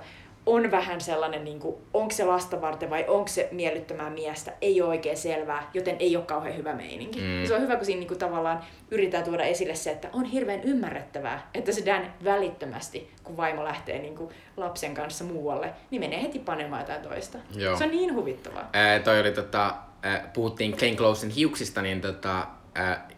on 0.46 0.70
vähän 0.70 1.00
sellainen, 1.00 1.44
niin 1.44 1.60
kuin, 1.60 1.76
onko 1.94 2.10
se 2.10 2.24
lasta 2.24 2.60
varten 2.60 2.90
vai 2.90 3.04
onko 3.08 3.28
se 3.28 3.48
miellyttämää 3.52 4.10
miestä, 4.10 4.52
ei 4.60 4.82
ole 4.82 4.88
oikein 4.88 5.16
selvää, 5.16 5.70
joten 5.74 5.96
ei 5.98 6.16
ole 6.16 6.24
kauhean 6.24 6.56
hyvä 6.56 6.74
meininki. 6.74 7.20
Mm. 7.20 7.46
Se 7.46 7.54
on 7.54 7.60
hyvä, 7.60 7.76
kun 7.76 7.84
siinä 7.84 7.98
niin 7.98 8.08
kuin, 8.08 8.18
tavallaan 8.18 8.60
yritetään 8.90 9.24
tuoda 9.24 9.44
esille 9.44 9.74
se, 9.74 9.90
että 9.90 10.08
on 10.12 10.24
hirveän 10.24 10.62
ymmärrettävää, 10.62 11.50
että 11.54 11.72
se 11.72 11.86
Dan 11.86 12.12
välittömästi, 12.24 13.10
kun 13.24 13.36
vaimo 13.36 13.64
lähtee 13.64 13.98
niin 13.98 14.16
kuin, 14.16 14.30
lapsen 14.56 14.94
kanssa 14.94 15.24
muualle, 15.24 15.72
niin 15.90 16.00
menee 16.00 16.22
heti 16.22 16.38
panemaan 16.38 16.82
jotain 16.82 17.02
toista. 17.02 17.38
Joo. 17.54 17.76
Se 17.76 17.84
on 17.84 17.90
niin 17.90 18.14
huvittavaa. 18.14 18.70
Ää, 18.72 18.98
toi 18.98 19.20
oli 19.20 19.32
tota, 19.32 19.74
ää, 20.02 20.30
puhuttiin 20.34 20.74
Glenn 20.78 20.96
Closen 20.96 21.30
hiuksista, 21.30 21.82
niin 21.82 22.00
tota, 22.00 22.46
ää, 22.74 23.08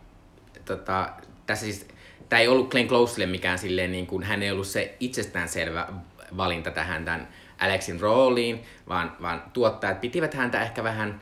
tota, 0.64 1.10
tässä 1.46 1.64
siis 1.64 1.88
tämä 2.28 2.40
ei 2.40 2.48
ollut 2.48 2.70
Glenn 2.70 2.88
Closelle 2.88 3.26
mikään 3.26 3.58
silleen, 3.58 3.92
niin 3.92 4.06
kuin, 4.06 4.22
hän 4.22 4.42
ei 4.42 4.50
ollut 4.50 4.66
se 4.66 4.96
itsestäänselvä 5.00 5.88
valinta 6.36 6.70
tähän 6.70 7.04
tämän 7.04 7.28
Alexin 7.60 8.00
rooliin, 8.00 8.62
vaan, 8.88 9.16
vaan 9.22 9.42
tuottajat 9.52 10.00
pitivät 10.00 10.34
häntä 10.34 10.62
ehkä 10.62 10.84
vähän 10.84 11.20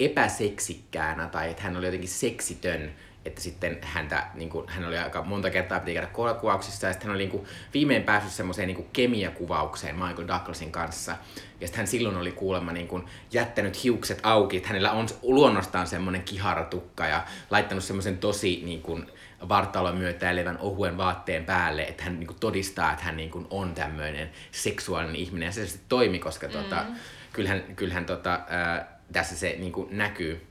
epäseksikkäänä 0.00 1.28
tai 1.28 1.50
että 1.50 1.62
hän 1.62 1.76
oli 1.76 1.86
jotenkin 1.86 2.08
seksitön 2.08 2.94
että 3.24 3.40
sitten 3.40 3.78
häntä, 3.82 4.26
niin 4.34 4.50
kuin, 4.50 4.68
hän 4.68 4.84
oli 4.84 4.98
aika 4.98 5.22
monta 5.22 5.50
kertaa 5.50 5.80
piti 5.80 5.92
käydä 5.92 6.34
kuvauksissa 6.40 6.86
ja 6.86 6.92
sitten 6.92 7.06
hän 7.06 7.14
oli 7.14 7.22
niin 7.22 7.30
kuin, 7.30 7.44
viimein 7.74 8.02
päässyt 8.02 8.32
semmoiseen 8.32 8.66
niin 8.66 8.76
kuin 8.76 8.88
kemiakuvaukseen 8.92 9.94
Michael 9.94 10.28
Douglasin 10.28 10.72
kanssa. 10.72 11.12
Ja 11.60 11.66
sitten 11.66 11.76
hän 11.76 11.86
silloin 11.86 12.16
oli 12.16 12.32
kuulemma 12.32 12.72
niin 12.72 12.88
kuin, 12.88 13.04
jättänyt 13.32 13.84
hiukset 13.84 14.20
auki, 14.22 14.56
että 14.56 14.68
hänellä 14.68 14.92
on 14.92 15.06
luonnostaan 15.22 15.86
semmoinen 15.86 16.22
kiharatukka 16.22 17.06
ja 17.06 17.24
laittanut 17.50 17.84
semmoisen 17.84 18.18
tosi 18.18 18.62
niin 18.64 18.82
kuin, 18.82 19.06
vartalon 19.48 19.96
myötäilevän 19.96 20.58
ohuen 20.58 20.96
vaatteen 20.96 21.44
päälle, 21.44 21.82
että 21.82 22.04
hän 22.04 22.20
niin 22.20 22.26
kuin, 22.26 22.40
todistaa, 22.40 22.92
että 22.92 23.04
hän 23.04 23.16
niin 23.16 23.30
kuin, 23.30 23.46
on 23.50 23.74
tämmöinen 23.74 24.30
seksuaalinen 24.50 25.16
ihminen. 25.16 25.46
Ja 25.46 25.52
se 25.52 25.66
sitten 25.66 25.88
toimi, 25.88 26.18
koska 26.18 26.46
mm. 26.46 26.52
tota, 26.52 26.84
kyllähän, 27.32 27.62
kyllähän 27.76 28.04
tota, 28.04 28.40
ää, 28.48 28.98
tässä 29.12 29.36
se 29.36 29.56
niin 29.58 29.72
kuin, 29.72 29.88
näkyy. 29.98 30.46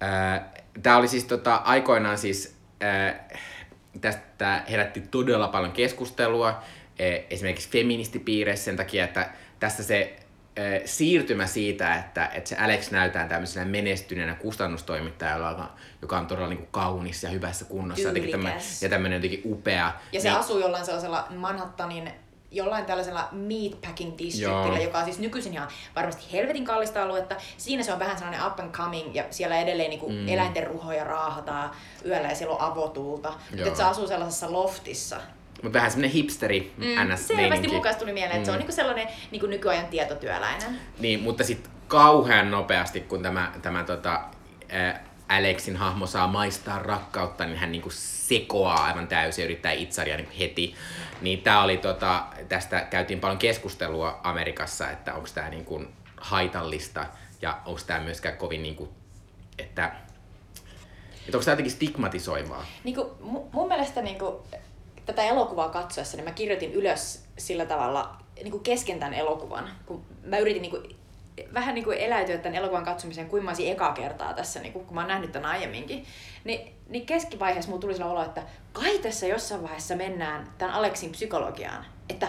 Ää, 0.00 0.52
Tämä 0.82 0.96
oli 0.96 1.08
siis 1.08 1.24
tota, 1.24 1.54
aikoinaan 1.54 2.18
siis, 2.18 2.56
äh, 2.82 3.14
tästä 4.00 4.62
herätti 4.70 5.00
todella 5.00 5.48
paljon 5.48 5.72
keskustelua, 5.72 6.48
äh, 6.48 7.24
esimerkiksi 7.30 7.70
feministipiireissä 7.70 8.64
sen 8.64 8.76
takia, 8.76 9.04
että 9.04 9.30
tässä 9.60 9.82
se 9.82 10.21
siirtymä 10.84 11.46
siitä, 11.46 11.94
että, 11.94 12.26
että 12.26 12.48
se 12.48 12.56
Alex 12.56 12.90
näytään 12.90 13.28
tämmöisenä 13.28 13.66
menestyneenä 13.66 14.34
kustannustoimittajalla, 14.34 15.70
joka 16.02 16.18
on 16.18 16.26
todella 16.26 16.48
niin 16.48 16.58
kuin 16.58 16.68
kaunis 16.70 17.22
ja 17.22 17.30
hyvässä 17.30 17.64
kunnossa 17.64 18.08
Tyylikäs. 18.08 18.82
ja 18.82 18.88
tämmöinen 18.88 19.16
jotenkin 19.16 19.52
upea. 19.52 19.92
Ja 20.12 20.20
se 20.20 20.28
niin, 20.28 20.38
asuu 20.38 20.58
jollain 20.58 20.84
sellaisella 20.84 21.26
Manhattanin 21.30 22.10
jollain 22.52 22.84
tällaisella 22.84 23.28
meatpacking 23.32 24.18
districtillä, 24.18 24.78
joka 24.78 24.98
on 24.98 25.04
siis 25.04 25.18
nykyisin 25.18 25.52
ihan 25.52 25.68
varmasti 25.96 26.32
helvetin 26.32 26.64
kallista 26.64 27.02
aluetta. 27.02 27.36
Siinä 27.56 27.82
se 27.82 27.92
on 27.92 27.98
vähän 27.98 28.18
sellainen 28.18 28.46
up 28.46 28.60
and 28.60 28.70
coming 28.70 29.14
ja 29.14 29.24
siellä 29.30 29.60
edelleen 29.60 29.90
niinku 29.90 30.08
mm. 30.08 30.28
eläinten 30.28 30.66
ruhoja 30.66 31.04
raahataan 31.04 31.70
yöllä 32.06 32.28
ja 32.28 32.34
siellä 32.34 32.54
on 32.54 32.60
avotulta. 32.60 33.32
Mutta 33.56 33.74
se 33.74 33.82
asuu 33.82 34.06
sellaisessa 34.06 34.52
loftissa. 34.52 35.20
Mutta 35.62 35.78
vähän 35.78 35.90
semmoinen 35.90 36.10
hipsteri 36.10 36.72
mm, 36.76 37.12
ns. 37.12 37.28
Selvästi 37.28 37.68
mukaan 37.68 37.96
tuli 37.96 38.12
mieleen, 38.12 38.36
että 38.36 38.46
se 38.46 38.52
on 38.52 38.58
niinku 38.58 38.72
sellainen 38.72 39.08
niinku 39.30 39.46
nykyajan 39.46 39.86
tietotyöläinen. 39.86 40.80
Niin, 40.98 41.20
mutta 41.20 41.44
sitten 41.44 41.72
kauhean 41.88 42.50
nopeasti, 42.50 43.00
kun 43.00 43.22
tämä, 43.22 43.52
tämä 43.62 43.84
tota, 43.84 44.20
ää, 44.68 45.04
Alexin 45.28 45.76
hahmo 45.76 46.06
saa 46.06 46.26
maistaa 46.26 46.78
rakkautta, 46.78 47.44
niin 47.44 47.56
hän 47.56 47.72
niinku 47.72 47.90
sekoaa 47.92 48.84
aivan 48.84 49.08
täysin 49.08 49.42
ja 49.42 49.46
yrittää 49.46 49.72
itsaria 49.72 50.16
niinku 50.16 50.32
heti. 50.38 50.74
Niin 51.20 51.42
tää 51.42 51.62
oli 51.62 51.76
tota, 51.76 52.24
tästä 52.48 52.80
käytiin 52.80 53.20
paljon 53.20 53.38
keskustelua 53.38 54.20
Amerikassa, 54.22 54.90
että 54.90 55.14
onko 55.14 55.28
tämä 55.34 55.48
niinku 55.48 55.84
haitallista 56.16 57.06
ja 57.42 57.58
onko 57.66 57.80
tämä 57.86 58.00
myöskään 58.00 58.36
kovin 58.36 58.62
niinku, 58.62 58.88
että, 59.58 59.92
että 61.26 61.36
onko 61.36 61.44
tämä 61.44 61.52
jotenkin 61.52 61.72
stigmatisoivaa. 61.72 62.66
Niinku, 62.84 63.16
mu- 63.20 63.48
mun 63.52 63.68
mielestä 63.68 64.02
niinku, 64.02 64.46
tätä 65.06 65.22
elokuvaa 65.22 65.68
katsoessa, 65.68 66.16
niin 66.16 66.24
mä 66.24 66.32
kirjoitin 66.32 66.72
ylös 66.72 67.24
sillä 67.38 67.66
tavalla 67.66 68.16
niinku 68.36 68.58
kesken 68.58 68.98
tämän 68.98 69.14
elokuvan, 69.14 69.70
kun 69.86 70.02
mä 70.24 70.38
yritin 70.38 70.62
niinku, 70.62 70.82
vähän 71.54 71.74
niinku 71.74 71.90
eläytyä 71.90 72.38
tämän 72.38 72.58
elokuvan 72.58 72.84
katsomiseen, 72.84 73.28
kuin 73.28 73.44
mä 73.44 73.50
olisin 73.50 73.72
ekaa 73.72 73.92
kertaa 73.92 74.34
tässä, 74.34 74.60
niinku, 74.60 74.78
kun 74.80 74.94
mä 74.94 75.00
oon 75.00 75.08
nähnyt 75.08 75.32
tämän 75.32 75.50
aiemminkin. 75.50 76.04
Niin, 76.44 76.74
niin 76.88 77.06
keskivaiheessa 77.06 77.70
mulla 77.70 77.80
tuli 77.80 77.94
sellainen 77.94 78.18
olo, 78.18 78.28
että 78.28 78.42
kai 78.72 78.98
tässä 78.98 79.26
jossain 79.26 79.62
vaiheessa 79.62 79.96
mennään 79.96 80.52
tämän 80.58 80.74
Aleksin 80.74 81.10
psykologiaan. 81.10 81.84
Että 82.08 82.28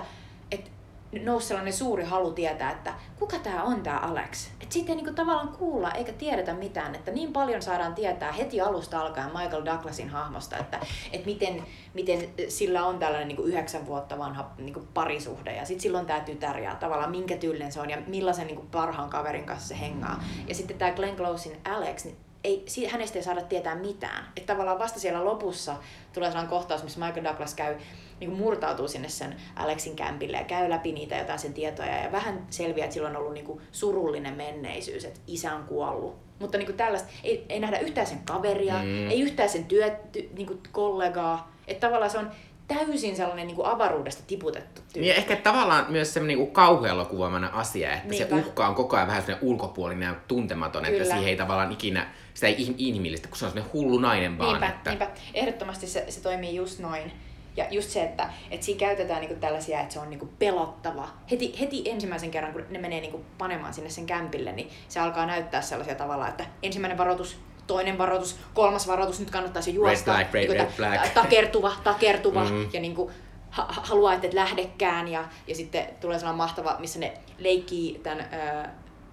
nousi 1.22 1.48
sellainen 1.48 1.74
suuri 1.74 2.04
halu 2.04 2.32
tietää, 2.32 2.72
että 2.72 2.94
kuka 3.20 3.40
tämä 3.40 3.64
on 3.64 3.84
tämä 3.84 3.98
Alex. 3.98 4.48
Että 4.62 4.74
siitä 4.74 4.92
ei 4.92 4.96
niinku 4.96 5.14
tavallaan 5.14 5.48
kuulla 5.48 5.92
eikä 5.92 6.12
tiedetä 6.12 6.54
mitään, 6.54 6.96
että 6.96 7.12
niin 7.12 7.34
paljon 7.34 7.62
saadaan 7.62 7.96
tietää 7.96 8.32
heti 8.32 8.62
alusta 8.62 9.00
alkaen 9.00 9.32
Michael 9.38 9.66
Douglasin 9.66 10.10
hahmosta, 10.10 10.58
että, 10.58 10.80
että 11.12 11.26
miten, 11.26 11.64
miten 11.94 12.30
sillä 12.48 12.86
on 12.86 13.00
tällainen 13.00 13.28
niinku 13.28 13.44
yhdeksän 13.44 13.86
vuotta 13.86 14.18
vanha 14.18 14.52
niinku 14.58 14.88
parisuhde 14.94 15.56
ja 15.56 15.66
sitten 15.66 15.82
silloin 15.82 16.06
tämä 16.06 16.20
tytär 16.20 16.58
ja 16.58 16.76
tavallaan 16.76 17.12
minkä 17.12 17.38
tyylinen 17.38 17.72
se 17.72 17.80
on 17.80 17.90
ja 17.90 17.98
millaisen 18.08 18.48
niinku 18.48 18.66
parhaan 18.72 19.10
kaverin 19.10 19.46
kanssa 19.46 19.68
se 19.68 19.80
hengaa. 19.80 20.24
Ja 20.48 20.56
sitten 20.56 20.78
tämä 20.78 20.92
Glenn 20.92 21.16
Closein 21.16 21.58
Alex, 21.66 22.06
niin 22.06 22.18
ei, 22.44 22.66
hänestä 22.92 23.20
ei 23.20 23.24
saada 23.24 23.42
tietää 23.42 23.76
mitään. 23.76 24.26
Että 24.38 24.54
tavallaan 24.54 24.80
vasta 24.80 25.00
siellä 25.00 25.26
lopussa 25.26 25.76
tulee 26.14 26.30
sellainen 26.30 26.50
kohtaus, 26.50 26.84
missä 26.84 27.06
Michael 27.06 27.24
Douglas 27.24 27.54
käy, 27.56 27.76
niin 28.20 28.30
kuin 28.30 28.40
murtautuu 28.40 28.88
sinne 28.88 29.10
sen 29.10 29.36
Alexin 29.56 29.96
kämpille 29.96 30.38
ja 30.38 30.44
käy 30.44 30.70
läpi 30.70 30.92
niitä 30.92 31.18
jotain 31.18 31.40
sen 31.40 31.54
tietoja 31.54 32.04
ja 32.04 32.12
vähän 32.12 32.46
selviää, 32.50 32.84
että 32.86 32.94
sillä 32.94 33.10
on 33.10 33.16
ollut 33.18 33.34
niin 33.34 33.46
kuin 33.46 33.62
surullinen 33.72 34.34
menneisyys, 34.34 35.06
että 35.06 35.20
isä 35.28 35.56
on 35.56 35.64
kuollut. 35.64 36.16
Mutta 36.40 36.58
niin 36.58 36.66
kuin 36.66 36.78
tällaista, 36.78 37.10
ei, 37.24 37.46
ei 37.50 37.60
nähdä 37.60 37.80
yhtään 37.80 38.08
sen 38.08 38.20
kaveria, 38.26 38.74
Mm. 38.74 39.10
ei 39.10 39.22
yhtään 39.22 39.50
sen 39.50 39.66
työ, 39.66 39.90
ty, 40.12 40.30
niin 40.38 40.48
kuin 40.48 40.60
kollegaa. 40.72 41.52
Että 41.68 41.88
tavallaan 41.88 42.12
se 42.12 42.18
on 42.18 42.32
täysin 42.68 43.16
sellainen 43.16 43.48
niin 43.48 43.56
kuin 43.56 43.68
avaruudesta 43.68 44.24
tiputettu 44.28 44.82
tyyppi. 44.82 45.00
Niin 45.00 45.10
ja 45.10 45.16
ehkä 45.16 45.36
tavallaan 45.36 45.86
myös 45.90 46.14
semmoinen 46.14 46.38
niinku 46.38 46.54
kauhuelokuvaamana 46.54 47.50
asia, 47.54 47.94
että 47.94 48.08
Niinpä. 48.10 48.36
se 48.36 48.42
uhka 48.42 48.68
on 48.68 48.76
koko 48.76 48.96
ajan 48.96 49.08
vähän 49.08 49.22
semmoinen 49.24 49.50
ulkopuolinen 49.50 50.08
ja 50.08 50.16
tuntematon, 50.28 50.86
että 50.86 50.98
Kyllä. 50.98 51.14
siihen 51.14 51.30
ei 51.30 51.36
tavallaan 51.36 51.72
ikinä, 51.72 52.08
sitä 52.34 52.48
ei 52.48 52.56
in- 52.64 52.76
inhimillistä, 52.78 53.28
kun 53.28 53.38
se 53.38 53.46
on 53.46 53.52
semmoinen 53.52 53.74
hullu 53.74 53.98
nainen 54.00 54.38
vaan. 54.38 54.50
Niinpä, 54.50 54.68
että... 54.68 54.90
niinpä. 54.90 55.08
Ehdottomasti 55.34 55.88
se, 55.88 56.06
se 56.10 56.22
toimii 56.22 56.56
just 56.56 56.80
noin. 56.80 57.12
Ja 57.58 57.66
just 57.72 57.90
se, 57.90 58.04
että, 58.04 58.30
että 58.52 58.66
siinä 58.66 58.80
käytetään 58.80 59.20
niinku 59.22 59.36
tällaisia, 59.36 59.80
että 59.80 59.94
se 59.94 60.00
on 60.00 60.10
niinku 60.10 60.30
pelottava. 60.40 61.08
Heti, 61.32 61.60
heti 61.60 61.90
ensimmäisen 61.90 62.32
kerran, 62.32 62.54
kun 62.54 62.66
ne 62.70 62.80
menee 62.80 63.02
niinku 63.02 63.26
panemaan 63.38 63.74
sinne 63.74 63.90
sen 63.90 64.06
kämpille, 64.06 64.52
niin 64.52 64.70
se 64.88 65.00
alkaa 65.00 65.26
näyttää 65.26 65.62
sellaisia 65.62 65.96
tavalla, 65.96 66.28
että 66.28 66.46
ensimmäinen 66.64 66.98
varoitus, 66.98 67.38
toinen 67.68 67.98
varoitus, 67.98 68.40
kolmas 68.54 68.88
varoitus, 68.88 69.20
nyt 69.20 69.30
kannattaisi 69.30 69.74
juosta. 69.76 70.04
flag, 70.14 70.28
red- 70.28 70.34
Niinku, 70.34 70.54
red 70.54 70.66
ta- 70.66 70.72
flag. 70.72 71.02
ta- 71.02 71.22
Takertuva, 71.22 71.72
takertuva. 71.84 72.44
Mm. 72.44 72.70
Ja 72.74 72.80
niinku, 72.80 73.12
ha- 73.50 73.68
haluaa, 73.70 74.14
että 74.14 74.28
et 74.28 74.34
lähdekään. 74.34 75.08
Ja, 75.08 75.24
ja 75.48 75.56
sitten 75.56 75.86
tulee 76.02 76.20
sellainen 76.20 76.38
mahtava, 76.38 76.76
missä 76.80 77.00
ne 77.00 77.14
leikkii 77.38 78.00
tämän 78.04 78.20
äh, 78.20 78.70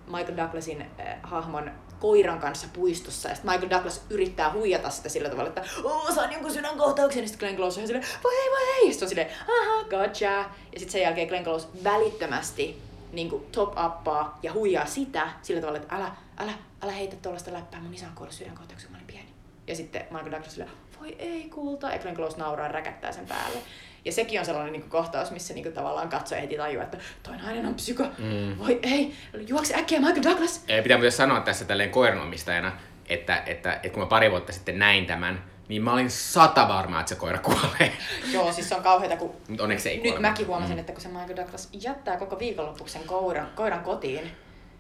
Michael 0.07 0.37
Douglasin 0.37 0.81
äh, 1.01 1.17
hahmon 1.23 1.71
koiran 2.01 2.41
kanssa 2.41 2.67
puistossa. 2.73 3.29
Ja 3.29 3.35
sitten 3.35 3.53
Michael 3.53 3.71
Douglas 3.71 4.03
yrittää 4.11 4.53
huijata 4.53 4.91
sitä 4.91 5.09
sillä 5.09 5.29
tavalla, 5.29 5.49
että 5.49 5.65
Oo, 5.85 6.13
saan 6.15 6.33
jonkun 6.33 6.53
sydänkohtauksen. 6.53 7.23
Ja 7.23 7.29
sitten 7.29 7.47
Glenn 7.47 7.57
Close 7.57 7.81
on 7.81 7.87
silleen, 7.87 8.07
voi 8.25 8.35
ei, 8.35 8.51
voi 8.51 8.75
ei. 8.75 8.87
Ja 8.87 8.93
sitten 8.93 9.07
on 9.07 9.09
silleen, 9.09 9.31
aha, 9.43 9.85
gotcha. 9.85 10.25
Ja 10.25 10.45
sitten 10.77 10.93
sen 10.93 11.03
jälkeen 11.03 11.29
Glenn 11.29 11.45
Close 11.45 11.69
välittömästi 11.85 12.83
niin 13.13 13.31
kuin 13.31 13.47
top 13.53 13.75
uppaa 13.87 14.39
ja 14.43 14.53
huijaa 14.53 14.87
sitä 14.87 15.29
sillä 15.43 15.61
tavalla, 15.61 15.79
että 15.79 15.97
älä, 15.97 16.11
älä, 16.39 16.53
älä 16.83 16.93
heitä 16.93 17.17
tuollaista 17.17 17.53
läppää, 17.53 17.81
mun 17.81 17.95
isä 17.95 18.07
on 18.07 18.13
kuollut 18.15 18.35
sydänkohtauksen, 18.35 18.91
mä 18.91 18.97
olin 18.97 19.07
pieni. 19.07 19.29
Ja 19.67 19.77
sitten 19.77 20.07
Michael 20.11 20.31
Douglas 20.31 20.53
silleen, 20.53 20.71
voi 21.01 21.17
ei 21.19 21.49
kulta, 21.51 21.91
ja 21.91 21.99
Glenn 21.99 22.17
Close 22.17 22.39
nauraa 22.39 22.69
räkättää 22.69 23.13
sen 23.13 23.27
päälle. 23.27 23.59
Ja 24.05 24.13
sekin 24.13 24.41
on 24.41 24.47
sellainen 24.47 24.73
niin 24.73 24.83
kuin, 24.83 24.91
kohtaus, 24.91 25.31
missä 25.31 25.55
niin 25.55 25.65
kuin, 25.65 25.73
tavallaan 25.75 26.09
katsoja 26.09 26.41
heti 26.41 26.57
tajuaa, 26.57 26.85
että 26.85 26.99
toi 27.23 27.37
nainen 27.37 27.67
on 27.67 27.75
psyko. 27.75 28.03
Mm. 28.19 28.59
Voi 28.59 28.79
ei, 28.83 29.15
juokse 29.49 29.75
äkkiä 29.75 30.01
Michael 30.01 30.23
Douglas. 30.23 30.65
Ei, 30.69 30.83
Pitää 30.83 30.99
myös 30.99 31.17
sanoa 31.17 31.41
tässä 31.41 31.65
tälleen 31.65 31.91
koiranomistajana, 31.91 32.73
että, 33.09 33.43
että, 33.47 33.73
että 33.73 33.89
kun 33.89 33.99
mä 34.03 34.07
pari 34.07 34.31
vuotta 34.31 34.53
sitten 34.53 34.79
näin 34.79 35.07
tämän, 35.07 35.45
niin 35.69 35.83
mä 35.83 35.93
olin 35.93 36.11
sata 36.11 36.69
varma, 36.69 37.01
että 37.01 37.09
se 37.09 37.15
koira 37.15 37.39
kuolee. 37.39 37.93
Joo, 38.33 38.53
siis 38.53 38.69
se 38.69 38.75
on 38.75 38.83
kauheata, 38.83 39.17
kun 39.17 39.35
Mutta 39.49 39.63
onneksi 39.63 39.89
ei 39.89 39.97
nyt 39.97 40.05
kuole. 40.05 40.21
mäkin 40.21 40.47
huomasin, 40.47 40.79
että 40.79 40.93
kun 40.93 41.01
se 41.01 41.09
Michael 41.09 41.37
Douglas 41.37 41.69
jättää 41.73 42.17
koko 42.17 42.39
viikonlopuksi 42.39 42.93
sen 42.99 43.07
koiran, 43.07 43.49
koiran 43.57 43.81
kotiin, 43.81 44.31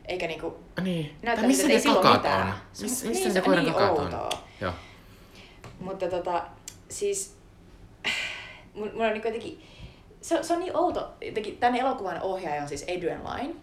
eikä 0.04 0.26
niinku 0.26 0.58
Niin. 0.82 1.16
näyttää 1.22 1.46
missä 1.46 1.62
että 1.72 1.88
ei 1.88 1.94
kakat 1.94 2.12
mitään. 2.22 2.46
on? 2.48 2.54
Se- 2.72 2.82
Missä, 2.82 3.04
niin, 3.04 3.10
missä 3.16 3.28
se 3.28 3.34
ne 3.34 3.40
on 3.40 3.44
koiran 3.44 3.64
niin 3.64 3.76
outoa. 3.76 4.30
Joo. 4.60 4.72
Mutta 5.80 6.08
tota, 6.08 6.42
siis 6.88 7.36
mun 8.74 8.88
on 8.88 9.12
niin 9.12 9.14
jotenkin, 9.14 9.62
se, 10.20 10.42
se 10.42 10.52
on 10.52 10.60
niin 10.60 10.76
outo, 10.76 11.14
jotenkin 11.20 11.56
tämän 11.56 11.80
elokuvan 11.80 12.22
ohjaaja 12.22 12.62
on 12.62 12.68
siis 12.68 12.82
Adrian 12.82 13.24
Lyne, 13.24 13.54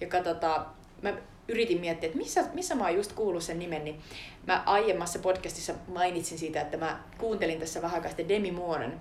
joka 0.00 0.22
tota, 0.22 0.66
mä 1.02 1.12
yritin 1.48 1.80
miettiä, 1.80 2.06
että 2.06 2.18
missä, 2.18 2.44
missä 2.52 2.74
mä 2.74 2.84
oon 2.84 2.94
just 2.94 3.12
kuullut 3.12 3.42
sen 3.42 3.58
nimen, 3.58 3.84
niin 3.84 4.00
mä 4.46 4.62
aiemmassa 4.66 5.18
podcastissa 5.18 5.74
mainitsin 5.88 6.38
siitä, 6.38 6.60
että 6.60 6.76
mä 6.76 7.00
kuuntelin 7.18 7.60
tässä 7.60 7.82
vähän 7.82 7.94
aikaa 7.94 8.10
sitten 8.10 8.28
Demi 8.28 8.50
Mooren 8.50 9.00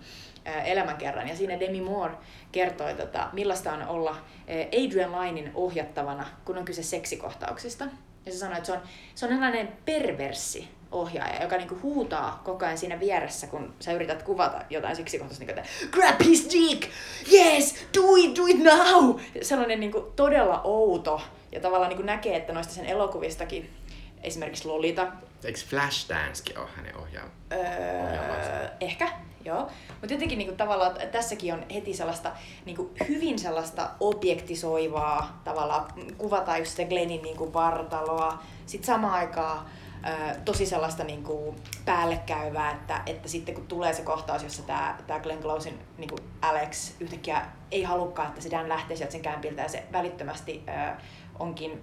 elämänkerran, 0.66 1.28
ja 1.28 1.36
siinä 1.36 1.60
Demi 1.60 1.82
Moore 1.82 2.14
kertoi, 2.52 2.94
tota, 2.94 3.30
millaista 3.34 3.74
on 3.74 3.88
olla 3.88 4.18
Adrian 4.84 5.12
Lynein 5.12 5.52
ohjattavana, 5.54 6.28
kun 6.46 6.58
on 6.58 6.66
kyse 6.66 6.84
seksikohtauksista. 6.84 7.88
Ja 8.26 8.32
se 8.32 8.38
sanoi, 8.38 8.58
että 8.58 8.68
se 8.68 8.74
on, 8.74 8.80
se 9.16 9.26
on 9.26 9.32
sellainen 9.32 9.68
perverssi 9.86 10.68
ohjaaja, 10.96 11.42
joka 11.42 11.58
niinku 11.58 11.80
huutaa 11.84 12.42
koko 12.44 12.66
ajan 12.66 12.78
siinä 12.78 13.00
vieressä, 13.00 13.48
kun 13.48 13.74
sä 13.80 13.92
yrität 13.92 14.24
kuvata 14.24 14.62
jotain 14.70 14.96
seksikohtausta, 14.96 15.46
niin 15.46 15.56
kuin, 15.56 15.66
että 15.66 15.88
grab 15.92 16.22
his 16.24 16.50
dick, 16.54 16.90
yes, 17.34 17.76
do 17.98 18.16
it, 18.16 18.36
do 18.38 18.46
it 18.46 18.64
now. 18.64 19.20
Sellainen 19.42 19.80
niinku 19.80 20.14
todella 20.16 20.62
outo 20.64 21.22
ja 21.52 21.60
tavallaan 21.60 21.90
niinku 21.90 22.04
näkee, 22.04 22.36
että 22.36 22.54
noista 22.54 22.74
sen 22.74 22.86
elokuvistakin 22.86 23.70
esimerkiksi 24.24 24.68
Lolita. 24.68 25.08
Eikö 25.44 25.60
Flashdancekin 25.70 26.60
ole 26.60 26.68
hänen? 26.76 26.98
Ohjaamansa. 26.98 27.36
Öö, 27.52 28.70
ehkä, 28.80 29.10
joo. 29.46 29.70
Mutta 29.90 30.14
jotenkin 30.14 30.38
niinku, 30.38 30.56
tavallaan 30.56 30.96
tässäkin 31.12 31.54
on 31.54 31.66
heti 31.74 31.94
sellaista 31.94 32.32
niinku, 32.66 32.92
hyvin 33.08 33.40
sellaista 33.40 33.90
objektisoivaa 34.00 35.42
tavallaan, 35.44 35.86
kuvataan 36.18 36.60
just 36.60 36.72
sitä 36.72 36.90
Glennin 36.90 37.22
niinku, 37.22 37.54
vartaloa. 37.54 38.44
Sitten 38.66 38.88
samaan 38.88 39.14
aikaan 39.14 39.66
tosi 40.46 40.66
sellaista 40.66 41.04
niinku, 41.04 41.56
päällekäyvää, 41.86 42.72
että, 42.72 43.02
että 43.06 43.28
sitten 43.30 43.56
kun 43.56 43.68
tulee 43.68 43.94
se 43.94 44.02
kohtaus, 44.02 44.44
jossa 44.44 44.64
tämä 44.64 44.98
tää 45.08 45.20
Glenn 45.20 45.42
Closein 45.42 45.80
niinku, 45.98 46.16
Alex 46.42 46.94
yhtäkkiä 47.00 47.42
ei 47.72 47.84
halukkaan, 47.84 48.28
että 48.28 48.42
se 48.42 48.52
Dan 48.52 48.70
lähtee 48.70 48.98
sieltä 48.98 49.12
sen 49.12 49.22
kämpiltä 49.22 49.62
ja 49.62 49.70
se 49.70 49.84
välittömästi 49.92 50.64
ö, 50.68 50.96
onkin 51.40 51.82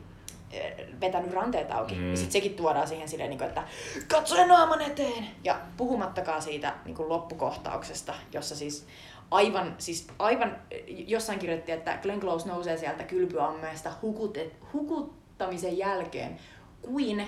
vetänyt 1.01 1.33
ranteet 1.33 1.71
auki. 1.71 1.95
Mm. 1.95 2.01
Mm. 2.01 2.11
Ja 2.11 2.17
sitten 2.17 2.33
sekin 2.33 2.55
tuodaan 2.55 2.89
siihen 2.89 3.09
silleen, 3.09 3.31
niin 3.31 3.39
kuin, 3.39 3.49
että 3.49 3.63
katso 4.09 4.47
naaman 4.47 4.81
eteen! 4.81 5.27
Ja 5.45 5.61
puhumattakaan 5.77 6.43
siitä 6.43 6.75
niin 6.85 6.95
kuin 6.95 7.09
loppukohtauksesta, 7.09 8.15
jossa 8.33 8.57
siis 8.57 8.87
aivan, 9.31 9.75
siis 9.79 10.07
aivan 10.19 10.57
jossain 10.89 11.39
kirjoitti, 11.39 11.73
että 11.73 11.99
Glenn 12.03 12.21
Close 12.21 12.49
nousee 12.49 12.77
sieltä 12.77 13.05
kylpyammeesta 13.05 13.93
hukutet, 14.03 14.57
hukuttamisen 14.73 15.79
jälkeen 15.79 16.39
kuin 16.83 17.27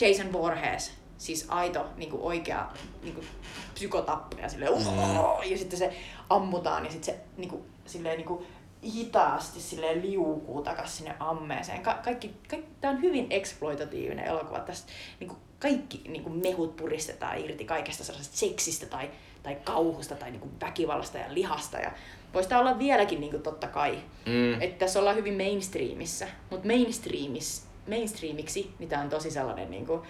Jason 0.00 0.32
Voorhees. 0.32 0.92
Siis 1.18 1.46
aito, 1.48 1.86
niin 1.96 2.10
kuin 2.10 2.22
oikea 2.22 2.66
niin 3.02 3.14
kuin 3.14 3.26
psykotappaja. 3.74 4.48
Silleen, 4.48 4.72
mm. 4.72 5.50
Ja 5.50 5.58
sitten 5.58 5.78
se 5.78 5.96
ammutaan 6.30 6.84
ja 6.84 6.90
sitten 6.90 7.14
se 7.14 7.20
niin 7.36 7.50
kuin, 7.50 7.62
silleen, 7.86 8.16
niin 8.16 8.26
kuin, 8.26 8.46
hitaasti 8.94 9.60
silleen 9.60 10.02
liukuu 10.02 10.62
takas 10.62 10.96
sinne 10.96 11.14
ammeeseen. 11.20 11.82
Ka- 11.82 11.98
kaikki, 12.04 12.34
kaikki, 12.48 12.68
tämä 12.80 12.94
on 12.94 13.02
hyvin 13.02 13.26
eksploitatiivinen 13.30 14.24
elokuva. 14.24 14.60
Tästä 14.60 14.92
niin 15.20 15.28
kuin 15.28 15.40
kaikki 15.58 16.02
niin 16.08 16.22
kuin 16.22 16.36
mehut 16.36 16.76
puristetaan 16.76 17.38
irti 17.38 17.64
kaikesta 17.64 18.04
sellaisesta 18.04 18.36
seksistä 18.36 18.86
tai, 18.86 19.10
tai 19.42 19.54
kauhusta 19.64 20.14
tai 20.14 20.30
niin 20.30 20.40
kuin 20.40 20.60
väkivallasta 20.60 21.18
ja 21.18 21.34
lihasta. 21.34 21.78
Ja 21.78 21.92
voisi 22.34 22.48
tämä 22.48 22.60
olla 22.60 22.78
vieläkin 22.78 23.20
niin 23.20 23.30
kuin 23.30 23.42
totta 23.42 23.66
kai. 23.66 23.98
Mm. 24.26 24.62
Että 24.62 24.78
tässä 24.78 24.98
ollaan 24.98 25.16
hyvin 25.16 25.36
mainstreamissa. 25.36 26.26
Mutta 26.50 26.66
mainstreamis, 26.66 27.65
mainstreamiksi 27.88 28.70
niin 28.78 28.88
tämä 28.88 29.02
on 29.02 29.08
tosi 29.08 29.30
sellainen 29.30 29.70
niin 29.70 29.86
kuin 29.86 30.00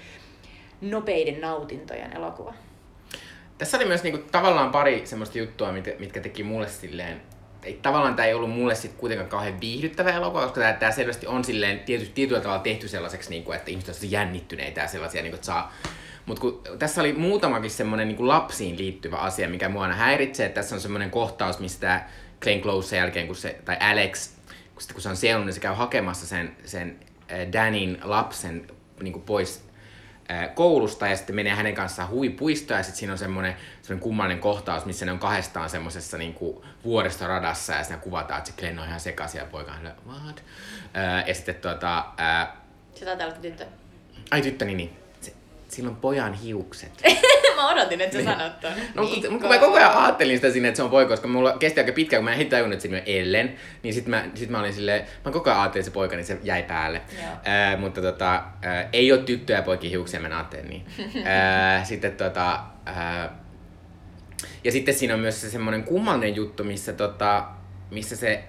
nopeiden 0.81 1.41
nautintojen 1.41 2.17
elokuva. 2.17 2.55
Tässä 3.59 3.77
oli 3.77 3.85
myös 3.85 4.03
niinku, 4.03 4.29
tavallaan 4.33 4.71
pari 4.71 5.07
semmoista 5.07 5.39
juttua, 5.39 5.73
mitkä, 5.73 5.93
mitkä 5.99 6.21
teki 6.21 6.43
mulle 6.43 6.69
silleen, 6.69 7.23
ei, 7.63 7.79
tavallaan 7.83 8.15
tämä 8.15 8.27
ei 8.27 8.35
ollut 8.35 8.51
mulle 8.51 8.75
sit 8.75 8.93
kuitenkaan 8.93 9.29
kauhean 9.29 9.61
viihdyttävä 9.61 10.11
elokuva, 10.11 10.43
koska 10.43 10.61
tämä, 10.61 10.73
tämä 10.73 10.93
selvästi 10.93 11.27
on 11.27 11.45
silleen 11.45 11.81
tiety, 11.81 12.07
tietyllä 12.07 12.41
tavalla 12.41 12.63
tehty 12.63 12.89
sellaiseksi, 12.89 13.31
niinku, 13.31 13.53
että 13.53 13.71
ihmiset 13.71 13.97
ovat 13.97 14.13
jännittyneitä 14.13 14.81
ja 14.81 14.89
sellaisia, 14.89 15.23
niinku, 15.23 15.35
että 15.35 15.47
saa 15.47 15.73
mutta 16.27 16.47
tässä 16.79 17.01
oli 17.01 17.13
muutamakin 17.13 17.71
semmoinen 17.71 18.09
niin 18.09 18.29
lapsiin 18.29 18.79
liittyvä 18.79 19.17
asia, 19.17 19.49
mikä 19.49 19.69
mua 19.69 19.83
aina 19.83 19.95
häiritsee, 19.95 20.49
tässä 20.49 20.75
on 20.75 20.81
semmoinen 20.81 21.11
kohtaus, 21.11 21.59
mistä 21.59 22.05
Glenn 22.41 22.63
Close 22.63 22.89
sen 22.89 22.97
jälkeen, 22.97 23.27
kun 23.27 23.37
se, 23.37 23.61
tai 23.65 23.77
Alex, 23.81 24.31
kun, 24.75 24.83
sitten, 24.83 24.95
kun 24.95 25.03
se 25.03 25.09
on 25.09 25.17
seulunut, 25.17 25.47
niin 25.47 25.55
se 25.55 25.61
käy 25.61 25.75
hakemassa 25.75 26.27
sen, 26.27 26.57
sen 26.65 26.97
Danin 27.53 27.99
lapsen 28.03 28.67
niin 29.03 29.13
kuin 29.13 29.23
pois 29.23 29.65
äh, 30.31 30.55
koulusta 30.55 31.07
ja 31.09 31.17
sitten 31.17 31.37
menee 31.37 31.55
hänen 31.55 31.75
kanssaan 31.75 32.09
huipuistoon 32.09 32.79
ja 32.81 32.85
sitten 32.85 32.99
siinä 32.99 33.13
on 33.13 33.19
semmoinen, 33.19 33.57
semmoinen 33.83 34.03
kummallinen 34.03 34.41
kohtaus, 34.41 34.85
missä 34.85 35.07
ne 35.07 35.13
on 35.13 35.19
kahdestaan 35.19 35.71
semmoisessa 35.71 36.19
niin 36.19 36.35
kuin 36.35 36.65
vuoristoradassa 36.85 37.73
ja 37.73 37.85
siinä 37.85 37.99
kuvataan, 37.99 38.39
että 38.39 38.51
se 38.51 38.57
Glenn 38.57 38.79
on 38.79 38.87
ihan 38.87 39.01
sekaisin 39.01 39.39
ja 39.39 39.45
poika 39.47 39.73
on 39.73 39.93
what? 40.25 40.43
Äh, 40.97 41.29
ja 41.29 41.35
sitten 41.35 41.55
tuota, 41.55 42.05
äh, 42.21 42.49
Se 42.95 43.05
taitaa 43.05 43.27
olla 43.27 43.37
tyttö. 43.37 43.67
ai 44.31 44.43
tyttöni, 44.43 44.75
niin 44.75 44.97
se, 45.06 45.06
sillä 45.77 45.91
on 45.91 45.97
pojan 45.97 46.35
hiukset. 46.35 47.03
Mä 47.57 47.69
odotin, 47.69 48.01
että 48.01 48.19
sä 48.19 48.25
sanot 48.25 48.61
ton. 48.61 48.73
No, 48.95 49.07
kun, 49.07 49.41
kun 49.41 49.49
mä 49.49 49.59
koko 49.59 49.77
ajan 49.77 49.97
ajattelin 49.97 50.37
sitä 50.37 50.51
sinne, 50.51 50.69
että 50.69 50.77
se 50.77 50.83
on 50.83 50.91
poika, 50.91 51.09
koska 51.09 51.29
mulla 51.29 51.53
kesti 51.59 51.81
aika 51.81 51.93
pitkään, 51.93 52.21
kun 52.21 52.25
mä 52.25 52.31
en 52.31 52.39
heti 52.39 52.51
tajunnut, 52.51 52.85
että 52.85 52.97
se 52.97 53.03
Ellen, 53.07 53.57
niin 53.83 53.95
sit 53.95 54.07
mä, 54.07 54.25
sit 54.35 54.51
mä 54.51 54.61
olin 54.61 54.73
silleen, 54.73 55.07
mä 55.25 55.33
koko 55.33 55.51
ajan 55.51 55.61
ajattelin, 55.61 55.83
että 55.83 55.91
se 55.91 55.95
poika, 55.95 56.17
niin 56.17 56.27
se 56.27 56.39
jäi 56.43 56.63
päälle. 56.63 57.03
Ää, 57.45 57.77
mutta 57.77 58.03
tota, 58.03 58.43
ää, 58.63 58.89
ei 58.93 59.13
ole 59.13 59.21
tyttöjä 59.21 59.59
ja 59.59 59.63
poikia 59.63 59.91
hiuksia, 59.91 60.21
mä 60.21 60.29
ajattelin 60.37 60.69
niin. 60.69 60.87
ää, 61.27 61.85
sitten 61.85 62.13
tota, 62.13 62.61
ää, 62.87 63.39
ja 64.65 64.73
sitten 64.73 64.95
siinä 64.95 65.15
on 65.15 65.21
myös 65.21 65.41
se 65.41 65.51
semmoinen 65.51 65.85
kummallinen 65.85 66.37
juttu, 66.37 66.65
missä, 66.65 66.93
tota, 66.93 67.45
missä 67.91 68.17
se 68.17 68.45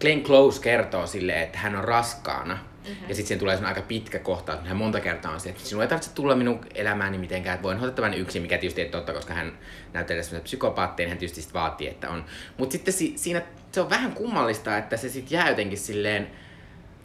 Glenn 0.00 0.22
Close 0.22 0.62
kertoo 0.62 1.06
silleen, 1.06 1.42
että 1.42 1.58
hän 1.58 1.76
on 1.76 1.84
raskaana. 1.84 2.58
Mm-hmm. 2.88 3.08
Ja 3.08 3.14
sitten 3.14 3.26
siinä 3.26 3.38
tulee 3.38 3.58
aika 3.64 3.82
pitkä 3.82 4.18
kohtaus, 4.18 4.60
hän 4.64 4.76
monta 4.76 5.00
kertaa 5.00 5.32
on 5.32 5.40
se, 5.40 5.48
että 5.48 5.62
sinun 5.62 5.82
ei 5.82 5.88
tarvitse 5.88 6.14
tulla 6.14 6.36
minun 6.36 6.60
elämääni 6.74 7.18
mitenkään, 7.18 7.54
että 7.54 7.62
voin 7.62 7.78
hoitaa 7.78 7.94
tämän 7.94 8.18
yksin, 8.18 8.42
mikä 8.42 8.58
tietysti 8.58 8.80
ei 8.80 8.88
totta, 8.88 9.12
koska 9.12 9.34
hän 9.34 9.58
näyttelee 9.92 10.22
semmoisen 10.22 10.44
psykopaattia, 10.44 11.04
niin 11.04 11.10
hän 11.10 11.18
tietysti 11.18 11.42
sit 11.42 11.54
vaatii, 11.54 11.88
että 11.88 12.10
on. 12.10 12.24
Mutta 12.56 12.72
sitten 12.72 12.94
si- 12.94 13.12
siinä 13.16 13.42
se 13.72 13.80
on 13.80 13.90
vähän 13.90 14.12
kummallista, 14.12 14.78
että 14.78 14.96
se 14.96 15.08
sitten 15.08 15.36
jää 15.36 15.48
jotenkin 15.48 15.78
silleen 15.78 16.30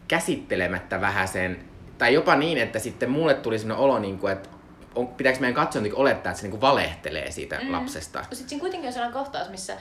käsittelemättä 0.08 1.00
vähän 1.00 1.28
sen, 1.28 1.64
tai 1.98 2.14
jopa 2.14 2.36
niin, 2.36 2.58
että 2.58 2.78
sitten 2.78 3.10
mulle 3.10 3.34
tuli 3.34 3.58
semmoinen 3.58 3.84
olo, 3.84 3.98
niin 3.98 4.18
kuin, 4.18 4.32
että 4.32 4.48
on, 4.94 5.08
pitääkö 5.08 5.40
meidän 5.40 5.54
katsoa 5.54 5.82
olettaa, 5.94 6.30
että 6.30 6.40
se 6.40 6.42
niin 6.42 6.50
kuin 6.50 6.60
valehtelee 6.60 7.30
siitä 7.30 7.60
mm. 7.62 7.72
lapsesta. 7.72 8.22
Sitten 8.22 8.48
siinä 8.48 8.60
kuitenkin 8.60 8.86
on 8.86 8.92
sellainen 8.92 9.18
kohtaus, 9.18 9.48
missä 9.48 9.76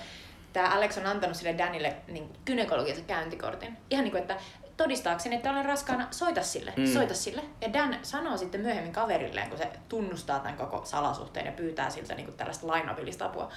tämä 0.54 0.70
Alex 0.70 0.98
on 0.98 1.06
antanut 1.06 1.36
sille 1.36 1.58
Danille 1.58 1.96
niin 2.08 2.30
gynekologiansa 2.46 3.04
käyntikortin. 3.04 3.78
Ihan 3.90 4.04
niin 4.04 4.12
kuin, 4.12 4.22
että 4.22 4.36
todistaakseni, 4.84 5.36
että 5.36 5.52
olen 5.52 5.66
raskaana, 5.66 6.08
soita 6.12 6.44
sille, 6.44 6.74
Mm. 6.78 6.86
soita 6.86 7.14
sille. 7.14 7.42
Ja 7.62 7.74
Dan 7.74 7.96
sanoo 8.04 8.38
sitten 8.38 8.62
myöhemmin 8.62 8.94
kaverilleen, 8.94 9.50
kun 9.50 9.58
se 9.58 9.68
tunnustaa 9.90 10.40
tämän 10.40 10.58
koko 10.58 10.82
salasuhteen 10.86 11.46
ja 11.46 11.52
pyytää 11.52 11.90
siltä 11.90 12.16
niin 12.16 12.34
tällaista 12.34 12.68
lainavillista 12.68 13.26
apua, 13.26 13.52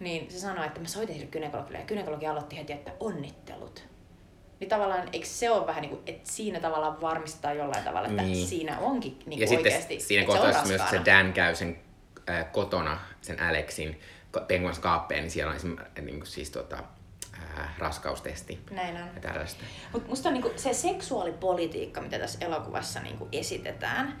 niin 0.00 0.30
se 0.30 0.38
sanoo, 0.38 0.64
että 0.64 0.80
mä 0.80 0.86
soitin 0.88 1.14
sille 1.16 1.30
gynekologille 1.30 1.78
ja 1.78 1.84
gynekologi 1.86 2.26
aloitti 2.26 2.56
heti, 2.56 2.72
että 2.72 2.92
onnittelut. 3.00 3.84
Niin 4.60 4.68
tavallaan, 4.70 5.08
eikö 5.12 5.26
se 5.26 5.50
ole 5.50 5.66
vähän 5.66 5.82
niin 5.82 5.90
kuin, 5.90 6.02
että 6.06 6.30
siinä 6.32 6.60
tavallaan 6.60 7.00
varmistaa 7.00 7.52
jollain 7.52 7.84
tavalla, 7.84 8.08
että 8.08 8.22
Niin. 8.22 8.46
siinä 8.46 8.78
onkin 8.78 9.18
niin 9.26 9.40
ja 9.40 9.46
kuin 9.46 9.48
sitten 9.58 9.72
oikeasti, 9.72 10.00
siinä 10.00 10.22
että 10.22 10.32
se 10.32 10.38
on 10.38 10.44
kohtausessa 10.46 10.78
myös 10.78 10.90
se. 10.90 11.10
Dan 11.10 11.32
käy 11.32 11.54
sen 11.54 11.78
äh, 12.30 12.52
kotona, 12.52 12.98
sen 13.20 13.42
Alexin 13.42 14.00
ko- 14.36 14.44
penguins 14.48 14.78
kaappeen, 14.78 15.22
niin 15.22 15.30
siellä 15.30 15.50
on 15.50 15.56
esimerkiksi 15.56 16.02
niin 16.02 16.20
kuin, 16.20 16.26
siis 16.26 16.50
tota, 16.50 16.76
äh, 17.58 17.78
raskaustesti 17.78 18.60
Näin 18.70 18.96
on. 18.96 19.08
ja 19.14 19.20
tällaista. 19.20 19.64
Mutta 19.92 20.08
musta 20.08 20.28
on 20.28 20.32
niinku 20.32 20.52
se 20.56 20.72
seksuaalipolitiikka, 20.72 22.00
mitä 22.00 22.18
tässä 22.18 22.38
elokuvassa 22.44 23.00
niinku 23.00 23.28
esitetään, 23.32 24.20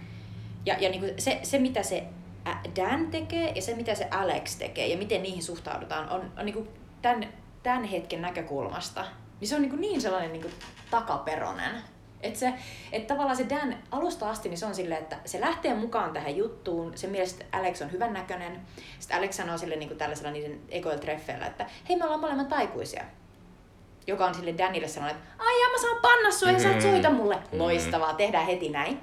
ja, 0.66 0.76
ja 0.80 0.90
niinku 0.90 1.06
se, 1.18 1.40
se, 1.42 1.58
mitä 1.58 1.82
se 1.82 2.06
Dan 2.76 3.10
tekee 3.10 3.50
ja 3.50 3.62
se, 3.62 3.74
mitä 3.74 3.94
se 3.94 4.08
Alex 4.10 4.58
tekee 4.58 4.86
ja 4.86 4.96
miten 4.96 5.22
niihin 5.22 5.42
suhtaudutaan, 5.42 6.08
on, 6.08 6.32
on 6.38 6.44
niinku 6.44 6.68
tämän, 7.02 7.28
tämän 7.62 7.84
hetken 7.84 8.22
näkökulmasta. 8.22 9.04
Niin 9.40 9.48
se 9.48 9.56
on 9.56 9.62
niinku 9.62 9.76
niin 9.76 10.00
sellainen 10.00 10.32
niinku 10.32 10.50
takaperonen. 10.90 11.82
Että 12.26 12.38
se, 12.40 12.52
et 12.92 13.06
tavallaan 13.06 13.36
se 13.36 13.46
Dan 13.48 13.76
alusta 13.90 14.30
asti, 14.30 14.48
niin 14.48 14.58
se 14.58 14.66
on 14.66 14.74
silleen, 14.74 15.02
että 15.02 15.16
se 15.24 15.40
lähtee 15.40 15.74
mukaan 15.74 16.12
tähän 16.12 16.36
juttuun. 16.36 16.92
Se 16.98 17.06
mielestä 17.06 17.44
Alex 17.52 17.82
on 17.82 17.92
hyvän 17.92 18.12
näköinen. 18.12 18.60
Sitten 18.98 19.18
Alex 19.18 19.34
sanoo 19.34 19.58
sille 19.58 19.76
niin 19.76 19.96
tällaisella 19.98 20.30
niiden 20.30 20.60
ekoilla 20.68 21.00
treffeillä, 21.00 21.46
että 21.46 21.66
hei 21.88 21.96
me 21.96 22.04
ollaan 22.04 22.20
molemmat 22.20 22.52
aikuisia 22.52 23.04
joka 24.08 24.26
on 24.26 24.34
sille 24.34 24.58
Danille 24.58 24.88
sanonut, 24.88 25.16
että 25.16 25.28
ai 25.38 25.60
ja 25.62 25.68
mä 25.72 25.78
saan 25.80 26.02
panna 26.02 26.30
sua 26.30 26.50
ja 26.50 26.58
sä 26.60 26.70
et 26.70 26.74
Mm. 26.76 26.80
soita 26.90 27.10
mulle. 27.10 27.36
Mm. 27.36 27.58
Loistavaa, 27.58 28.14
tehdään 28.14 28.46
heti 28.46 28.68
näin. 28.68 29.00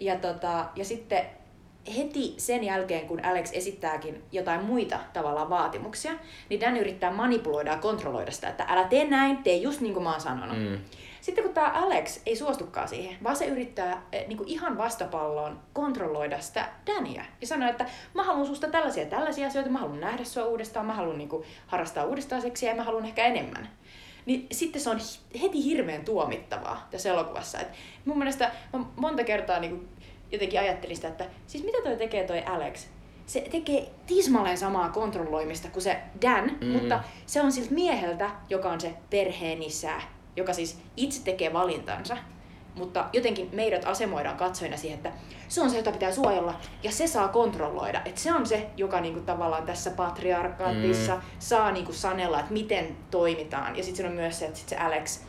Ja, 0.00 0.16
tota, 0.16 0.64
ja 0.76 0.84
sitten 0.84 1.26
heti 1.96 2.34
sen 2.36 2.64
jälkeen, 2.64 3.06
kun 3.06 3.24
Alex 3.24 3.50
esittääkin 3.52 4.22
jotain 4.32 4.64
muita 4.64 4.98
tavallaan 5.12 5.50
vaatimuksia, 5.50 6.12
niin 6.48 6.60
Dan 6.60 6.76
yrittää 6.76 7.10
manipuloida 7.10 7.70
ja 7.70 7.78
kontrolloida 7.78 8.30
sitä, 8.30 8.48
että 8.48 8.64
älä 8.68 8.84
tee 8.84 9.04
näin, 9.04 9.36
tee 9.42 9.56
just 9.56 9.80
niin 9.80 9.94
kuin 9.94 10.04
mä 10.04 10.10
oon 10.12 10.20
sanonut. 10.20 10.58
Mm. 10.58 10.78
Sitten 11.26 11.44
kun 11.44 11.54
tämä 11.54 11.68
Alex 11.68 12.20
ei 12.26 12.36
suostukaan 12.36 12.88
siihen, 12.88 13.16
vaan 13.24 13.36
se 13.36 13.46
yrittää 13.46 14.02
eh, 14.12 14.26
niin 14.26 14.36
kuin 14.38 14.48
ihan 14.48 14.78
vastapalloon 14.78 15.60
kontrolloida 15.72 16.40
sitä 16.40 16.68
Dania. 16.86 17.24
Ja 17.40 17.46
sanoo, 17.46 17.70
että 17.70 17.86
mä 18.14 18.22
haluan 18.22 18.46
susta 18.46 18.68
tällaisia 18.68 19.06
tällaisia 19.06 19.46
asioita, 19.46 19.70
mä 19.70 19.78
haluan 19.78 20.00
nähdä 20.00 20.24
sua 20.24 20.44
uudestaan, 20.44 20.86
mä 20.86 20.94
haluan 20.94 21.18
niin 21.18 21.28
kuin, 21.28 21.44
harrastaa 21.66 22.04
uudestaan 22.04 22.42
seksiä 22.42 22.70
ja 22.70 22.76
mä 22.76 22.84
haluan 22.84 23.04
ehkä 23.04 23.24
enemmän. 23.24 23.68
Niin 24.26 24.46
sitten 24.52 24.82
se 24.82 24.90
on 24.90 24.98
heti 25.42 25.64
hirveän 25.64 26.04
tuomittavaa 26.04 26.88
tässä 26.90 27.08
elokuvassa. 27.08 27.60
Et 27.60 27.68
mun 28.04 28.18
mielestä 28.18 28.50
mä 28.72 28.84
monta 28.96 29.24
kertaa 29.24 29.60
niin 29.60 29.88
jotenkin 30.32 30.60
ajattelin 30.60 30.96
sitä, 30.96 31.08
että 31.08 31.26
siis 31.46 31.64
mitä 31.64 31.78
toi 31.82 31.96
tekee 31.96 32.26
toi 32.26 32.42
Alex? 32.44 32.86
Se 33.26 33.40
tekee 33.40 33.88
tismalleen 34.06 34.58
samaa 34.58 34.88
kontrolloimista 34.88 35.68
kuin 35.68 35.82
se 35.82 35.96
Dan, 36.22 36.50
mm. 36.60 36.66
mutta 36.66 37.04
se 37.26 37.40
on 37.40 37.52
siltä 37.52 37.74
mieheltä, 37.74 38.30
joka 38.48 38.70
on 38.70 38.80
se 38.80 38.94
perheen 39.10 39.62
isä, 39.62 40.00
joka 40.36 40.52
siis 40.52 40.78
itse 40.96 41.24
tekee 41.24 41.52
valintansa, 41.52 42.16
mutta 42.74 43.04
jotenkin 43.12 43.48
meidät 43.52 43.84
asemoidaan 43.84 44.36
katsojina 44.36 44.76
siihen, 44.76 44.96
että 44.96 45.12
se 45.48 45.60
on 45.60 45.70
se, 45.70 45.76
jota 45.76 45.92
pitää 45.92 46.12
suojella 46.12 46.54
ja 46.82 46.90
se 46.90 47.06
saa 47.06 47.28
kontrolloida. 47.28 48.02
Että 48.04 48.20
se 48.20 48.32
on 48.32 48.46
se, 48.46 48.70
joka 48.76 49.00
niinku 49.00 49.20
tavallaan 49.20 49.66
tässä 49.66 49.90
patriarkaatissa 49.90 51.14
mm. 51.14 51.22
saa 51.38 51.72
niinku 51.72 51.92
sanella, 51.92 52.40
että 52.40 52.52
miten 52.52 52.96
toimitaan. 53.10 53.76
Ja 53.76 53.82
sitten 53.82 54.06
on 54.06 54.12
myös 54.12 54.38
se, 54.38 54.46
että 54.46 54.58
sit 54.58 54.68
se 54.68 54.76
Alex 54.76 55.20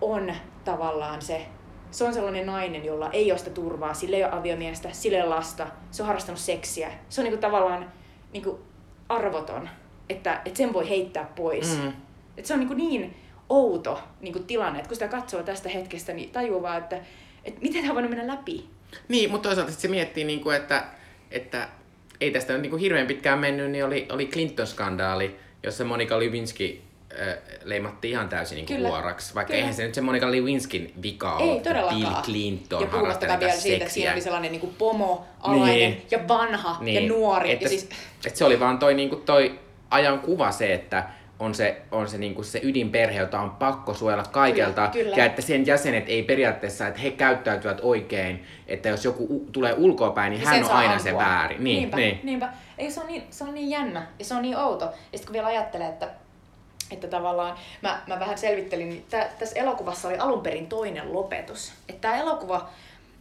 on 0.00 0.34
tavallaan 0.64 1.22
se 1.22 1.46
se 1.94 2.04
on 2.04 2.14
sellainen 2.14 2.46
nainen, 2.46 2.84
jolla 2.84 3.10
ei 3.10 3.32
ole 3.32 3.38
sitä 3.38 3.50
turvaa, 3.50 3.94
sillä 3.94 4.16
ei 4.16 4.24
ole 4.24 4.32
aviomiestä, 4.32 4.88
sillä 4.92 5.18
ei 5.18 5.24
ole 5.24 5.34
lasta, 5.34 5.66
se 5.90 6.02
on 6.02 6.06
harrastanut 6.06 6.40
seksiä. 6.40 6.90
Se 7.08 7.20
on 7.20 7.24
niinku 7.24 7.40
tavallaan 7.40 7.92
niinku 8.32 8.60
arvoton, 9.08 9.68
että, 10.08 10.40
että 10.44 10.56
sen 10.56 10.72
voi 10.72 10.88
heittää 10.88 11.24
pois. 11.36 11.78
Mm. 11.82 11.92
Et 12.36 12.46
se 12.46 12.54
on 12.54 12.60
niinku 12.60 12.74
niin 12.74 13.16
outo 13.48 14.00
niinku 14.20 14.38
tilanne, 14.38 14.78
että 14.78 14.88
kun 14.88 14.96
sitä 14.96 15.08
katsoo 15.08 15.42
tästä 15.42 15.68
hetkestä, 15.68 16.12
niin 16.12 16.30
tajuu 16.30 16.62
vaan, 16.62 16.78
että, 16.78 17.00
että 17.44 17.60
miten 17.62 17.82
tämä 17.82 17.94
voinut 17.94 18.10
mennä 18.10 18.32
läpi. 18.34 18.64
Niin, 19.08 19.30
mutta 19.30 19.48
toisaalta 19.48 19.72
se 19.72 19.88
miettii, 19.88 20.24
niinku, 20.24 20.50
että, 20.50 20.84
että 21.30 21.68
ei 22.20 22.30
tästä 22.30 22.52
nyt 22.52 22.62
niinku 22.62 22.76
hirveän 22.76 23.06
pitkään 23.06 23.38
mennyt, 23.38 23.70
niin 23.70 23.84
oli, 23.84 24.06
oli 24.12 24.26
Clinton-skandaali, 24.26 25.36
jossa 25.62 25.84
Monika 25.84 26.18
Lewinsky 26.18 26.80
äh, 27.20 27.36
leimattiin 27.64 28.10
ihan 28.10 28.28
täysin 28.28 28.56
niinku 28.56 28.72
Kyllä. 28.74 28.88
huoraksi. 28.88 29.34
Vaikka 29.34 29.48
Kyllä. 29.48 29.58
eihän 29.58 29.74
se 29.74 29.84
nyt 29.84 29.94
se 29.94 30.00
Monika 30.00 30.30
Lewinskyn 30.30 30.90
vika 31.02 31.38
Ei 31.40 31.60
todellakaan. 31.60 32.00
Bill 32.00 32.22
Clinton 32.22 32.80
ja 32.82 32.86
puhumattakaan 32.86 33.40
vielä 33.40 33.52
tästä 33.52 33.62
siitä, 33.62 33.76
että 33.84 33.94
siinä 33.94 34.10
seksiä. 34.10 34.12
oli 34.12 34.20
sellainen 34.20 34.52
niin 34.52 34.60
kuin 34.60 34.74
pomo, 34.78 35.26
alainen 35.40 35.76
Niin. 35.76 36.02
ja 36.10 36.28
vanha 36.28 36.78
ja 36.82 37.00
nuori. 37.08 37.52
Että, 37.52 37.64
ja 37.64 37.68
siis, 37.68 37.88
että 38.26 38.38
se 38.38 38.44
oli 38.44 38.60
vaan 38.60 38.78
toi, 38.78 38.94
niinku, 38.94 39.16
toi 39.16 39.58
ajan 39.90 40.20
kuva 40.20 40.52
se, 40.52 40.74
että 40.74 41.04
on 41.38 41.54
se, 41.54 41.82
on 41.90 42.08
se, 42.08 42.18
niinku 42.18 42.42
se 42.42 42.60
ydinperhe, 42.62 43.18
jota 43.20 43.40
on 43.40 43.50
pakko 43.50 43.94
suojella 43.94 44.24
kaikelta. 44.24 44.88
Kyllä, 44.88 45.04
kyllä. 45.04 45.16
Ja 45.16 45.24
että 45.24 45.42
sen 45.42 45.66
jäsenet 45.66 46.04
ei 46.08 46.22
periaatteessa, 46.22 46.86
että 46.86 47.00
he 47.00 47.10
käyttäytyvät 47.10 47.78
oikein. 47.82 48.44
Että 48.66 48.88
jos 48.88 49.04
joku 49.04 49.24
u- 49.30 49.48
tulee 49.52 49.74
ulkoapäin, 49.78 50.30
niin 50.30 50.40
Sen 50.42 50.52
hän 50.52 50.64
on 50.64 50.70
aina 50.70 50.98
se 50.98 51.10
ampua. 51.10 51.24
väärin. 51.24 51.64
Niin, 51.64 51.78
niinpä, 51.78 51.96
niin. 51.96 52.20
niinpä. 52.22 52.52
Ei, 52.78 52.90
se, 52.90 53.00
on 53.00 53.06
niin, 53.06 53.22
se 53.30 53.44
on 53.44 53.54
niin 53.54 53.70
jännä 53.70 54.06
ja 54.18 54.24
se 54.24 54.34
on 54.34 54.42
niin 54.42 54.56
outo. 54.56 54.84
Ja 54.84 54.90
sitten 54.92 55.26
kun 55.26 55.32
vielä 55.32 55.46
ajattelee, 55.46 55.88
että, 55.88 56.08
että 56.90 57.06
tavallaan 57.06 57.56
mä, 57.82 58.02
mä 58.06 58.20
vähän 58.20 58.38
selvittelin, 58.38 58.88
niin 58.88 59.04
tä, 59.10 59.28
tässä 59.38 59.58
elokuvassa 59.60 60.08
oli 60.08 60.18
alun 60.18 60.40
perin 60.40 60.66
toinen 60.66 61.12
lopetus. 61.12 61.72
Että 61.88 62.00
tämä 62.00 62.16
elokuva 62.16 62.68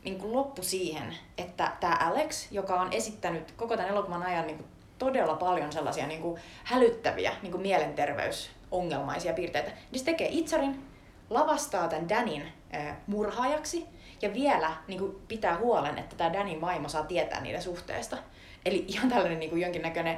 niin 0.04 0.18
kuin 0.18 0.34
loppui 0.34 0.66
siihen, 0.66 1.16
että 1.38 1.72
tämä 1.80 1.98
Alex, 2.00 2.52
joka 2.52 2.74
on 2.82 2.94
esittänyt 2.94 3.52
koko 3.58 3.78
tämän 3.78 3.92
elokuvan 3.92 4.24
ajan 4.24 4.48
niin 4.48 4.58
kuin 4.58 4.68
todella 5.00 5.36
paljon 5.36 5.72
sellaisia 5.72 6.08
niin 6.08 6.22
kuin 6.22 6.42
hälyttäviä 6.64 7.34
niin 7.42 7.52
kuin 7.52 7.62
mielenterveysongelmaisia 7.62 9.34
piirteitä, 9.34 9.72
niin 9.92 10.00
se 10.00 10.06
tekee 10.06 10.28
itsarin, 10.32 10.84
lavastaa 11.30 11.88
tämän 11.88 12.10
Danin 12.10 12.48
äh, 12.76 12.98
murhaajaksi 13.08 13.86
ja 14.22 14.34
vielä 14.34 14.72
niin 14.88 15.00
kuin, 15.00 15.16
pitää 15.28 15.58
huolen, 15.58 15.98
että 15.98 16.16
tämä 16.16 16.34
Danin 16.34 16.62
vaimo 16.62 16.90
saa 16.90 17.04
tietää 17.04 17.42
niiden 17.42 17.62
suhteesta. 17.62 18.18
Eli 18.66 18.86
ihan 18.88 19.10
tällainen 19.10 19.40
niin 19.40 19.50
kuin, 19.50 19.62
jonkinnäköinen 19.62 20.18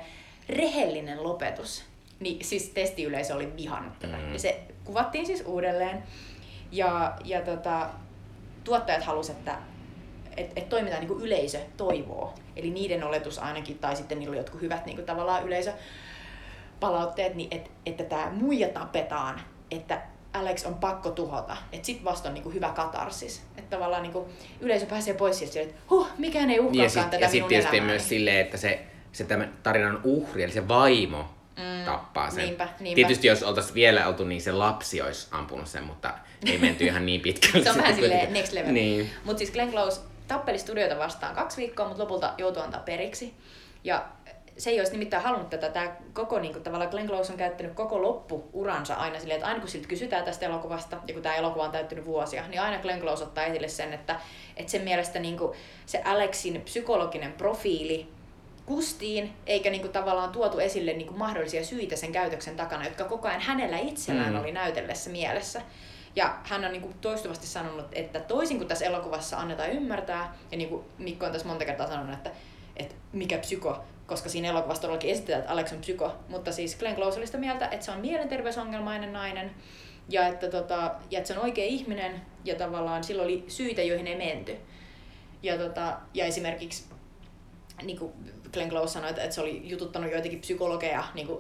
rehellinen 0.50 1.24
lopetus. 1.24 1.86
Niin 2.20 2.46
siis 2.46 2.70
testiyleisö 2.70 3.36
oli 3.36 3.56
vihannut 3.56 4.00
tätä. 4.00 4.18
Mm. 4.18 4.34
Ja 4.34 4.40
se 4.40 4.62
kuvattiin 4.84 5.26
siis 5.26 5.44
uudelleen. 5.46 6.04
Ja, 6.72 7.18
ja 7.24 7.42
tota, 7.42 7.90
tuottajat 8.64 9.04
halusivat, 9.04 9.40
että 9.40 9.58
et, 10.38 10.52
et 10.56 10.70
toimitaan 10.70 11.00
niin 11.02 11.08
kuin 11.08 11.22
yleisö 11.24 11.60
toivoo. 11.78 12.34
Eli 12.56 12.70
niiden 12.70 13.04
oletus 13.04 13.40
ainakin, 13.40 13.80
tai 13.80 13.96
sitten 13.96 14.20
niillä 14.20 14.32
oli 14.32 14.38
jotkut 14.38 14.62
hyvät 14.62 14.86
niin 14.86 14.96
kuin 14.96 15.06
tavallaan 15.06 15.44
yleisöpalautteet, 15.44 17.36
niin 17.36 17.48
et, 17.52 17.72
että 17.86 18.04
tämä 18.04 18.30
muija 18.32 18.68
tapetaan, 18.68 19.42
että 19.72 20.02
Alex 20.34 20.66
on 20.66 20.76
pakko 20.76 21.10
tuhota. 21.12 21.58
Että 21.72 21.86
sit 21.86 22.04
vasta 22.04 22.28
on 22.30 22.34
niin 22.34 22.44
kuin 22.44 22.56
hyvä 22.56 22.70
katarsis. 22.70 23.44
Että 23.58 23.76
tavallaan 23.76 24.04
niin 24.04 24.14
kuin 24.14 24.26
yleisö 24.62 24.86
pääsee 24.86 25.14
pois 25.14 25.40
sieltä, 25.40 25.60
että 25.62 25.76
huh, 25.90 26.08
mikään 26.18 26.50
ei 26.50 26.56
ja 26.56 26.62
uhkaakaan 26.62 26.90
sitten 26.90 27.10
tätä 27.10 27.26
ja 27.26 27.30
sit 27.30 27.34
minun 27.38 27.50
tietysti 27.50 27.76
elämääni. 27.78 27.94
myös 27.94 28.10
silleen, 28.10 28.38
että 28.40 28.58
se, 28.58 28.80
se 29.12 29.24
tämän 29.24 29.54
tarinan 29.64 30.00
uhri, 30.04 30.44
eli 30.44 30.52
se 30.52 30.68
vaimo, 30.68 31.26
Mm, 31.58 31.86
tappaa 31.86 32.30
sen. 32.32 32.46
niinpä, 32.46 32.68
niinpä. 32.80 32.96
Tietysti 32.96 33.28
jos 33.28 33.44
oltaisiin 33.44 33.76
vielä 33.76 34.08
oltu, 34.08 34.24
niin 34.24 34.42
se 34.42 34.52
lapsi 34.52 35.02
olisi 35.02 35.28
ampunut 35.32 35.68
sen, 35.68 35.84
mutta 35.84 36.14
ei 36.46 36.58
menty 36.58 36.84
ihan 36.86 37.06
niin 37.06 37.22
pitkälle. 37.22 37.64
Se 37.64 37.70
on 37.72 37.78
vähän 37.82 37.94
sitten 37.96 38.10
silleen 38.12 38.34
next 38.34 38.54
level. 38.54 38.72
Niin. 38.74 39.10
Mutta 39.24 39.38
siis 39.38 39.52
Glenn 39.52 39.72
Close 39.72 40.02
tappeli 40.28 40.58
studioita 40.58 40.98
vastaan 40.98 41.36
kaksi 41.36 41.58
viikkoa, 41.58 41.88
mutta 41.88 42.04
lopulta 42.04 42.34
joutui 42.38 42.64
antaa 42.64 42.82
periksi. 42.82 43.34
Ja 43.84 44.06
se 44.58 44.70
ei 44.70 44.80
olisi 44.80 44.92
nimittäin 44.92 45.24
halunnut 45.24 45.50
tätä. 45.50 45.70
Tämä 45.70 45.96
koko 46.14 46.40
niin 46.40 46.54
kuin, 46.54 46.64
tavallaan 46.64 46.92
Glenn 46.92 47.08
Close 47.10 47.32
on 47.32 47.38
käyttänyt 47.38 47.74
koko 47.74 48.02
loppuuransa 48.02 48.94
aina 48.96 49.20
silleen, 49.20 49.36
että 49.36 49.48
aina 49.48 49.60
kun 49.60 49.70
siltä 49.70 49.88
kysytään 49.88 50.24
tästä 50.26 50.46
elokuvasta, 50.46 50.98
ja 51.08 51.14
kun 51.14 51.24
tämä 51.24 51.36
elokuva 51.36 51.64
on 51.64 51.72
täyttynyt 51.72 52.06
vuosia, 52.06 52.48
niin 52.48 52.62
aina 52.62 52.82
Glenn 52.82 53.02
Close 53.02 53.24
ottaa 53.24 53.44
esille 53.46 53.68
sen, 53.68 53.94
että, 53.94 54.20
että 54.58 54.72
sen 54.72 54.82
mielestä 54.82 55.20
niin 55.20 55.38
kuin, 55.38 55.58
se 55.86 56.02
Alexin 56.06 56.62
psykologinen 56.62 57.34
profiili 57.34 58.10
kustiin, 58.66 59.34
eikä 59.46 59.70
niinku 59.70 59.88
tavallaan 59.88 60.32
tuotu 60.32 60.60
esille 60.60 60.94
niinku 60.94 61.14
mahdollisia 61.14 61.64
syitä 61.66 61.96
sen 61.96 62.12
käytöksen 62.12 62.56
takana, 62.56 62.86
jotka 62.86 63.04
koko 63.04 63.28
ajan 63.28 63.42
hänellä 63.42 63.78
itsellään 63.78 64.34
Mm. 64.34 64.40
oli 64.40 64.52
näytellessä 64.52 65.10
mielessä. 65.10 65.62
Ja 66.16 66.38
hän 66.44 66.66
on 66.66 66.72
niinku 66.72 66.94
toistuvasti 67.02 67.48
sanonut, 67.48 67.86
että 67.92 68.20
toisin 68.20 68.58
kuin 68.58 68.68
tässä 68.68 68.86
elokuvassa 68.86 69.38
annetaan 69.38 69.72
ymmärtää, 69.72 70.36
ja 70.52 70.58
niin 70.58 70.70
kuin 70.70 70.86
Mikko 70.98 71.26
on 71.26 71.32
tässä 71.32 71.48
monta 71.48 71.66
kertaa 71.66 71.88
sanonut, 71.88 72.14
että, 72.14 72.32
että 72.78 72.96
mikä 73.12 73.38
psyko, 73.38 73.84
koska 74.08 74.30
siinä 74.30 74.50
elokuvassa 74.50 74.82
todellakin 74.82 75.10
esitetään, 75.10 75.40
että 75.40 75.52
Alex 75.52 75.72
on 75.74 75.80
psyko, 75.80 76.16
mutta 76.30 76.52
siis 76.52 76.76
Glenn 76.76 76.96
Close 76.96 77.18
oli 77.18 77.26
sitä 77.26 77.38
mieltä, 77.38 77.68
että 77.68 77.86
se 77.86 77.92
on 77.92 78.00
mielenterveysongelmainen 78.00 79.14
nainen, 79.14 79.52
ja 80.10 80.28
että, 80.28 80.50
tota, 80.50 80.96
ja 81.12 81.18
että 81.18 81.28
se 81.28 81.34
on 81.34 81.44
oikea 81.44 81.66
ihminen, 81.66 82.22
ja 82.46 82.56
tavallaan 82.56 83.04
sillä 83.04 83.24
oli 83.24 83.46
syitä, 83.48 83.84
joihin 83.84 84.08
ei 84.08 84.18
menty. 84.18 84.58
Ja, 85.44 85.58
tota, 85.58 85.98
ja 86.14 86.26
esimerkiksi 86.26 86.86
niin 87.84 88.00
kuin 88.00 88.12
Glenn 88.54 88.70
Close 88.70 88.94
sanoi, 88.94 89.10
että, 89.10 89.24
että 89.24 89.36
se 89.36 89.42
oli 89.42 89.62
jututtanut 89.64 90.12
joitakin 90.12 90.42
psykologeja 90.42 91.04
niin 91.14 91.28
kuin, 91.28 91.40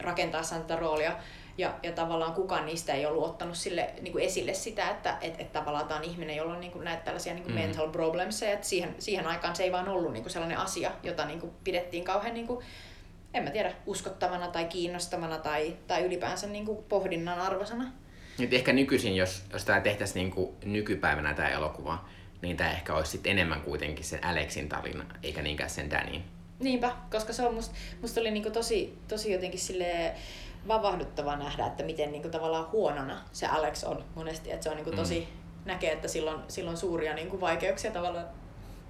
rakentaessaan 0.00 0.62
tätä 0.62 0.76
roolia. 0.76 1.16
Ja, 1.58 1.74
ja 1.82 1.92
tavallaan 1.92 2.32
kukaan 2.34 2.66
niistä 2.66 2.92
ei 2.92 3.06
ollut 3.06 3.24
ottanut 3.24 3.56
sille, 3.56 3.90
niin 4.00 4.12
kuin 4.12 4.24
esille 4.24 4.54
sitä, 4.54 4.90
että 4.90 5.18
et, 5.20 5.40
et 5.40 5.52
tavallaan 5.52 5.88
tämä 5.88 5.98
on 6.00 6.04
ihminen, 6.04 6.36
jolla 6.36 6.54
on 6.54 6.60
niin 6.60 6.72
kuin 6.72 6.84
näitä 6.84 7.02
tällaisia 7.02 7.34
niin 7.34 7.42
kuin 7.42 7.54
Mm. 7.54 7.60
mental 7.60 7.88
problems. 7.88 8.42
Että 8.42 8.66
siihen, 8.66 8.94
siihen 8.98 9.26
aikaan 9.26 9.56
se 9.56 9.62
ei 9.62 9.72
vaan 9.72 9.88
ollut 9.88 10.12
niin 10.12 10.22
kuin 10.22 10.32
sellainen 10.32 10.58
asia, 10.58 10.90
jota 11.02 11.24
niin 11.24 11.40
kuin 11.40 11.52
pidettiin 11.64 12.04
kauhean, 12.04 12.34
niin 12.34 12.46
kuin, 12.46 12.64
en 13.34 13.42
mä 13.44 13.50
tiedä, 13.50 13.72
uskottavana 13.86 14.48
tai 14.48 14.64
kiinnostavana 14.64 15.38
tai, 15.38 15.76
tai 15.86 16.04
ylipäänsä 16.04 16.46
niin 16.46 16.66
kuin 16.66 16.78
pohdinnan 16.88 17.40
arvosana. 17.40 17.84
Nyt 18.38 18.52
ehkä 18.52 18.72
nykyisin, 18.72 19.16
jos, 19.16 19.44
jos 19.52 19.64
tämä 19.64 19.80
tehtäisiin 19.80 20.22
niin 20.22 20.30
kuin 20.30 20.56
nykypäivänä 20.64 21.34
tämä 21.34 21.48
elokuva, 21.48 22.04
niin 22.42 22.56
tämä 22.56 22.70
ehkä 22.70 22.94
olisi 22.94 23.10
sit 23.10 23.26
enemmän 23.26 23.60
kuitenkin 23.60 24.04
sen 24.04 24.24
Alexin 24.24 24.68
tarina, 24.68 25.04
eikä 25.22 25.42
niinkään 25.42 25.70
sen 25.70 25.90
Danin. 25.90 26.24
Niinpä, 26.60 26.92
koska 27.10 27.32
se 27.32 27.42
on 27.42 27.54
musta, 27.54 27.74
musta 28.00 28.20
oli 28.20 28.30
niinku 28.30 28.50
tosi, 28.50 28.98
tosi 29.08 29.32
jotenkin 29.32 29.60
sille 29.60 30.14
vavahduttavaa 30.68 31.36
nähdä, 31.36 31.66
että 31.66 31.82
miten 31.82 32.12
niinku 32.12 32.28
tavallaan 32.28 32.70
huonona 32.72 33.20
se 33.32 33.46
Alex 33.46 33.84
on 33.84 34.04
monesti. 34.14 34.52
Että 34.52 34.64
se 34.64 34.70
on 34.70 34.76
niinku 34.76 34.92
tosi, 34.92 35.20
mm. 35.20 35.64
näkee, 35.64 35.92
että 35.92 36.08
silloin, 36.08 36.40
silloin 36.48 36.76
suuria 36.76 37.14
niinku 37.14 37.40
vaikeuksia 37.40 37.90
tavallaan 37.90 38.26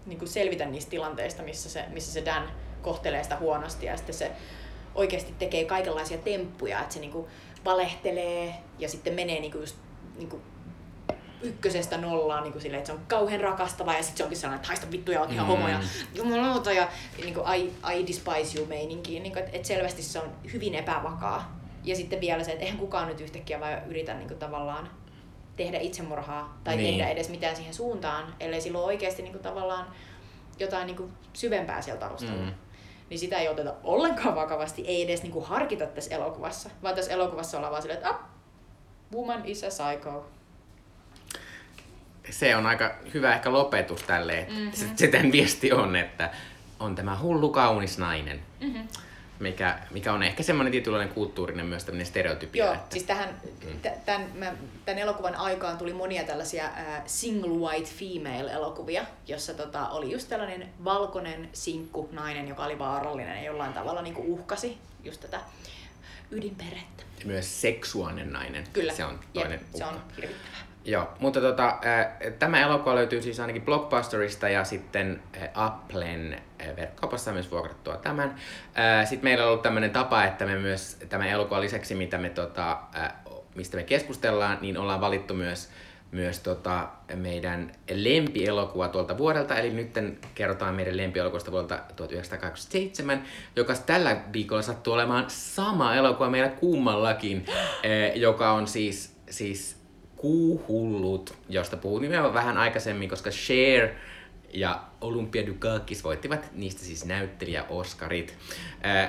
niinku 0.07 0.27
selvitä 0.27 0.67
niistä 0.67 0.91
tilanteista, 0.91 1.43
missä 1.43 1.71
se, 1.71 1.85
missä 1.89 2.13
se 2.13 2.25
Dan 2.25 2.51
kohtelee 2.83 3.23
sitä 3.23 3.37
huonosti 3.37 3.87
ja 3.87 3.97
sitten 3.97 4.15
se 4.15 4.33
oikeasti 4.95 5.35
tekee 5.39 5.65
kaikenlaisia 5.65 6.19
temppuja, 6.19 6.81
että 6.81 6.95
se 6.95 7.01
niinku 7.01 7.29
valehtelee 7.65 8.55
ja 8.79 8.89
sitten 8.89 9.15
menee 9.15 9.41
niinku 9.41 9.59
just 9.59 9.77
niinku 10.17 10.41
ykkösestä 11.43 11.97
nollaan 11.99 12.43
niin 12.43 12.53
kuin 12.53 12.63
silleen, 12.63 12.79
että 12.79 12.87
se 12.87 12.93
on 12.93 13.05
kauhean 13.09 13.41
rakastava 13.41 13.93
ja 13.93 14.03
sitten 14.03 14.17
se 14.17 14.23
onkin 14.25 14.39
sellainen, 14.39 14.57
että 14.57 14.69
haista 14.69 14.91
vittu 14.91 15.13
ja 15.13 15.21
oot 15.21 15.33
ihan 15.33 15.47
Mm. 15.47 15.49
homo 15.49 15.69
ja 15.69 15.81
jumalauta 16.15 16.73
ja 16.73 16.89
niin 17.19 17.35
kuin, 17.35 17.47
I, 17.55 17.73
I 17.95 18.07
despise 18.07 18.59
you 18.59 18.67
meininkiin. 18.67 19.23
Niin 19.23 19.33
kuin, 19.33 19.45
että, 19.45 19.57
että 19.57 19.69
selvästi 19.69 20.03
se 20.03 20.19
on 20.19 20.33
hyvin 20.53 20.75
epävakaa. 20.75 21.58
Ja 21.85 21.97
sitten 21.97 22.21
vielä 22.21 22.45
se, 22.45 22.53
että 22.53 22.65
eihän 22.65 22.79
kukaan 22.79 23.09
nyt 23.09 23.21
yhtäkkiä 23.21 23.61
vaan 23.61 23.83
yritä 23.87 24.15
niin 24.15 24.29
kuin, 24.29 24.39
tavallaan 24.39 24.91
tehdä 25.57 25.79
itsemurhaa 25.79 26.61
tai 26.65 26.77
Niin. 26.77 26.95
tehdä 26.97 27.11
edes 27.11 27.29
mitään 27.29 27.57
siihen 27.57 27.75
suuntaan, 27.75 28.35
ellei 28.41 28.61
sillä 28.61 28.79
ole 28.79 28.87
oikeasti 28.87 29.23
niin 29.23 29.33
kuin, 29.33 29.43
tavallaan 29.43 29.87
jotain 30.59 30.87
niin 30.87 30.97
kuin, 30.97 31.13
syvempää 31.33 31.83
siellä 31.83 32.01
taustalla. 32.01 32.43
Mm. 32.45 32.53
Niin 33.11 33.19
sitä 33.19 33.37
ei 33.39 33.49
oteta 33.49 33.75
ollenkaan 33.85 34.35
vakavasti, 34.35 34.85
ei 34.87 35.03
edes 35.03 35.23
niin 35.23 35.33
kuin, 35.33 35.45
harkita 35.45 35.87
tässä 35.87 36.15
elokuvassa, 36.15 36.71
vaan 36.83 36.95
tässä 36.95 37.13
elokuvassa 37.13 37.57
ollaan 37.57 37.71
vaan 37.71 37.83
silleen, 37.83 37.99
että 37.99 38.11
ah, 38.11 38.19
woman 39.15 39.43
is 39.45 39.65
a 39.65 39.69
psycho. 39.69 40.27
Se 42.31 42.57
on 42.57 42.67
aika 42.67 42.95
hyvä 43.15 43.35
ehkä 43.35 43.53
lopetus 43.53 44.03
tälle. 44.03 44.47
Mhm. 44.51 44.59
Mm-hmm. 44.59 44.73
Se, 44.73 44.87
se 44.97 45.07
tämän 45.09 45.33
viesti 45.33 45.73
on, 45.73 45.97
että 45.97 46.31
on 46.81 46.95
tämä 46.95 47.19
hullu 47.19 47.51
kaunis 47.51 47.99
nainen. 47.99 48.41
Mm-hmm. 48.61 48.89
Mikä, 49.41 49.79
mikä 49.91 50.13
on 50.13 50.23
ehkä 50.23 50.43
semmoinen 50.43 50.73
tietynlainen 50.73 51.15
kulttuurinen 51.15 51.67
myös 51.67 51.85
tämmöinen 51.85 52.07
stereotypia. 52.07 52.65
Joo, 52.65 52.75
että, 52.75 52.87
siis 52.91 53.05
tähän, 53.05 53.41
t- 53.83 54.05
tämän, 54.07 54.31
mä, 54.35 54.53
tämän 54.85 54.99
elokuvan 54.99 55.35
aikaan 55.35 55.79
tuli 55.79 55.93
monia 55.93 56.25
tällaisia 56.25 56.65
äh, 56.65 57.03
single 57.07 57.51
white 57.51 57.91
female 57.91 58.53
elokuvia, 58.53 59.05
jossa 59.27 59.55
tota, 59.55 59.89
oli 59.89 60.13
just 60.13 60.29
tällainen 60.29 60.69
valkoinen 60.85 61.49
sinkku 61.53 62.09
nainen, 62.13 62.49
joka 62.49 62.65
oli 62.65 62.79
vaarallinen 62.79 63.37
ja 63.37 63.45
jollain 63.45 63.73
tavalla 63.73 64.03
niin 64.03 64.17
uhkasi 64.17 64.79
just 65.05 65.21
tätä 65.21 65.41
ydinperhettä. 66.31 67.03
Myös 67.25 67.61
seksuaalinen 67.61 68.33
nainen. 68.33 68.65
Kyllä, 68.73 68.93
Se 68.93 69.05
on 69.05 69.13
Jep, 69.13 69.23
toinen 69.33 69.61
se 69.75 69.85
on 69.85 69.95
uhka. 69.95 70.15
hirvittävää. 70.17 70.59
Joo, 70.89 71.09
mutta 71.19 71.41
tota, 71.41 71.79
tämä 72.39 72.61
elokuva 72.61 72.95
löytyy 72.95 73.23
siis 73.23 73.41
ainakin 73.41 73.63
Blockbusterista 73.63 74.49
ja 74.49 74.65
sitten 74.65 75.23
Applen 75.55 76.43
verkkokaupassa 76.77 77.33
myös 77.33 77.51
vuokrattua 77.51 77.97
tämän. 77.97 78.35
Sitten 79.05 79.25
meillä 79.25 79.45
on 79.45 79.51
ollut 79.51 79.63
tämmöinen 79.63 79.91
tapa, 79.91 80.25
että 80.25 80.47
me 80.47 80.59
myös 80.59 80.97
tämän 81.09 81.29
elokuvan 81.29 81.61
lisäksi, 81.61 81.95
mitä 81.95 82.19
me, 82.19 82.31
tota, 82.31 82.79
mistä 83.55 83.77
me 83.77 83.83
keskustellaan, 83.83 84.59
niin 84.61 84.79
ollaan 84.79 85.01
valittu 85.01 85.35
myös 85.35 85.71
myös 86.11 86.41
tota, 86.41 86.89
meidän 87.15 87.73
lempielokuva 87.95 88.89
tuolta 88.89 89.19
vuodelta, 89.19 89.59
eli 89.59 89.71
nyt 89.71 89.99
kerrotaan 90.35 90.75
meidän 90.75 90.97
lempielokuvasta 90.97 91.53
vuodelta 91.53 91.79
1987, 91.97 93.25
joka 93.57 93.75
tällä 93.75 94.17
viikolla 94.33 94.63
sattuu 94.63 94.93
olemaan 94.93 95.25
sama 95.29 95.95
elokuva 95.95 96.31
meillä 96.31 96.49
kummallakin, 96.49 97.47
joka 98.15 98.53
on 98.53 98.67
siis, 98.67 99.17
siis 99.31 99.78
Kuuhullut, 100.19 101.35
josta 101.49 101.77
puhuttiin 101.77 102.13
vähän 102.35 102.59
aikaisemmin, 102.59 103.09
koska 103.09 103.31
Share 103.31 103.97
ja 104.55 104.83
Olympia 105.01 105.47
Dukakis 105.47 106.05
voittivat 106.05 106.51
niistä 106.55 106.83
siis 106.83 107.05
näyttelijä 107.05 107.65
Oscarit. 107.69 108.35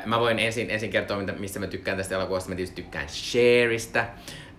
Mä 0.06 0.20
voin 0.20 0.40
ensin, 0.40 0.72
ensin 0.72 0.90
kertoa, 0.90 1.18
mistä 1.40 1.60
mä 1.60 1.68
tykkään 1.68 1.98
tästä 1.98 2.16
elokuvasta. 2.16 2.50
Mä 2.50 2.56
tietysti 2.56 2.82
tykkään 2.82 3.10
Shareista. 3.10 4.06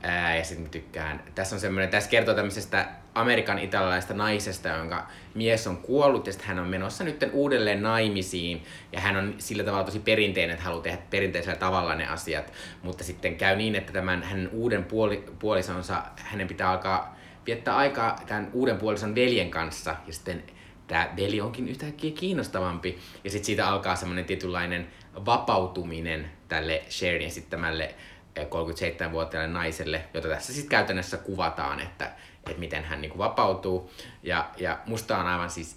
Ää, 0.03 0.37
ja 0.37 0.45
sitten 0.45 0.71
tykkään, 0.71 1.23
tässä 1.35 1.57
on 1.57 1.61
semmoinen, 1.61 1.91
tässä 1.91 2.11
kertoo 2.11 2.35
tämmöisestä 2.35 2.89
Amerikan 3.15 3.59
italialaista 3.59 4.15
naisesta, 4.15 4.69
jonka 4.69 5.07
mies 5.35 5.67
on 5.67 5.77
kuollut 5.77 6.27
ja 6.27 6.33
sitten 6.33 6.49
hän 6.49 6.59
on 6.59 6.69
menossa 6.69 7.05
nyt 7.05 7.31
uudelleen 7.33 7.83
naimisiin. 7.83 8.63
Ja 8.93 9.01
hän 9.01 9.17
on 9.17 9.35
sillä 9.39 9.65
tavalla 9.65 9.85
tosi 9.85 9.99
perinteinen, 9.99 10.55
että 10.55 10.65
haluaa 10.65 10.83
tehdä 10.83 10.99
perinteisellä 11.11 11.59
tavalla 11.59 11.95
ne 11.95 12.07
asiat, 12.07 12.53
mutta 12.83 13.05
sitten 13.05 13.37
käy 13.37 13.57
niin, 13.57 13.75
että 13.75 13.93
tämän 13.93 14.23
hänen 14.23 14.49
uuden 14.53 14.85
puoli, 14.85 15.25
puolisonsa, 15.39 16.03
hänen 16.17 16.49
pitää 16.49 16.71
alkaa 16.71 17.17
viettää 17.47 17.77
aikaa 17.77 18.21
tämän 18.27 18.51
uuden 18.53 18.79
puolison 18.79 19.15
veljen 19.15 19.51
kanssa. 19.51 19.97
Ja 20.07 20.13
sitten 20.13 20.43
tämä 20.87 21.09
veli 21.17 21.41
onkin 21.41 21.69
yhtäkkiä 21.69 22.11
kiinnostavampi. 22.11 22.99
Ja 23.25 23.31
sitten 23.31 23.47
siitä 23.47 23.69
alkaa 23.69 23.97
semmoinen 23.97 24.25
tietynlainen 24.25 24.87
vapautuminen 25.27 26.31
tälle 26.49 26.83
Sharon 26.91 27.21
esittämälle 27.21 27.95
37-vuotiaalle 28.39 29.53
naiselle, 29.53 30.05
jota 30.15 30.29
tässä 30.29 30.53
sitten 30.53 30.71
käytännössä 30.71 31.17
kuvataan, 31.17 31.81
että, 31.81 32.11
että 32.47 32.61
miten 32.61 32.85
hän 32.85 33.01
niin 33.01 33.11
kuin 33.11 33.19
vapautuu. 33.19 33.91
Ja, 34.23 34.51
ja 34.57 34.79
musta 34.87 35.19
on 35.19 35.27
aivan 35.27 35.51
siis 35.51 35.77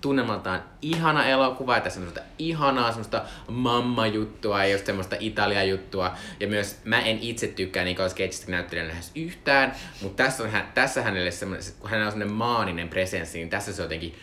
tunnelmaltaan 0.00 0.64
ihana 0.82 1.26
elokuva, 1.26 1.74
ja 1.74 1.80
tässä 1.80 2.00
on 2.00 2.06
semmoista 2.06 2.32
ihanaa 2.38 2.88
semmoista 2.88 3.24
mamma-juttua 3.48 4.64
ja 4.64 4.72
just 4.72 4.86
semmoista 4.86 5.16
Italia-juttua. 5.20 6.12
Ja 6.40 6.48
myös 6.48 6.80
mä 6.84 7.00
en 7.00 7.18
itse 7.18 7.46
tykkää 7.46 7.84
Nicolas 7.84 8.14
Cageista 8.14 8.50
näyttelijänä 8.50 8.88
lähes 8.88 9.12
yhtään, 9.14 9.74
mutta 10.02 10.24
tässä, 10.24 10.42
on, 10.42 10.50
tässä 10.74 11.02
hänelle 11.02 11.30
semmoinen, 11.30 11.66
kun 11.80 11.90
hänellä 11.90 12.06
on 12.06 12.12
semmoinen 12.12 12.36
maaninen 12.36 12.88
presenssi, 12.88 13.38
niin 13.38 13.50
tässä 13.50 13.72
se 13.72 13.82
on 13.82 13.84
jotenkin 13.84 14.14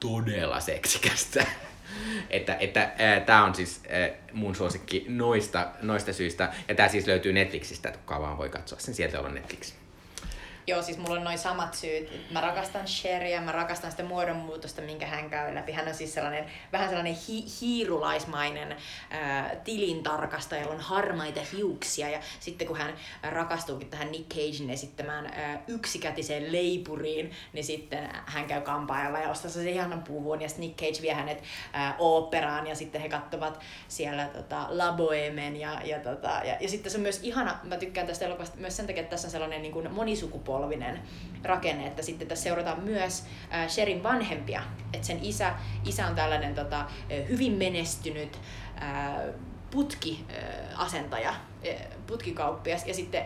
todella 0.00 0.60
seksikästä 0.60 1.46
että, 2.30 2.56
että 2.60 2.90
tämä 3.26 3.44
on 3.44 3.54
siis 3.54 3.80
ää, 3.88 4.08
mun 4.32 4.54
suosikki 4.54 5.04
noista, 5.08 5.66
noista 5.82 6.12
syistä. 6.12 6.52
Ja 6.68 6.74
tämä 6.74 6.88
siis 6.88 7.06
löytyy 7.06 7.32
Netflixistä, 7.32 7.92
kukaan 7.92 8.22
vaan 8.22 8.38
voi 8.38 8.48
katsoa 8.48 8.78
sen. 8.78 8.94
Sieltä 8.94 9.20
on 9.20 9.34
Netflix. 9.34 9.74
Joo, 10.68 10.82
siis 10.82 10.98
mulla 10.98 11.16
on 11.16 11.24
noin 11.24 11.38
samat 11.38 11.74
syyt. 11.74 12.30
Mä 12.30 12.40
rakastan 12.40 12.88
Sheria, 12.88 13.40
mä 13.40 13.52
rakastan 13.52 13.90
sitä 13.90 14.02
muodonmuutosta, 14.02 14.82
minkä 14.82 15.06
hän 15.06 15.30
käy 15.30 15.54
läpi. 15.54 15.72
Hän 15.72 15.88
on 15.88 15.94
siis 15.94 16.14
sellainen, 16.14 16.44
vähän 16.72 16.88
sellainen 16.88 17.16
hi- 17.28 17.44
hiirulaismainen 17.60 18.76
ää, 19.10 19.56
tilintarkastaja, 19.64 20.62
jolla 20.62 20.74
on 20.74 20.80
harmaita 20.80 21.40
hiuksia. 21.52 22.08
Ja 22.08 22.20
sitten 22.40 22.66
kun 22.66 22.76
hän 22.76 22.94
rakastuukin 23.22 23.90
tähän 23.90 24.12
Nick 24.12 24.28
Cagein 24.28 24.70
esittämään 24.70 25.26
ää, 25.26 25.62
yksikätiseen 25.68 26.52
leipuriin, 26.52 27.30
niin 27.52 27.64
sitten 27.64 28.08
hän 28.26 28.46
käy 28.46 28.60
kampaajalla 28.60 29.18
ja 29.18 29.30
ostaa 29.30 29.50
se 29.50 29.70
ihanan 29.70 30.02
puvun. 30.02 30.40
Ja 30.40 30.48
Nick 30.58 30.76
Cage 30.76 31.02
vie 31.02 31.14
hänet 31.14 31.42
oopperaan 31.98 32.66
ja 32.66 32.74
sitten 32.74 33.00
he 33.00 33.08
katsovat 33.08 33.60
siellä 33.88 34.24
tota, 34.24 34.66
La 34.68 34.92
Bohemen. 34.92 35.56
Ja, 35.56 35.80
ja, 35.84 35.98
tota, 36.00 36.28
ja, 36.44 36.56
ja 36.60 36.68
sitten 36.68 36.92
se 36.92 36.98
on 36.98 37.02
myös 37.02 37.20
ihana, 37.22 37.58
mä 37.62 37.76
tykkään 37.76 38.06
tästä 38.06 38.24
elokuvasta 38.24 38.56
myös 38.56 38.76
sen 38.76 38.86
takia, 38.86 39.00
että 39.00 39.10
tässä 39.10 39.28
on 39.28 39.32
sellainen 39.32 39.62
niin 39.62 39.72
kuin 39.72 39.92
monisukupolvi 39.92 40.57
sukupolvinen 40.58 41.02
rakenne, 41.44 41.86
että 41.86 42.02
sitten 42.02 42.28
tässä 42.28 42.42
seurataan 42.42 42.80
myös 42.80 43.24
äh, 43.52 43.68
Sherin 43.68 44.02
vanhempia, 44.02 44.62
että 44.92 45.06
sen 45.06 45.18
isä, 45.22 45.54
isä 45.84 46.06
on 46.06 46.14
tällainen 46.14 46.54
tota, 46.54 46.84
hyvin 47.28 47.52
menestynyt 47.52 48.40
äh, 48.82 49.34
putkiasentaja, 49.70 51.34
putkikauppias 52.06 52.86
ja 52.86 52.94
sitten 52.94 53.24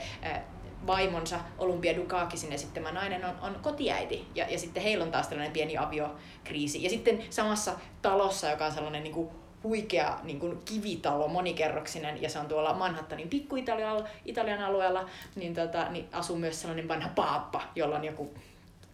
vaimonsa 0.86 1.40
Olympia 1.58 1.96
Dukakisin 1.96 2.52
esittämä 2.52 2.92
nainen 2.92 3.24
on, 3.24 3.34
on 3.40 3.58
kotiäiti. 3.62 4.26
Ja, 4.34 4.46
ja 4.50 4.58
sitten 4.58 4.82
heillä 4.82 5.04
on 5.04 5.10
taas 5.10 5.28
tällainen 5.28 5.52
pieni 5.52 5.78
aviokriisi. 5.78 6.82
Ja 6.82 6.90
sitten 6.90 7.22
samassa 7.30 7.72
talossa, 8.02 8.50
joka 8.50 8.66
on 8.66 8.72
sellainen 8.72 9.02
niin 9.02 9.14
kuin 9.14 9.30
huikea 9.62 10.18
niin 10.22 10.40
kuin 10.40 10.58
kivitalo, 10.64 11.28
monikerroksinen, 11.28 12.22
ja 12.22 12.28
se 12.28 12.38
on 12.38 12.46
tuolla 12.46 12.74
Manhattanin 12.74 13.28
pikku-Italian 13.28 14.08
Italian 14.24 14.62
alueella, 14.62 15.08
niin, 15.34 15.54
tota, 15.54 15.88
niin 15.90 16.08
asuu 16.12 16.36
myös 16.36 16.60
sellainen 16.60 16.88
vanha 16.88 17.08
paappa, 17.08 17.62
jolla 17.74 17.96
on 17.96 18.04
joku 18.04 18.34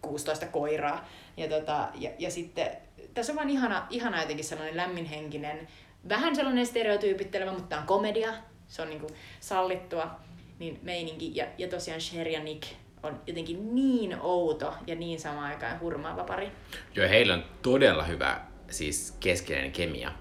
16 0.01 0.45
koiraa. 0.45 1.07
Ja, 1.37 1.47
tota, 1.47 1.87
ja, 1.95 2.09
ja 2.19 2.31
sitten 2.31 2.67
tässä 3.13 3.31
on 3.31 3.35
vaan 3.35 3.49
ihana, 3.49 3.87
ihana 3.89 4.21
jotenkin 4.21 4.45
sellainen 4.45 4.77
lämminhenkinen, 4.77 5.67
vähän 6.09 6.35
sellainen 6.35 6.65
stereotyypittelevä, 6.65 7.51
mutta 7.51 7.67
tämä 7.67 7.81
on 7.81 7.87
komedia, 7.87 8.33
se 8.67 8.81
on 8.81 8.89
niin 8.89 8.99
kuin 8.99 9.13
sallittua, 9.39 10.11
niin 10.59 10.79
meininki. 10.83 11.35
Ja, 11.35 11.45
ja 11.57 11.67
tosiaan 11.67 12.01
Sher 12.01 12.27
ja 12.27 12.43
Nick 12.43 12.63
on 13.03 13.21
jotenkin 13.27 13.75
niin 13.75 14.17
outo 14.21 14.73
ja 14.87 14.95
niin 14.95 15.19
samaan 15.19 15.45
aikaan 15.45 15.79
hurmaava 15.79 16.23
pari. 16.23 16.51
Joo, 16.95 17.09
heillä 17.09 17.33
on 17.33 17.43
todella 17.61 18.03
hyvä 18.03 18.41
siis 18.69 19.17
keskeinen 19.19 19.71
kemia. 19.71 20.11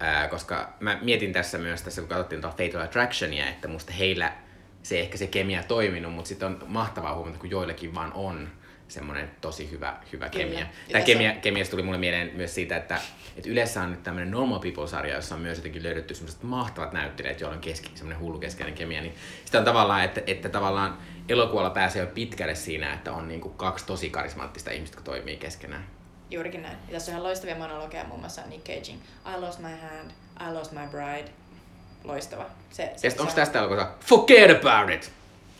Ää, 0.00 0.28
koska 0.28 0.72
mä 0.80 0.98
mietin 1.02 1.32
tässä 1.32 1.58
myös, 1.58 1.82
tässä 1.82 2.00
kun 2.00 2.08
katsottiin 2.08 2.40
tuota 2.40 2.56
Fatal 2.56 2.80
Attractionia, 2.80 3.48
että 3.48 3.68
musta 3.68 3.92
heillä 3.92 4.32
se 4.82 5.00
ehkä 5.00 5.18
se 5.18 5.26
kemia 5.26 5.62
toiminut, 5.62 6.14
mutta 6.14 6.28
sitten 6.28 6.48
on 6.48 6.64
mahtavaa 6.66 7.14
huomata, 7.14 7.38
kun 7.38 7.50
joillekin 7.50 7.94
vaan 7.94 8.12
on 8.12 8.48
semmoinen 8.88 9.30
tosi 9.40 9.70
hyvä, 9.70 9.96
hyvä 10.12 10.28
kemia. 10.28 10.66
Tämä 10.92 11.04
kemia, 11.04 11.30
on... 11.30 11.40
kemiasta 11.40 11.70
tuli 11.70 11.82
mulle 11.82 11.98
mieleen 11.98 12.30
myös 12.34 12.54
siitä, 12.54 12.76
että, 12.76 13.00
että 13.36 13.50
yleensä 13.50 13.82
on 13.82 13.90
nyt 13.90 14.02
tämmöinen 14.02 14.30
Normal 14.30 14.58
People-sarja, 14.58 15.14
jossa 15.14 15.34
on 15.34 15.40
myös 15.40 15.58
jotenkin 15.58 15.82
löydetty 15.82 16.14
semmoiset 16.14 16.42
mahtavat 16.42 16.92
näyttelijät, 16.92 17.40
joilla 17.40 17.56
on 17.56 17.60
keski, 17.60 17.90
semmoinen 17.94 18.20
hullu 18.20 18.38
keskeinen 18.38 18.74
kemia. 18.74 19.00
Niin 19.00 19.14
sitä 19.44 19.58
on 19.58 19.64
tavallaan, 19.64 20.04
että, 20.04 20.22
että 20.26 20.48
tavallaan 20.48 20.98
elokuvalla 21.28 21.70
pääsee 21.70 22.02
jo 22.02 22.06
pitkälle 22.14 22.54
siinä, 22.54 22.94
että 22.94 23.12
on 23.12 23.28
niin 23.28 23.40
kuin 23.40 23.54
kaksi 23.54 23.86
tosi 23.86 24.10
karismaattista 24.10 24.70
ihmistä, 24.70 24.96
jotka 24.96 25.10
toimii 25.10 25.36
keskenään. 25.36 25.97
Juurikin 26.30 26.62
näin. 26.62 26.76
Ja 26.88 26.92
tässä 26.92 27.10
on 27.10 27.12
ihan 27.12 27.22
loistavia 27.22 27.56
monologeja, 27.56 28.04
muun 28.04 28.20
muassa 28.20 28.42
Nick 28.46 28.64
Cagein 28.64 29.02
I 29.36 29.40
lost 29.40 29.58
my 29.58 29.68
hand, 29.68 30.10
I 30.50 30.54
lost 30.54 30.72
my 30.72 30.86
bride. 30.90 31.30
Loistava. 32.04 32.46
Se, 32.70 32.92
se, 32.96 33.08
ja 33.08 33.14
onko 33.18 33.32
tästä 33.32 33.58
elokuvassa 33.58 33.92
Forget 34.00 34.50
about 34.50 34.90
it? 34.90 35.12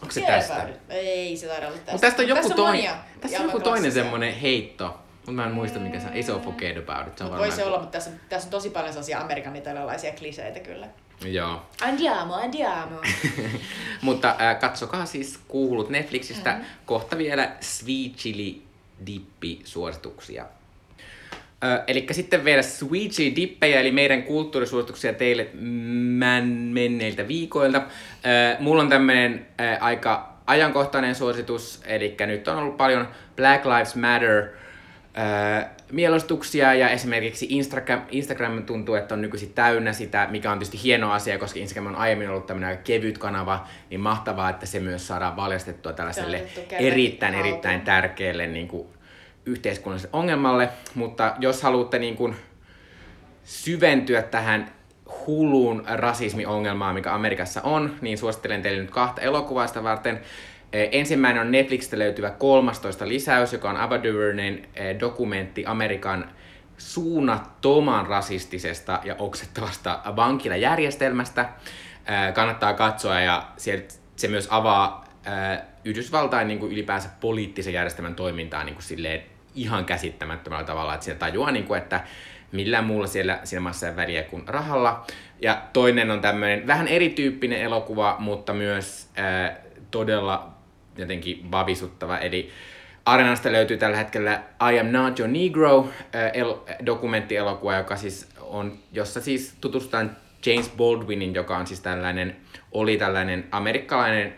Onko 0.02 0.12
se 0.12 0.20
tästä? 0.20 0.68
Ei 0.88 1.36
se 1.36 1.46
taida 1.46 1.66
olla 1.66 1.76
tästä. 1.76 1.92
Mutta 1.92 2.06
tästä 2.06 2.22
on 2.22 2.28
joku, 2.28 2.42
tässä 2.42 2.54
on 2.54 2.66
toinen, 2.66 2.90
tässä 3.20 3.38
on 3.38 3.44
joku 3.44 3.60
toinen 3.60 3.92
semmonen 3.92 4.34
heitto. 4.34 4.98
Mutta 5.16 5.32
mä 5.32 5.46
en 5.46 5.52
muista 5.52 5.78
mikä 5.78 6.00
se 6.00 6.06
on. 6.06 6.12
Ei 6.12 6.22
se 6.22 6.32
ole 6.32 6.42
Forget 6.42 6.76
about 6.88 7.08
it. 7.08 7.18
Se 7.18 7.24
on 7.24 7.38
voi 7.38 7.52
se 7.52 7.64
olla, 7.64 7.78
mutta 7.78 7.92
tässä, 7.92 8.10
tässä 8.28 8.46
on 8.46 8.50
tosi 8.50 8.70
paljon 8.70 8.92
sellaisia 8.92 9.20
amerikan 9.20 9.56
italialaisia 9.56 10.12
kliseitä 10.12 10.60
kyllä. 10.60 10.88
Joo. 11.24 11.62
Andiamo, 11.80 12.34
andiamo. 12.34 12.96
mutta 14.02 14.36
äh, 14.40 14.58
katsokaa 14.60 15.06
siis 15.06 15.38
kuulut 15.48 15.90
Netflixistä. 15.90 16.50
Mm-hmm. 16.50 16.66
Kohta 16.86 17.18
vielä 17.18 17.52
Sweet 17.60 18.16
Chili 18.16 18.62
Dippi 19.06 19.60
Eli 21.86 22.06
sitten 22.11 22.44
vielä 22.44 22.62
Sweetie 22.62 23.36
Dippejä, 23.36 23.80
eli 23.80 23.90
meidän 23.90 24.22
kulttuurisuosituksia 24.22 25.12
teille 25.12 25.46
menneiltä 26.72 27.28
viikoilta. 27.28 27.78
Ö, 27.78 28.56
mulla 28.61 28.82
on 28.82 28.88
tämmönen 28.88 29.46
ö, 29.61 29.76
aika 29.80 30.38
ajankohtainen 30.46 31.14
suositus, 31.14 31.82
eli 31.86 32.16
nyt 32.26 32.48
on 32.48 32.59
ollut 32.59 32.76
paljon 32.76 33.09
Black 33.36 33.64
Lives 33.66 33.96
Matter 33.96 34.42
ö, 34.42 34.48
mielostuksia 35.92 36.74
ja 36.74 36.88
esimerkiksi 36.88 37.46
Instagram, 37.50 38.02
Instagram 38.11 38.62
tuntuu, 38.62 38.94
että 38.94 39.14
on 39.14 39.22
nykyisin 39.22 39.52
täynnä 39.52 39.92
sitä, 39.92 40.28
mikä 40.30 40.52
on 40.52 40.59
tietysti 40.59 40.82
hieno 40.82 41.12
asia, 41.12 41.38
koska 41.38 41.61
Instagram 41.61 41.86
on 41.86 42.00
aiemmin 42.00 42.28
ollut 42.28 42.46
tämmöinen 42.46 42.78
kevyt 42.78 43.18
kanava, 43.18 43.66
niin 43.90 44.00
mahtavaa, 44.00 44.50
että 44.50 44.66
se 44.66 44.80
myös 44.80 45.06
saadaan 45.06 45.36
valjastettua 45.36 45.92
tällaiselle 45.92 46.44
erittäin, 46.70 47.34
erittäin 47.34 47.80
tärkeälle 47.80 48.46
niin 48.46 48.68
kuin, 48.68 48.88
yhteiskunnalliselle 49.49 50.18
ongelmalle, 50.18 50.68
mutta 50.94 51.34
jos 51.38 51.62
haluatte 51.62 51.99
niin 51.99 52.16
kuin 52.16 52.36
syventyä 53.44 54.22
tähän 54.22 54.70
hulluun 55.26 55.84
rasismiongelmaan, 55.86 56.94
mikä 56.94 57.14
Amerikassa 57.14 57.61
on, 57.62 57.96
niin 58.01 58.18
suosittelen 58.18 58.62
teille 58.62 58.82
nyt 58.82 58.90
kahta 58.90 59.20
elokuvaista 59.20 59.82
varten. 59.82 60.20
Eh, 60.72 60.88
ensimmäinen 60.92 61.42
on 61.42 61.51
Netflixistä 61.51 61.99
löytyvä 61.99 62.30
13 62.30 63.09
lisäys, 63.09 63.53
joka 63.53 63.70
on 63.70 63.76
Ava 63.76 64.03
DuVernayn 64.03 64.68
eh, 64.74 65.01
dokumentti 65.01 65.66
Amerikan 65.66 66.30
suunnattoman 66.78 68.07
rasistisesta 68.07 69.01
ja 69.05 69.16
oksettavasta 69.18 70.01
vankilajärjestelmästä. 70.16 71.40
Eh, 71.40 72.34
kannattaa 72.34 72.74
katsoa 72.74 73.20
ja 73.20 73.49
se 74.16 74.28
myös 74.28 74.49
avaa 74.51 75.09
Yhdysvaltain 75.84 76.49
niin 76.49 76.59
kuin 76.59 76.72
ylipäänsä 76.72 77.09
poliittisen 77.20 77.74
järjestelmän 77.74 78.14
toimintaa 78.14 78.64
niin 78.64 78.74
kuin 78.74 78.82
silleen 78.82 79.22
ihan 79.61 79.84
käsittämättömällä 79.84 80.64
tavalla, 80.64 80.94
että 80.94 81.04
siinä 81.04 81.18
tajuaa, 81.18 81.50
niin 81.50 81.64
kuin, 81.64 81.78
että 81.78 82.00
millään 82.52 82.84
muulla 82.84 83.06
siellä 83.06 83.40
siinä 83.44 83.61
maassa 83.61 83.88
ei 83.88 83.96
väliä 83.96 84.22
kuin 84.22 84.48
rahalla. 84.48 85.06
Ja 85.42 85.62
toinen 85.72 86.11
on 86.11 86.20
tämmöinen 86.20 86.66
vähän 86.66 86.88
erityyppinen 86.88 87.61
elokuva, 87.61 88.16
mutta 88.18 88.54
myös 88.54 89.09
ää, 89.16 89.56
todella 89.90 90.50
jotenkin 90.96 91.50
vavisuttava. 91.50 92.18
Eli 92.18 92.50
Arenasta 93.04 93.52
löytyy 93.52 93.76
tällä 93.76 93.96
hetkellä 93.96 94.42
I 94.72 94.78
Am 94.80 94.86
Not 94.86 95.18
Your 95.18 95.32
Negro 95.32 95.88
äh, 96.14 96.30
el- 96.34 96.56
dokumenttielokuva, 96.86 97.76
joka 97.76 97.96
siis 97.96 98.28
on, 98.40 98.78
jossa 98.92 99.20
siis 99.20 99.56
tutustutaan 99.61 100.16
James 100.46 100.72
Baldwinin, 100.76 101.34
joka 101.34 101.56
on 101.56 101.66
siis 101.66 101.80
tällainen, 101.80 102.36
oli 102.72 102.96
tällainen 102.96 103.48
amerikkalainen 103.50 104.34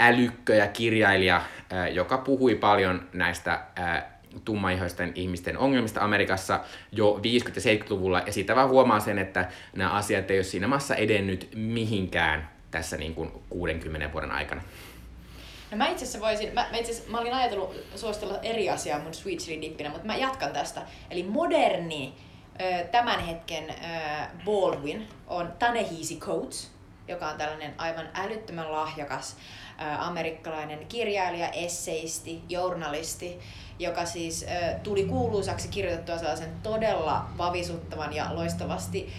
älykkö 0.00 0.54
ja 0.54 0.66
kirjailija, 0.66 1.36
äh, 1.36 1.92
joka 1.92 2.18
puhui 2.18 2.54
paljon 2.54 3.08
näistä 3.12 3.60
äh, 3.78 4.04
tummaihoisten 4.44 5.12
ihmisten 5.14 5.58
ongelmista 5.58 6.00
Amerikassa 6.00 6.60
jo 6.92 7.14
50- 7.14 7.20
ja 7.20 7.74
70-luvulla, 7.74 8.22
ja 8.26 8.32
siitä 8.32 8.56
vaan 8.56 8.68
huomaa 8.68 9.00
sen, 9.00 9.18
että 9.18 9.50
nämä 9.76 9.90
asiat 9.90 10.30
ei 10.30 10.38
ole 10.38 10.44
siinä 10.44 10.68
maassa 10.68 10.94
edennyt 10.94 11.48
mihinkään 11.54 12.50
tässä 12.70 12.96
niin 12.96 13.14
kuin 13.14 13.30
60 13.50 14.12
vuoden 14.12 14.30
aikana. 14.30 14.62
No 15.70 15.76
mä 15.76 15.88
itse 15.88 16.04
asiassa 16.04 16.20
voisin, 16.20 16.54
mä, 16.54 16.66
mä, 16.70 16.76
itse 16.76 16.92
asiassa, 16.92 17.10
mä 17.10 17.18
olin 17.18 17.34
ajatellut 17.34 17.76
suositella 17.96 18.38
eri 18.42 18.70
asiaa 18.70 18.98
mun 18.98 19.14
sweet 19.14 19.38
chili 19.38 19.62
dippinä, 19.62 19.90
mutta 19.90 20.06
mä 20.06 20.16
jatkan 20.16 20.52
tästä. 20.52 20.82
Eli 21.10 21.22
moderni 21.22 22.14
tämän 22.90 23.20
hetken 23.20 23.74
Baldwin 24.44 25.08
on 25.26 25.52
Tanehisi 25.58 26.16
Coates, 26.16 26.70
joka 27.08 27.28
on 27.28 27.38
tällainen 27.38 27.74
aivan 27.78 28.08
älyttömän 28.14 28.72
lahjakas 28.72 29.36
amerikkalainen 29.98 30.86
kirjailija, 30.86 31.48
esseisti, 31.48 32.42
journalisti, 32.48 33.38
joka 33.78 34.06
siis 34.06 34.46
tuli 34.82 35.04
kuuluisaksi 35.04 35.68
kirjoitettua 35.68 36.18
sellaisen 36.18 36.52
todella 36.62 37.26
vavisuttavan 37.38 38.12
ja 38.12 38.34
loistavasti 38.34 39.12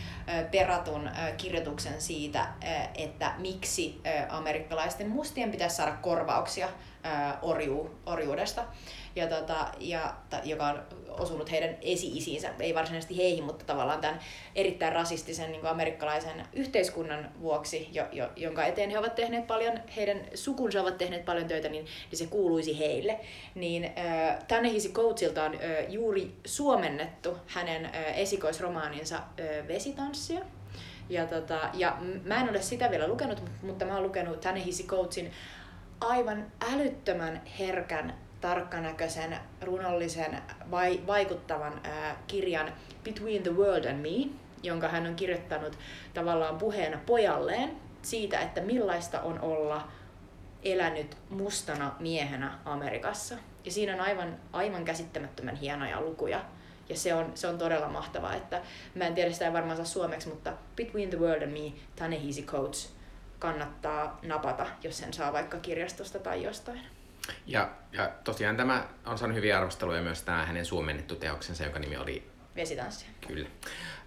peratun 0.52 1.10
kirjoituksen 1.38 2.02
siitä, 2.02 2.48
että 2.96 3.34
miksi 3.38 4.02
amerikkalaisten 4.30 5.10
mustien 5.10 5.52
pitäisi 5.52 5.76
saada 5.76 5.92
korvauksia 5.92 6.70
orju, 7.42 7.96
orjuudesta, 8.06 8.64
ja 9.18 9.28
tota, 9.28 9.68
ja, 9.80 10.14
ta, 10.30 10.40
joka 10.44 10.68
on 10.68 10.82
osunut 11.10 11.52
heidän 11.52 11.78
esi-isiinsä, 11.82 12.50
ei 12.60 12.76
varsinaisesti 12.76 13.18
heihin, 13.18 13.44
mutta 13.44 13.66
tavallaan 13.66 14.02
tämän 14.02 14.20
erittäin 14.56 14.94
rasistisen 14.94 15.52
niin 15.52 15.66
amerikkalaisen 15.66 16.46
yhteiskunnan 16.54 17.32
vuoksi, 17.42 17.90
jo, 17.92 18.06
jo, 18.12 18.30
jonka 18.36 18.66
eteen 18.66 18.90
he 18.90 19.00
ovat 19.00 19.16
tehneet 19.16 19.48
paljon, 19.48 19.80
heidän 19.96 20.22
sukunsa 20.36 20.82
ovat 20.82 20.98
tehneet 20.98 21.26
paljon 21.26 21.48
töitä, 21.48 21.70
niin, 21.70 21.86
niin 22.12 22.18
se 22.18 22.28
kuuluisi 22.28 22.80
heille. 22.80 23.20
Niin 23.56 23.84
äh, 23.84 24.44
Tanehisi 24.48 24.92
Coatsilta 24.92 25.44
on 25.44 25.54
äh, 25.54 25.60
juuri 25.90 26.36
suomennettu 26.46 27.38
hänen 27.48 27.86
äh, 27.86 28.20
esikoisromaaninsa 28.20 29.16
äh, 29.16 29.68
Vesitanssia. 29.68 30.40
Ja, 31.10 31.26
tota, 31.26 31.60
ja 31.74 31.98
mä 32.24 32.42
en 32.42 32.50
ole 32.50 32.62
sitä 32.62 32.92
vielä 32.92 33.08
lukenut, 33.08 33.44
mutta 33.62 33.86
mä 33.86 33.94
oon 33.94 34.04
lukenut 34.04 34.42
Tanehisi 34.42 34.84
Coatsin 34.84 35.32
aivan 36.00 36.52
älyttömän 36.74 37.42
herkän 37.60 38.27
tarkkanäköisen, 38.48 39.40
runollisen, 39.62 40.42
vai, 40.72 41.02
vaikuttavan 41.08 41.82
ää, 41.84 42.16
kirjan 42.28 42.74
Between 43.04 43.44
the 43.44 43.52
World 43.52 43.86
and 43.86 44.02
Me, 44.02 44.30
jonka 44.64 44.88
hän 44.88 45.08
on 45.08 45.16
kirjoittanut 45.16 45.78
tavallaan 46.14 46.58
puheena 46.58 47.00
pojalleen 47.06 47.72
siitä, 48.02 48.40
että 48.40 48.62
millaista 48.62 49.22
on 49.22 49.40
olla 49.40 49.88
elänyt 50.64 51.18
mustana 51.30 51.96
miehenä 52.00 52.60
Amerikassa. 52.66 53.36
Ja 53.66 53.72
siinä 53.72 53.94
on 53.94 54.00
aivan, 54.00 54.36
aivan 54.54 54.86
käsittämättömän 54.86 55.56
hienoja 55.56 56.02
lukuja. 56.02 56.42
Ja 56.90 56.96
se 56.96 57.14
on, 57.14 57.32
se 57.36 57.48
on 57.48 57.58
todella 57.58 57.88
mahtavaa, 57.88 58.36
että 58.36 58.62
mä 58.96 59.08
en 59.08 59.16
tiedä 59.16 59.32
sitä 59.32 59.54
varmaan 59.54 59.78
saa 59.78 59.86
suomeksi, 59.86 60.30
mutta 60.30 60.54
Between 60.76 61.10
the 61.10 61.20
World 61.20 61.42
and 61.42 61.52
Me, 61.52 61.74
Tanehisi 61.96 62.44
Coates, 62.44 62.96
kannattaa 63.40 64.20
napata, 64.24 64.66
jos 64.84 64.98
sen 64.98 65.14
saa 65.14 65.34
vaikka 65.34 65.58
kirjastosta 65.58 66.20
tai 66.20 66.44
jostain. 66.44 66.97
Ja, 67.48 67.70
ja 67.92 68.10
tosiaan 68.24 68.58
tämä 68.58 68.84
on 69.06 69.18
saanut 69.18 69.38
hyviä 69.38 69.58
arvosteluja 69.58 70.02
myös 70.02 70.22
tämä 70.22 70.46
hänen 70.46 70.66
suomennettu 70.66 71.16
teoksensa, 71.16 71.64
jonka 71.64 71.80
nimi 71.80 71.98
oli 71.98 72.24
Vesitanssia. 72.56 73.10
Kyllä. 73.28 73.48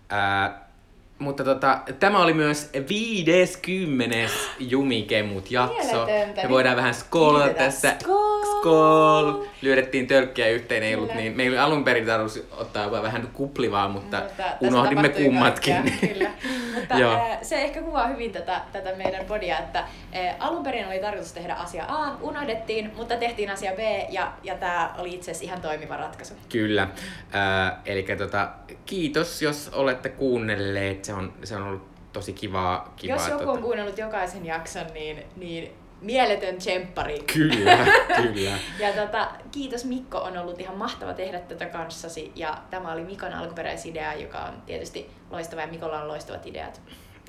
Ää, 0.08 0.70
mutta 1.18 1.44
tota, 1.44 1.80
tämä 2.00 2.18
oli 2.22 2.32
myös 2.32 2.70
50. 2.88 4.16
Jumikemut 4.58 5.50
jakso. 5.50 6.06
Me 6.42 6.48
voidaan 6.48 6.76
vähän 6.76 6.94
skoolata 6.94 7.54
tässä. 7.54 7.96
Skool! 8.00 8.44
Skool! 8.44 9.44
Lyödettiin 9.62 10.06
tölkkiä 10.06 10.48
yhteen, 10.48 10.82
ei 10.82 10.94
ollut 10.94 11.14
niin. 11.14 11.36
Meillä 11.36 11.64
alun 11.64 11.84
perin 11.84 12.06
tarvitsisi 12.06 12.46
ottaa 12.50 12.90
vähän 12.90 13.28
kuplivaa, 13.32 13.88
mutta, 13.88 14.16
Mutta 14.16 14.42
tässä 14.42 14.56
unohdimme 14.60 15.08
kummatkin. 15.08 15.74
kaikkea, 15.74 16.08
Kyllä. 16.14 16.30
Mutta 16.80 16.98
Joo. 16.98 17.12
ää, 17.12 17.38
se 17.42 17.62
ehkä 17.62 17.82
kuvaa 17.82 18.06
hyvin 18.06 18.32
tätä, 18.32 18.60
tätä 18.72 18.94
meidän 18.96 19.24
podia, 19.24 19.58
että 19.58 19.78
ää, 19.78 20.36
alun 20.38 20.62
perin 20.62 20.86
oli 20.86 20.98
tarkoitus 20.98 21.32
tehdä 21.32 21.54
asia 21.54 21.84
A, 21.88 22.16
unohdettiin, 22.20 22.92
mutta 22.96 23.16
tehtiin 23.16 23.50
asia 23.50 23.72
B 23.72 23.78
ja, 24.08 24.32
ja 24.42 24.54
tämä 24.54 24.94
oli 24.98 25.14
itse 25.14 25.30
asiassa 25.30 25.44
ihan 25.44 25.60
toimiva 25.60 25.96
ratkaisu. 25.96 26.34
Kyllä. 26.48 26.82
Äh, 26.82 27.78
eli 27.84 28.06
tota, 28.18 28.48
kiitos, 28.86 29.42
jos 29.42 29.70
olette 29.72 30.08
kuunnelleet. 30.08 31.04
Se 31.04 31.14
on, 31.14 31.32
se 31.44 31.56
on 31.56 31.62
ollut 31.62 31.90
tosi 32.12 32.32
kivaa. 32.32 32.92
kivaa 32.96 33.16
Jos 33.16 33.28
joku 33.28 33.44
tota- 33.44 33.48
on 33.48 33.62
kuunnellut 33.62 33.98
jokaisen 33.98 34.46
jakson, 34.46 34.86
niin, 34.94 35.24
niin 35.36 35.72
mieletön 36.00 36.58
tsemppari. 36.58 37.18
Kyllä, 37.32 37.78
kyllä. 38.22 38.58
Ja 38.78 38.92
tota, 38.92 39.30
kiitos 39.52 39.84
Mikko, 39.84 40.18
on 40.18 40.38
ollut 40.38 40.60
ihan 40.60 40.76
mahtava 40.76 41.14
tehdä 41.14 41.40
tätä 41.40 41.66
kanssasi. 41.66 42.32
Ja 42.34 42.58
tämä 42.70 42.92
oli 42.92 43.04
Mikon 43.04 43.32
alkuperäisidea, 43.32 44.14
joka 44.14 44.38
on 44.38 44.62
tietysti 44.66 45.10
loistava 45.30 45.60
ja 45.60 45.66
Mikolla 45.66 46.02
on 46.02 46.08
loistavat 46.08 46.46
ideat. 46.46 46.80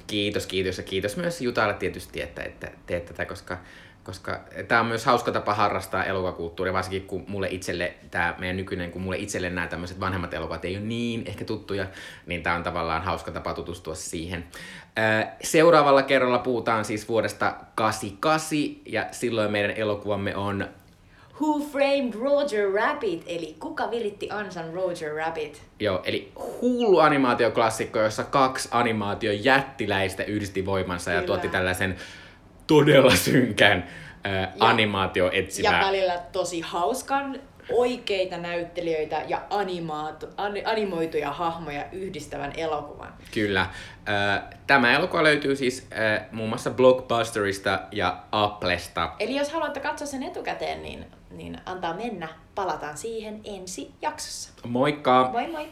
Kiitos, 0.08 0.46
kiitos 0.46 0.78
ja 0.78 0.84
kiitos 0.84 1.18
myös 1.18 1.42
Jutalle 1.42 1.74
tietysti, 1.74 2.22
että, 2.22 2.44
että 2.44 2.72
teet 2.86 3.06
tätä, 3.06 3.26
koska, 3.26 3.58
koska 4.04 4.39
tämä 4.68 4.82
on 4.82 4.88
myös 4.88 5.06
hauska 5.06 5.32
tapa 5.32 5.54
harrastaa 5.54 6.06
elokuvakulttuuria, 6.06 6.74
varsinkin 6.74 7.08
kun 7.08 7.26
mulle 7.28 7.47
itselle, 7.52 7.93
tämä 8.12 8.36
meidän 8.38 8.58
nykyinen, 8.58 8.91
kun 8.91 9.02
mulle 9.02 9.18
itselle 9.18 9.49
nämä 9.49 9.68
tämmöiset 9.68 9.99
vanhemmat 9.99 10.34
elokuvat 10.34 10.66
ei 10.66 10.78
ole 10.78 10.86
niin 10.86 11.24
ehkä 11.26 11.45
tuttuja, 11.45 11.86
niin 12.26 12.43
tämä 12.43 12.56
on 12.56 12.64
tavallaan 12.64 13.04
hauska 13.04 13.32
tapa 13.32 13.54
tutustua 13.54 13.95
siihen. 13.95 14.45
Seuraavalla 15.43 16.04
kerralla 16.04 16.39
puhutaan 16.39 16.86
siis 16.86 17.10
vuodesta 17.10 17.56
88 17.76 18.58
ja 18.86 19.06
silloin 19.12 19.52
meidän 19.52 19.72
elokuvamme 19.72 20.36
on 20.36 20.68
Who 21.41 21.60
Framed 21.60 22.14
Roger 22.14 22.72
Rabbit, 22.74 23.24
eli 23.28 23.56
kuka 23.60 23.91
viritti 23.91 24.30
ansan 24.32 24.74
Roger 24.74 25.16
Rabbit? 25.16 25.62
Joo, 25.80 26.02
eli 26.04 26.32
hullu 26.62 26.99
animaatioklassikko, 26.99 27.99
jossa 27.99 28.24
kaksi 28.24 28.70
animaation 28.72 29.43
jättiläistä 29.43 30.24
yhdisti 30.24 30.66
voimansa 30.66 31.12
ja 31.12 31.16
Kyllä. 31.16 31.28
tuotti 31.28 31.49
tällaisen 31.49 31.95
todella 32.72 33.16
synkän 33.16 33.88
äh, 34.26 34.50
animaatio 34.60 35.26
Ja 35.26 35.32
etsimään. 35.32 35.86
välillä 35.86 36.18
tosi 36.32 36.62
hauskan 36.62 37.40
oikeita 37.72 38.38
näyttelijöitä 38.38 39.24
ja 39.28 39.42
animaatu, 39.50 40.26
an, 40.38 40.54
animoituja 40.66 41.32
hahmoja 41.32 41.86
yhdistävän 41.92 42.52
elokuvan. 42.58 43.14
Kyllä. 43.34 43.66
Tämä 44.68 44.94
elokuva 44.94 45.24
löytyy 45.24 45.56
siis 45.56 45.88
muun 46.32 46.50
muassa 46.50 46.70
Blockbusterista 46.70 47.80
ja 47.92 48.24
Applesta. 48.32 49.12
Eli 49.20 49.36
jos 49.36 49.52
haluatte 49.52 49.80
katsoa 49.80 50.08
sen 50.08 50.24
etukäteen, 50.24 50.84
niin, 50.84 51.06
niin 51.30 51.58
antaa 51.66 51.94
mennä. 51.94 52.28
Palataan 52.56 52.98
siihen 52.98 53.42
ensi 53.44 53.92
jaksossa. 54.02 54.50
Moikka! 54.68 55.30
Moi 55.32 55.48
moi! 55.48 55.68